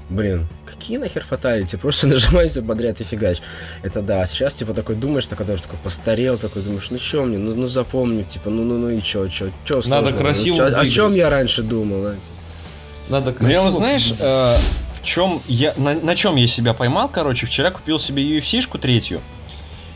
блин, 0.10 0.48
какие 0.66 0.98
нахер 0.98 1.24
фаталити, 1.24 1.78
просто 1.78 2.08
нажимай 2.14 2.48
все 2.48 2.62
подряд 2.62 3.02
и 3.02 3.04
фигач. 3.04 3.40
Это 3.84 4.02
да, 4.02 4.22
а 4.22 4.26
сейчас, 4.26 4.56
типа, 4.56 4.74
такой 4.74 4.96
думаешь, 4.96 5.26
такой 5.26 5.46
даже 5.46 5.64
такой 5.64 5.80
постарел, 5.84 6.38
такой 6.38 6.62
думаешь, 6.62 6.88
ну 6.90 6.98
что 6.98 7.24
мне, 7.24 7.38
ну, 7.38 7.56
ну 7.56 7.68
запомню, 7.68 8.24
типа, 8.24 8.50
ну, 8.50 8.64
ну, 8.64 8.78
ну 8.78 8.90
и 8.90 9.02
чё, 9.02 9.28
чё, 9.28 9.48
чё 9.66 9.76
Надо 9.76 10.10
сложного? 10.10 10.18
красиво 10.18 10.56
Ну, 10.56 10.70
чё- 10.70 10.80
О 10.80 10.90
чем 10.90 11.14
я 11.16 11.30
раньше 11.30 11.62
думал, 11.64 12.02
знаете? 12.02 12.22
Надо 13.10 13.26
Ну, 13.40 13.48
я 13.48 13.54
красиво... 13.62 13.64
вот, 13.64 13.74
знаешь, 13.74 14.14
э, 14.20 14.56
в 14.96 15.04
чем 15.04 15.42
я, 15.48 15.74
на, 15.78 15.94
на 15.96 16.16
чем 16.16 16.36
я 16.38 16.48
себя 16.48 16.74
поймал, 16.74 17.10
короче, 17.10 17.46
вчера 17.46 17.72
купил 17.72 18.00
себе 18.00 18.24
UFC-шку 18.24 18.78
третью, 18.80 19.22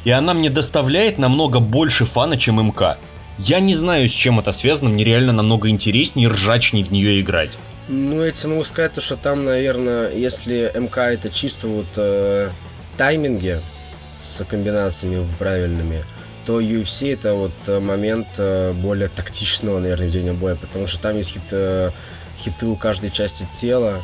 и 0.03 0.09
она 0.11 0.33
мне 0.33 0.49
доставляет 0.49 1.17
намного 1.17 1.59
больше 1.59 2.05
фана, 2.05 2.37
чем 2.37 2.61
МК. 2.61 2.97
Я 3.37 3.59
не 3.59 3.75
знаю, 3.75 4.07
с 4.07 4.11
чем 4.11 4.39
это 4.39 4.51
связано, 4.51 4.89
мне 4.89 5.03
реально 5.03 5.31
намного 5.31 5.69
интереснее 5.69 6.27
и 6.27 6.31
ржачнее 6.31 6.83
в 6.83 6.91
нее 6.91 7.21
играть. 7.21 7.57
Ну, 7.89 8.23
я 8.23 8.31
тебе 8.31 8.49
могу 8.49 8.63
сказать, 8.65 8.93
то, 8.93 9.01
что 9.01 9.15
там, 9.15 9.45
наверное, 9.45 10.11
если 10.11 10.71
МК 10.75 11.13
это 11.13 11.29
чисто 11.29 11.67
вот 11.67 11.87
э, 11.95 12.49
тайминги 12.97 13.61
с 14.17 14.43
комбинациями 14.43 15.25
правильными, 15.39 16.03
то 16.45 16.59
UFC 16.59 17.13
это 17.13 17.33
вот 17.33 17.53
э, 17.67 17.79
момент 17.79 18.27
э, 18.37 18.73
более 18.73 19.07
тактичного, 19.07 19.79
наверное, 19.79 20.07
ведения 20.07 20.33
боя, 20.33 20.55
потому 20.55 20.87
что 20.87 20.99
там 21.01 21.15
есть 21.15 21.31
хит, 21.31 21.43
э, 21.51 21.91
хиты 22.37 22.65
у 22.65 22.75
каждой 22.75 23.09
части 23.09 23.47
тела, 23.49 24.03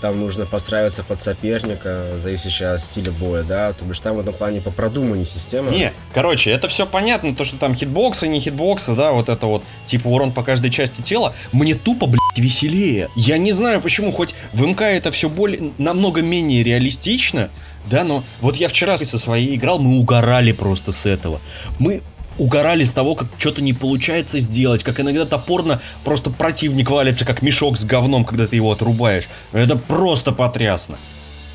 там 0.00 0.20
нужно 0.20 0.46
подстраиваться 0.46 1.02
под 1.02 1.20
соперника, 1.20 2.18
зависящее 2.18 2.70
от 2.70 2.80
стиля 2.80 3.12
боя, 3.12 3.42
да, 3.42 3.72
то 3.72 3.84
бишь 3.84 4.00
там 4.00 4.16
в 4.16 4.20
этом 4.20 4.34
плане 4.34 4.60
по 4.60 4.70
продуманию 4.70 5.26
система. 5.26 5.70
Не, 5.70 5.92
короче, 6.14 6.50
это 6.50 6.68
все 6.68 6.86
понятно, 6.86 7.34
то, 7.34 7.44
что 7.44 7.56
там 7.56 7.74
хитбоксы, 7.74 8.28
не 8.28 8.40
хитбоксы, 8.40 8.94
да, 8.94 9.12
вот 9.12 9.28
это 9.28 9.46
вот, 9.46 9.62
типа 9.86 10.08
урон 10.08 10.32
по 10.32 10.42
каждой 10.42 10.70
части 10.70 11.02
тела, 11.02 11.34
мне 11.52 11.74
тупо, 11.74 12.06
блядь, 12.06 12.20
веселее. 12.36 13.08
Я 13.16 13.38
не 13.38 13.52
знаю 13.52 13.80
почему, 13.80 14.12
хоть 14.12 14.34
в 14.52 14.64
МК 14.64 14.84
это 14.84 15.10
все 15.10 15.28
более, 15.28 15.72
намного 15.78 16.22
менее 16.22 16.62
реалистично, 16.62 17.50
да, 17.86 18.04
но 18.04 18.22
вот 18.40 18.56
я 18.56 18.68
вчера 18.68 18.96
со 18.96 19.18
своей 19.18 19.56
играл, 19.56 19.78
мы 19.78 19.98
угорали 19.98 20.52
просто 20.52 20.92
с 20.92 21.06
этого. 21.06 21.40
Мы 21.78 22.02
угорали 22.38 22.84
с 22.84 22.92
того, 22.92 23.14
как 23.14 23.28
что-то 23.38 23.60
не 23.62 23.72
получается 23.72 24.38
сделать, 24.38 24.82
как 24.82 25.00
иногда 25.00 25.24
топорно 25.26 25.80
просто 26.04 26.30
противник 26.30 26.90
валится, 26.90 27.24
как 27.24 27.42
мешок 27.42 27.76
с 27.76 27.84
говном, 27.84 28.24
когда 28.24 28.46
ты 28.46 28.56
его 28.56 28.72
отрубаешь. 28.72 29.28
Это 29.52 29.76
просто 29.76 30.32
потрясно. 30.32 30.98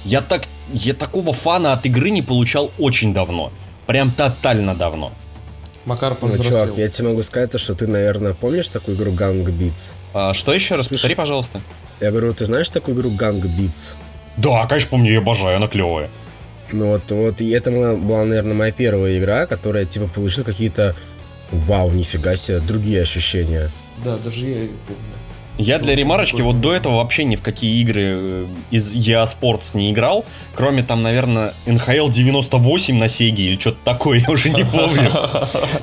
Я 0.06 0.22
так, 0.22 0.48
я 0.72 0.94
такого 0.94 1.34
фана 1.34 1.74
от 1.74 1.86
игры 1.86 2.10
не 2.10 2.22
получал 2.22 2.72
очень 2.78 3.14
давно. 3.14 3.52
Прям 3.88 4.12
тотально 4.12 4.76
давно. 4.76 5.12
Макар 5.86 6.12
Ну, 6.22 6.28
повзрослел. 6.30 6.66
чувак, 6.66 6.78
я 6.78 6.88
тебе 6.88 7.10
могу 7.10 7.24
сказать, 7.24 7.52
то, 7.52 7.58
что 7.58 7.74
ты, 7.76 7.88
наверное, 7.88 8.34
помнишь 8.34 8.68
такую 8.70 8.96
игру 8.96 9.12
Gang 9.12 9.44
Beats? 9.46 9.90
А, 10.14 10.34
что 10.34 10.54
еще 10.54 10.76
раз? 10.76 10.88
Повтори, 10.88 11.16
пожалуйста. 11.16 11.62
Я 12.00 12.12
говорю, 12.12 12.34
ты 12.34 12.46
знаешь 12.46 12.70
такую 12.70 12.96
игру 12.98 13.10
Gang 13.12 13.42
Beats? 13.42 13.96
Да, 14.38 14.66
конечно, 14.68 14.90
помню, 14.92 15.12
я 15.12 15.20
обожаю, 15.20 15.58
она 15.58 15.68
клевая. 15.68 16.10
Ну 16.72 16.88
вот, 16.88 17.12
вот, 17.12 17.42
и 17.42 17.50
это 17.50 17.72
была, 17.72 18.26
наверное, 18.26 18.54
моя 18.54 18.72
первая 18.72 19.20
игра, 19.20 19.46
которая, 19.46 19.86
типа, 19.86 20.08
получила 20.08 20.44
какие-то 20.44 20.96
вау, 21.52 21.92
нифига 21.92 22.36
себе, 22.36 22.60
другие 22.60 23.02
ощущения. 23.02 23.70
Да, 24.04 24.18
даже 24.18 24.46
я 24.46 24.68
помню. 24.88 25.23
Я 25.58 25.78
для 25.78 25.96
ремарочки 25.96 26.42
вот 26.42 26.62
до 26.62 26.74
этого 26.74 26.98
вообще 26.98 27.26
ни 27.26 27.36
в 27.36 27.44
какие 27.44 27.80
игры 27.82 28.02
э, 28.02 28.48
из 28.72 28.96
EA 28.96 29.24
Sports 29.26 29.78
не 29.78 29.92
играл, 29.92 30.26
кроме 30.56 30.82
там, 30.82 31.04
наверное, 31.04 31.54
NHL 31.68 32.10
98 32.10 32.98
на 32.98 33.08
Сеге 33.08 33.46
или 33.46 33.60
что-то 33.60 33.78
такое, 33.84 34.20
я 34.28 34.34
уже 34.34 34.50
не 34.50 34.66
помню. 34.66 35.12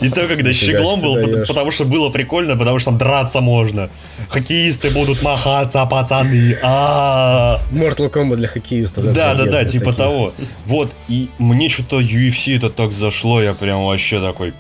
И 0.00 0.08
то, 0.08 0.26
когда 0.26 0.52
щеглом 0.52 1.00
был, 1.00 1.16
потому 1.46 1.70
что 1.70 1.84
было 1.84 2.10
прикольно, 2.10 2.56
потому 2.56 2.80
что 2.80 2.90
там 2.90 2.98
драться 2.98 3.40
можно. 3.40 3.90
Хоккеисты 4.28 4.90
будут 4.90 5.22
махаться, 5.22 5.86
пацаны. 5.86 6.58
А 6.62 7.60
Mortal 7.70 8.10
Kombat 8.10 8.36
для 8.36 8.48
хоккеистов. 8.48 9.12
Да, 9.12 9.34
да, 9.34 9.46
да, 9.46 9.64
типа 9.64 9.86
таких. 9.86 9.98
того. 9.98 10.32
Вот, 10.66 10.90
и 11.06 11.28
мне 11.38 11.68
что-то 11.68 12.00
UFC 12.00 12.56
это 12.56 12.70
так 12.70 12.92
зашло, 12.92 13.40
я 13.40 13.54
прям 13.54 13.84
вообще 13.84 14.20
такой... 14.20 14.52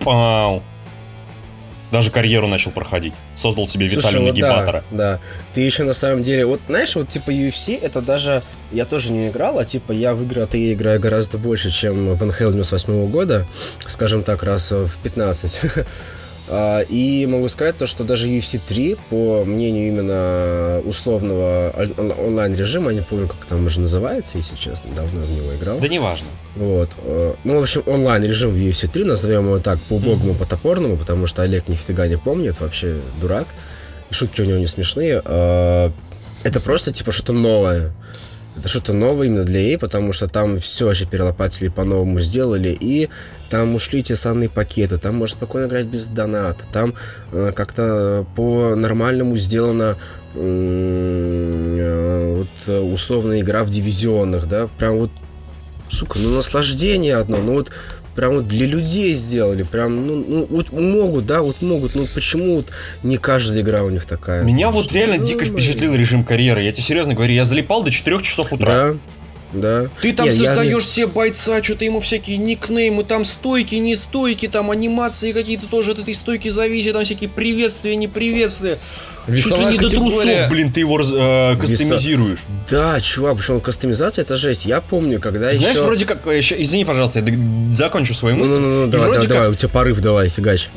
Пау. 0.00 0.62
Даже 1.90 2.10
карьеру 2.10 2.48
начал 2.48 2.70
проходить. 2.70 3.14
Создал 3.34 3.68
себе 3.68 3.88
Слушай, 3.88 3.98
Виталия 3.98 4.20
вот 4.20 4.30
Нагибатора. 4.30 4.84
Да, 4.90 4.96
да. 4.96 5.20
Ты 5.54 5.60
еще 5.60 5.84
на 5.84 5.92
самом 5.92 6.22
деле, 6.22 6.44
вот 6.46 6.60
знаешь, 6.66 6.94
вот 6.96 7.08
типа 7.08 7.30
UFC, 7.30 7.78
это 7.80 8.00
даже, 8.00 8.42
я 8.72 8.84
тоже 8.84 9.12
не 9.12 9.28
играл, 9.28 9.58
а 9.58 9.64
типа 9.64 9.92
я 9.92 10.14
в 10.14 10.22
игры 10.22 10.42
EA 10.42 10.72
играю 10.72 11.00
гораздо 11.00 11.38
больше, 11.38 11.70
чем 11.70 12.14
в 12.14 12.22
NHL 12.22 12.52
98 12.52 13.06
года, 13.08 13.46
скажем 13.86 14.22
так, 14.22 14.42
раз 14.42 14.72
в 14.72 14.90
15. 15.02 15.60
А, 16.48 16.80
И 16.88 17.26
могу 17.26 17.48
сказать 17.48 17.76
то, 17.76 17.86
что 17.86 18.04
даже 18.04 18.28
UFC 18.28 18.60
3, 18.64 18.96
по 19.10 19.44
мнению 19.44 19.88
именно 19.88 20.80
условного 20.84 21.72
он- 21.98 22.12
онлайн-режима, 22.18 22.90
я 22.92 22.98
не 22.98 23.02
помню, 23.04 23.26
как 23.26 23.44
там 23.48 23.66
уже 23.66 23.80
называется, 23.80 24.36
если 24.38 24.56
честно, 24.56 24.90
давно 24.94 25.24
в 25.26 25.30
него 25.30 25.54
играл. 25.54 25.78
Да 25.80 25.88
неважно. 25.88 26.26
Вот. 26.54 26.90
э, 26.98 27.34
Ну, 27.44 27.58
в 27.58 27.62
общем, 27.62 27.82
онлайн-режим 27.86 28.50
в 28.50 28.56
UFC 28.56 28.86
3, 28.88 29.04
назовем 29.04 29.44
его 29.46 29.58
так, 29.58 29.80
по-убогому, 29.88 30.34
по-топорному, 30.34 30.96
потому 30.96 31.26
что 31.26 31.42
Олег 31.42 31.68
нифига 31.68 32.06
не 32.06 32.16
помнит, 32.16 32.60
вообще 32.60 32.96
дурак. 33.20 33.46
Шутки 34.10 34.40
у 34.40 34.44
него 34.44 34.58
не 34.58 34.66
смешные. 34.68 35.20
э, 35.24 35.90
Это 36.44 36.60
просто, 36.60 36.92
типа, 36.92 37.10
что-то 37.10 37.32
новое. 37.32 37.92
Это 38.56 38.68
что-то 38.68 38.92
новое 38.94 39.26
именно 39.26 39.44
для 39.44 39.60
EA, 39.60 39.78
потому 39.78 40.12
что 40.12 40.28
там 40.28 40.56
все 40.56 40.86
вообще 40.86 41.04
перелопатили 41.04 41.68
по-новому 41.68 42.20
сделали, 42.20 42.76
и 42.78 43.10
там 43.50 43.74
ушли 43.74 44.02
те 44.02 44.16
самые 44.16 44.48
пакеты, 44.48 44.96
там 44.98 45.16
можно 45.16 45.36
спокойно 45.36 45.66
играть 45.66 45.86
без 45.86 46.08
доната, 46.08 46.64
там 46.72 46.94
э, 47.32 47.52
как-то 47.54 48.26
по-нормальному 48.34 49.36
сделана 49.36 49.98
э, 50.34 51.46
вот, 52.38 52.48
условная 52.68 53.40
игра 53.40 53.62
в 53.62 53.70
дивизионах, 53.70 54.46
да, 54.46 54.68
прям 54.78 54.96
вот 54.96 55.10
сука, 55.90 56.18
ну 56.18 56.30
наслаждение 56.34 57.16
одно, 57.16 57.36
ну 57.38 57.52
вот 57.54 57.70
прям 58.16 58.34
вот 58.36 58.48
для 58.48 58.66
людей 58.66 59.14
сделали, 59.14 59.62
прям, 59.62 60.06
ну, 60.06 60.24
ну, 60.26 60.46
вот 60.50 60.72
могут, 60.72 61.26
да, 61.26 61.42
вот 61.42 61.62
могут, 61.62 61.94
ну 61.94 62.06
почему 62.12 62.56
вот 62.56 62.66
не 63.02 63.18
каждая 63.18 63.60
игра 63.60 63.84
у 63.84 63.90
них 63.90 64.06
такая? 64.06 64.42
Меня 64.42 64.70
вот 64.70 64.92
реально 64.92 65.18
дико 65.18 65.44
впечатлил 65.44 65.94
режим 65.94 66.24
карьеры. 66.24 66.62
Я 66.62 66.72
тебе 66.72 66.82
серьезно 66.82 67.14
говорю, 67.14 67.34
я 67.34 67.44
залипал 67.44 67.84
до 67.84 67.90
4 67.90 68.20
часов 68.20 68.52
утра. 68.52 68.66
Да, 68.66 68.96
да. 69.52 69.86
Ты 70.00 70.12
там 70.12 70.28
Не, 70.28 70.34
я 70.36 70.44
создаешь 70.46 70.74
не- 70.74 70.80
себе 70.82 71.06
бойца, 71.06 71.62
что-то 71.62 71.84
ему 71.84 72.00
всякие 72.00 72.36
никнеймы, 72.38 73.04
там 73.04 73.24
стойки, 73.24 73.74
не 73.76 73.94
стойки, 73.96 74.48
там 74.48 74.70
анимации 74.70 75.32
какие-то 75.32 75.66
тоже 75.66 75.92
от 75.92 76.00
этой 76.00 76.14
стойки 76.14 76.48
зависят, 76.48 76.92
там 76.94 77.04
всякие 77.04 77.28
приветствия, 77.30 77.96
неприветствия. 77.96 78.78
Чуть 79.26 79.34
ли 79.34 79.40
Весовая 79.40 79.72
не 79.72 79.78
до 79.78 79.90
трусов, 79.90 80.24
блин, 80.50 80.72
ты 80.72 80.80
его 80.80 81.00
э, 81.00 81.56
кастомизируешь. 81.56 82.38
Да, 82.70 83.00
чувак, 83.00 83.38
причем 83.38 83.60
кастомизация 83.60 84.22
это 84.22 84.36
жесть. 84.36 84.66
Я 84.66 84.80
помню, 84.80 85.20
когда 85.20 85.52
Знаешь, 85.52 85.74
еще... 85.74 85.82
вроде 85.84 86.06
как, 86.06 86.24
э, 86.26 86.40
ща- 86.40 86.54
извини, 86.62 86.84
пожалуйста, 86.84 87.18
я 87.20 87.72
закончу 87.72 88.14
свою 88.14 88.36
Ну, 88.36 88.42
мысль. 88.42 88.58
ну, 88.58 88.84
ну, 88.84 88.86
давай, 88.86 89.08
вроде 89.08 89.26
давай, 89.26 89.28
давай, 89.28 89.48
как 89.50 89.56
у 89.56 89.60
тебя 89.60 89.68
порыв 89.68 90.00
давай, 90.00 90.28
фигач. 90.28 90.68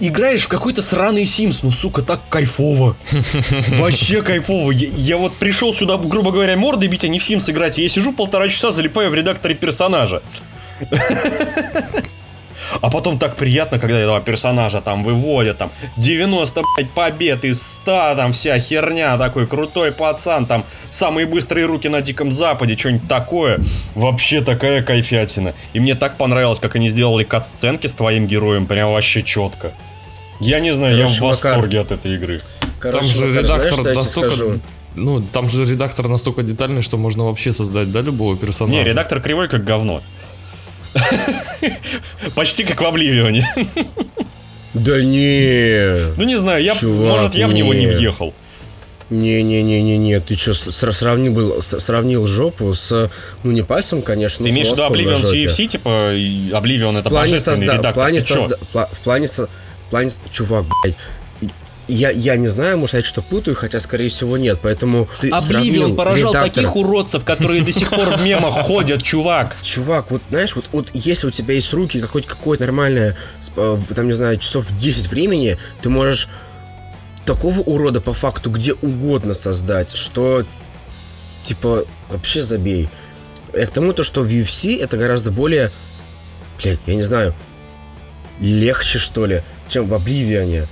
Играешь 0.00 0.42
в 0.42 0.48
какой-то 0.48 0.82
сраный 0.82 1.24
Sims, 1.24 1.60
ну, 1.62 1.70
сука, 1.70 2.02
так 2.02 2.20
кайфово. 2.28 2.96
Вообще 3.68 4.22
кайфово. 4.22 4.70
Я, 4.70 4.88
я 4.96 5.16
вот 5.16 5.36
пришел 5.36 5.74
сюда, 5.74 5.96
грубо 5.96 6.30
говоря, 6.32 6.56
морды 6.56 6.86
бить, 6.86 7.04
а 7.04 7.08
не 7.08 7.18
в 7.18 7.28
Sims 7.28 7.50
играть. 7.50 7.78
И 7.78 7.82
я 7.82 7.88
сижу 7.88 8.12
полтора 8.12 8.48
часа, 8.48 8.70
залипаю 8.70 9.10
в 9.10 9.14
редакторе 9.14 9.54
персонажа. 9.54 10.22
А 12.80 12.90
потом 12.90 13.18
так 13.18 13.36
приятно, 13.36 13.78
когда 13.78 13.98
этого 13.98 14.20
персонажа 14.20 14.80
там 14.80 15.04
выводят, 15.04 15.58
там 15.58 15.70
90, 15.96 16.62
блядь, 16.76 16.90
побед 16.90 17.44
из 17.44 17.62
100, 17.62 18.14
там 18.16 18.32
вся 18.32 18.58
херня, 18.58 19.18
такой 19.18 19.46
крутой 19.46 19.92
пацан, 19.92 20.46
там 20.46 20.64
самые 20.90 21.26
быстрые 21.26 21.66
руки 21.66 21.88
на 21.88 22.00
Диком 22.00 22.32
Западе, 22.32 22.76
что-нибудь 22.76 23.08
такое. 23.08 23.60
Вообще 23.94 24.40
такая 24.40 24.82
кайфятина. 24.82 25.54
И 25.72 25.80
мне 25.80 25.94
так 25.94 26.16
понравилось, 26.16 26.58
как 26.58 26.76
они 26.76 26.88
сделали 26.88 27.24
кат-сценки 27.24 27.86
с 27.86 27.94
твоим 27.94 28.26
героем, 28.26 28.66
прям 28.66 28.92
вообще 28.92 29.22
четко. 29.22 29.72
Я 30.40 30.60
не 30.60 30.72
знаю, 30.72 30.96
я 30.96 31.06
в 31.06 31.18
Короче, 31.18 31.22
Макар, 31.22 31.52
восторге 31.52 31.80
от 31.80 31.92
этой 31.92 32.14
игры. 32.14 32.40
Короче, 32.80 32.98
Там 32.98 33.08
же 33.08 33.26
Макар, 33.26 33.44
знаешь, 33.44 33.64
редактор 33.64 33.84
тебе 33.84 33.94
настолько... 33.94 34.30
скажу? 34.30 34.52
Ну, 34.94 35.22
там 35.22 35.48
же 35.48 35.64
редактор 35.64 36.08
настолько 36.08 36.42
детальный, 36.42 36.82
что 36.82 36.96
можно 36.96 37.24
вообще 37.24 37.52
создать, 37.52 37.90
да, 37.92 38.00
любого 38.00 38.36
персонажа. 38.36 38.76
Не, 38.76 38.84
редактор 38.84 39.20
кривой, 39.20 39.48
как 39.48 39.64
говно. 39.64 40.02
Почти 42.34 42.64
как 42.64 42.80
в 42.80 42.84
Обливионе. 42.84 43.46
Да 44.74 45.02
не, 45.02 46.14
Ну 46.16 46.24
не 46.24 46.36
знаю, 46.36 46.62
я, 46.64 46.74
Чувак, 46.74 47.12
может, 47.12 47.34
я 47.34 47.46
в 47.46 47.52
него 47.54 47.74
не 47.74 47.80
не. 47.80 47.86
въехал. 47.88 48.32
не-не-не-не-не, 49.10 50.20
ты 50.20 50.34
что, 50.34 50.54
сравнил, 50.54 51.60
сравнил 51.60 52.26
жопу 52.26 52.72
с, 52.72 53.10
ну 53.42 53.50
не 53.52 53.62
пальцем, 53.62 54.00
конечно, 54.00 54.44
Ты 54.44 54.50
имеешь 54.50 54.68
в 54.68 54.72
виду 54.72 54.82
Oblivion 54.84 55.18
с. 55.18 55.32
UFC, 55.32 55.66
типа, 55.66 55.88
Oblivion 55.88 56.98
это 56.98 57.08
в 57.08 57.12
плане, 57.12 57.32
божественный 57.32 57.56
созда... 57.58 57.72
в 57.72 57.78
редактор. 57.78 57.94
плане, 57.94 58.20
Ты 58.20 58.26
чё? 58.26 58.34
созда- 58.36 58.88
в 58.92 58.98
плане, 59.00 59.26
в 59.26 59.90
плане, 59.90 60.10
чувак, 60.32 60.64
блядь, 60.82 60.96
я, 61.88 62.10
я 62.10 62.36
не 62.36 62.48
знаю, 62.48 62.78
может, 62.78 62.94
я 62.94 63.02
что-то 63.02 63.22
путаю, 63.22 63.56
хотя, 63.56 63.80
скорее 63.80 64.08
всего, 64.08 64.36
нет, 64.36 64.58
поэтому 64.62 65.08
ты 65.20 65.30
сравнил 65.40 65.94
поражал 65.94 66.32
редактора- 66.32 66.48
таких 66.54 66.76
уродцев, 66.76 67.24
которые 67.24 67.62
до 67.62 67.72
сих 67.72 67.90
пор 67.90 68.16
в 68.16 68.22
мемах 68.24 68.54
ходят, 68.62 69.02
чувак. 69.02 69.56
Чувак, 69.62 70.10
вот 70.10 70.22
знаешь, 70.30 70.54
вот, 70.54 70.66
вот 70.72 70.88
если 70.94 71.26
у 71.26 71.30
тебя 71.30 71.54
есть 71.54 71.72
руки, 71.72 72.00
какое-то 72.00 72.28
какое 72.28 72.58
нормальное, 72.58 73.16
э, 73.56 73.78
там, 73.94 74.06
не 74.06 74.14
знаю, 74.14 74.38
часов 74.38 74.66
10 74.76 75.08
времени, 75.08 75.58
ты 75.82 75.88
можешь 75.88 76.28
такого 77.24 77.60
урода 77.60 78.00
по 78.00 78.14
факту 78.14 78.50
где 78.50 78.74
угодно 78.74 79.34
создать, 79.34 79.94
что, 79.94 80.44
типа, 81.42 81.84
вообще 82.08 82.42
забей. 82.42 82.88
И 83.54 83.64
к 83.64 83.70
тому, 83.70 83.92
то, 83.92 84.02
что 84.02 84.22
в 84.22 84.28
UFC 84.28 84.80
это 84.80 84.96
гораздо 84.96 85.30
более, 85.30 85.70
блядь, 86.62 86.80
я 86.86 86.94
не 86.94 87.02
знаю, 87.02 87.34
легче, 88.40 88.98
что 88.98 89.26
ли, 89.26 89.42
чем 89.68 89.88
в 89.88 89.94
Обливионе. 89.94 90.68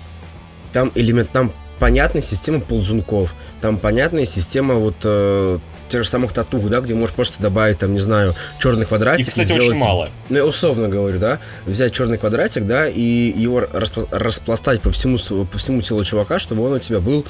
Там 0.73 0.93
элемент, 0.95 1.31
там 1.31 1.53
понятная 1.79 2.23
система 2.23 2.61
ползунков, 2.61 3.35
там 3.61 3.79
понятная 3.79 4.27
система 4.27 4.75
вот 4.75 4.97
э, 5.05 5.59
тех 5.89 6.05
же 6.05 6.09
самых 6.09 6.33
татух, 6.33 6.69
да, 6.69 6.81
где 6.81 6.95
можешь 6.95 7.15
просто 7.15 7.41
добавить, 7.43 7.79
там, 7.79 7.93
не 7.95 7.99
знаю, 7.99 8.35
черный 8.59 8.85
квадратик. 8.87 9.27
Их, 9.27 9.29
кстати, 9.31 9.51
очень 9.53 9.63
сделать- 9.63 9.81
мало. 9.81 10.09
Ну, 10.29 10.37
я 10.37 10.45
условно 10.45 10.89
говорю, 10.89 11.19
да, 11.19 11.39
взять 11.67 11.93
черный 11.93 12.19
квадратик, 12.19 12.67
да, 12.67 12.87
и 12.89 13.01
его 13.35 13.61
распла- 13.63 14.07
распластать 14.11 14.83
по 14.83 14.91
всему, 14.93 15.19
по 15.47 15.59
всему 15.59 15.81
телу 15.83 16.05
чувака, 16.05 16.39
чтобы 16.39 16.65
он 16.65 16.75
у 16.75 16.79
тебя 16.79 17.01
был 17.01 17.25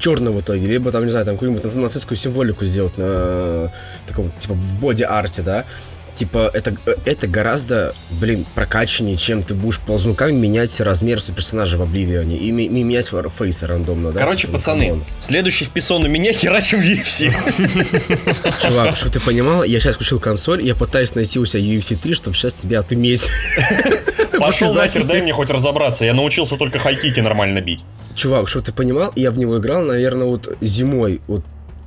черный 0.00 0.32
в 0.32 0.40
итоге, 0.40 0.66
либо 0.66 0.90
там, 0.90 1.04
не 1.04 1.10
знаю, 1.12 1.24
там 1.24 1.36
какую-нибудь 1.36 1.64
наци- 1.64 1.78
нацистскую 1.78 2.18
символику 2.18 2.64
сделать 2.64 2.98
на 2.98 3.04
э, 3.06 3.68
таком, 4.08 4.32
типа, 4.32 4.54
в 4.54 4.80
боди-арте, 4.80 5.42
да, 5.42 5.64
типа, 6.20 6.50
это, 6.52 6.76
это 7.06 7.26
гораздо, 7.26 7.94
блин, 8.10 8.44
прокачаннее, 8.54 9.16
чем 9.16 9.42
ты 9.42 9.54
будешь 9.54 9.80
ползунками 9.80 10.32
менять 10.32 10.78
размер 10.82 11.18
персонажа 11.34 11.78
в 11.78 11.82
Обливионе 11.82 12.36
и, 12.36 12.52
ми- 12.52 12.66
и 12.66 12.68
менять 12.68 13.10
фейса 13.38 13.66
рандомно, 13.66 14.12
да. 14.12 14.20
Короче, 14.20 14.42
типа, 14.42 14.52
ну, 14.52 14.58
пацаны, 14.58 14.84
come 14.88 14.97
on. 14.97 15.04
следующий 15.18 15.64
вписон 15.64 16.04
у 16.04 16.08
меня 16.08 16.32
херачим 16.34 16.82
в 16.82 16.84
UFC. 16.84 17.32
Чувак, 18.66 18.96
чтобы 18.98 19.12
ты 19.12 19.20
понимал, 19.20 19.64
я 19.64 19.80
сейчас 19.80 19.94
включил 19.94 20.20
консоль, 20.20 20.62
я 20.62 20.74
пытаюсь 20.74 21.14
найти 21.14 21.38
у 21.38 21.46
себя 21.46 21.62
UFC 21.62 21.96
3, 21.96 22.12
чтобы 22.12 22.36
сейчас 22.36 22.52
тебя 22.52 22.80
отыметь. 22.80 23.26
Пошел 24.38 24.74
нахер, 24.74 25.06
дай 25.06 25.22
мне 25.22 25.32
хоть 25.32 25.48
разобраться. 25.48 26.04
Я 26.04 26.12
научился 26.12 26.58
только 26.58 26.78
high 26.78 26.97
kick 26.97 27.15
и 27.15 27.20
нормально 27.20 27.62
бить. 27.62 27.82
Чувак, 28.14 28.46
чтобы 28.46 28.66
ты 28.66 28.72
понимал, 28.72 29.10
я 29.16 29.30
в 29.30 29.38
него 29.38 29.58
играл, 29.58 29.82
наверное, 29.84 30.26
вот 30.26 30.54
зимой, 30.60 31.22
вот 31.28 31.42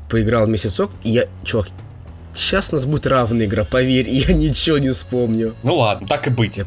поиграл 0.09 0.47
месяцок, 0.47 0.89
и 1.03 1.11
я, 1.11 1.25
чувак, 1.43 1.67
сейчас 2.35 2.69
у 2.71 2.75
нас 2.75 2.85
будет 2.85 3.07
равная 3.07 3.45
игра, 3.45 3.63
поверь, 3.63 4.09
я 4.09 4.33
ничего 4.33 4.77
не 4.77 4.91
вспомню. 4.91 5.55
Ну 5.63 5.75
ладно, 5.75 6.07
так 6.07 6.27
и 6.27 6.29
быть. 6.29 6.57
Я 6.57 6.65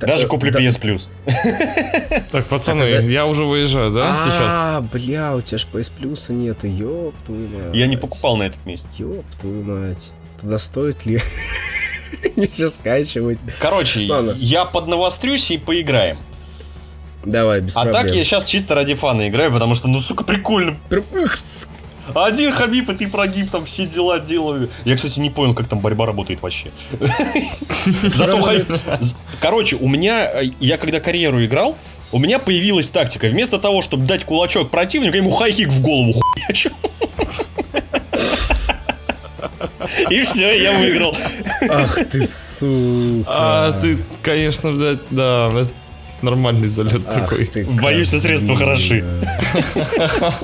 Даже 0.00 0.24
э, 0.24 0.26
куплю 0.28 0.50
да- 0.52 0.60
PS 0.60 0.80
Plus. 0.80 1.02
Так, 2.30 2.46
пацаны, 2.46 2.82
а 2.82 3.00
я 3.00 3.26
уже 3.26 3.44
выезжаю, 3.44 3.90
да, 3.92 4.16
сейчас? 4.24 4.40
А, 4.52 4.80
бля, 4.80 5.34
у 5.36 5.40
тебя 5.40 5.58
ж 5.58 5.66
PS 5.72 5.92
Plus 5.98 6.32
нету, 6.32 6.66
ёб 6.66 7.14
твою 7.26 7.48
мать. 7.48 7.74
Я 7.76 7.86
не 7.86 7.96
покупал 7.96 8.36
на 8.36 8.44
этот 8.44 8.64
месяц. 8.66 8.94
Ёб 8.98 9.24
твою 9.40 9.62
мать. 9.62 10.10
Туда 10.40 10.58
стоит 10.58 11.06
ли? 11.06 11.20
Не 12.36 12.68
скачивать. 12.68 13.38
Короче, 13.60 14.06
Ладно. 14.08 14.34
я 14.38 14.64
поднавострюсь 14.64 15.50
и 15.50 15.58
поиграем. 15.58 16.18
Давай, 17.24 17.60
без 17.60 17.76
А 17.76 17.82
проблем. 17.82 18.02
так 18.06 18.14
я 18.14 18.22
сейчас 18.24 18.46
чисто 18.46 18.74
ради 18.74 18.94
фана 18.94 19.28
играю, 19.28 19.52
потому 19.52 19.74
что, 19.74 19.88
ну, 19.88 20.00
сука, 20.00 20.24
прикольно. 20.24 20.76
Один 22.14 22.52
Хабиб, 22.52 22.90
и 22.90 22.94
ты 22.94 23.08
прогиб, 23.08 23.50
там 23.50 23.64
все 23.64 23.86
дела 23.86 24.18
делаю. 24.18 24.70
Я, 24.84 24.96
кстати, 24.96 25.20
не 25.20 25.30
понял, 25.30 25.54
как 25.54 25.68
там 25.68 25.80
борьба 25.80 26.06
работает 26.06 26.42
вообще. 26.42 26.70
Зато 28.14 28.40
Хабиб... 28.40 28.68
Короче, 29.40 29.76
у 29.76 29.88
меня, 29.88 30.42
э, 30.42 30.50
я 30.60 30.76
когда 30.76 31.00
карьеру 31.00 31.44
играл, 31.44 31.76
у 32.12 32.18
меня 32.18 32.38
появилась 32.38 32.90
тактика. 32.90 33.26
Вместо 33.26 33.58
того, 33.58 33.82
чтобы 33.82 34.06
дать 34.06 34.24
кулачок 34.24 34.70
противнику, 34.70 35.14
я 35.14 35.22
ему 35.22 35.30
хайкик 35.30 35.68
в 35.68 35.80
голову 35.80 36.12
хуячу. 36.12 36.70
И 40.10 40.22
все, 40.22 40.62
я 40.62 40.78
выиграл. 40.78 41.16
Ах 41.68 41.98
ты, 42.10 42.26
сука. 42.26 43.24
А, 43.26 43.80
ты, 43.80 43.98
конечно, 44.22 44.72
блядь, 44.72 45.00
да, 45.10 45.52
это 45.54 45.72
нормальный 46.22 46.68
залет 46.68 47.02
Ах 47.06 47.30
такой. 47.30 47.64
Боюсь, 47.64 48.08
что 48.08 48.20
средства 48.20 48.56
козлина. 48.56 49.20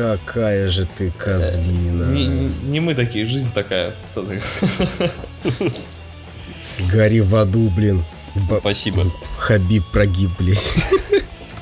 Какая 0.00 0.70
же 0.70 0.86
ты 0.96 1.10
козлина. 1.18 2.04
Не, 2.10 2.26
не- 2.26 2.52
не 2.62 2.80
мы 2.80 2.94
такие, 2.94 3.26
жизнь 3.26 3.52
такая, 3.52 3.90
пацаны. 3.90 4.40
Гори 6.90 7.20
в 7.20 7.36
аду, 7.36 7.68
блин. 7.76 8.02
Б- 8.48 8.60
Спасибо. 8.60 9.04
Хабиб 9.38 9.84
прогиб, 9.92 10.30
блядь. 10.38 10.72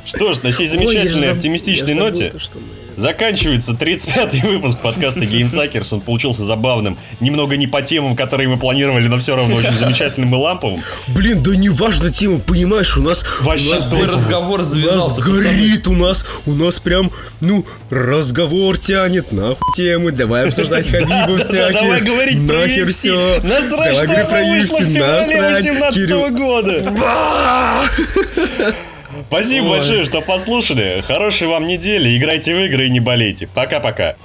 Что 0.09 0.33
ж, 0.33 0.43
на 0.43 0.53
сей 0.53 0.63
Ой, 0.63 0.67
замечательной 0.67 1.29
заб- 1.29 1.33
оптимистичной 1.33 1.89
забыл 1.95 2.05
ноте 2.07 2.31
то, 2.31 2.39
что 2.39 2.59
мы- 2.59 2.65
заканчивается 2.99 3.73
35-й 3.73 4.41
выпуск 4.41 4.79
подкаста 4.79 5.21
GameSuckers. 5.21 5.87
Он 5.93 6.01
получился 6.01 6.43
забавным, 6.43 6.99
немного 7.21 7.57
не 7.57 7.67
по 7.69 7.81
темам, 7.83 8.17
которые 8.17 8.49
мы 8.49 8.57
планировали, 8.57 9.07
но 9.07 9.19
все 9.19 9.37
равно 9.37 9.55
очень 9.57 9.73
замечательным 9.73 10.35
и 10.35 10.37
ламповым. 10.39 10.81
Блин, 11.09 11.41
да 11.43 11.55
не 11.55 11.69
важно 11.69 12.11
тема, 12.13 12.41
понимаешь, 12.41 12.97
у 12.97 13.03
нас... 13.03 13.25
Вообще 13.41 13.69
у 13.69 13.73
нас, 13.75 13.85
блин, 13.85 14.09
разговор 14.09 14.61
У 14.61 14.63
нас 14.63 14.67
завязался, 14.73 15.21
горит, 15.21 15.87
у 15.87 15.93
нас, 15.93 16.25
у 16.47 16.55
нас 16.55 16.81
прям, 16.81 17.13
ну, 17.41 17.65
разговор 17.91 18.79
тянет, 18.79 19.31
нахуй 19.31 19.59
темы, 19.77 20.11
давай 20.11 20.49
обсуждать 20.49 20.87
Хабиба 20.91 21.37
всяких. 21.37 21.81
Давай 21.81 22.01
говорить 22.01 22.49
про 22.49 22.61
нахер 22.63 22.89
UFC. 22.89 22.93
все. 22.93 23.41
Насрать, 23.45 23.97
что 23.97 24.07
говорить 24.07 24.29
она 24.29 24.55
вышла 24.55 24.79
в 24.79 24.85
феврале 24.89 25.73
18 25.73 26.11
года. 26.35 26.95
Спасибо 29.29 29.67
Ой. 29.67 29.71
большое, 29.77 30.05
что 30.05 30.21
послушали. 30.21 31.03
Хорошей 31.07 31.49
вам 31.49 31.67
недели. 31.67 32.17
Играйте 32.17 32.55
в 32.55 32.59
игры 32.59 32.87
и 32.87 32.91
не 32.91 33.01
болейте. 33.01 33.49
Пока-пока. 33.55 34.17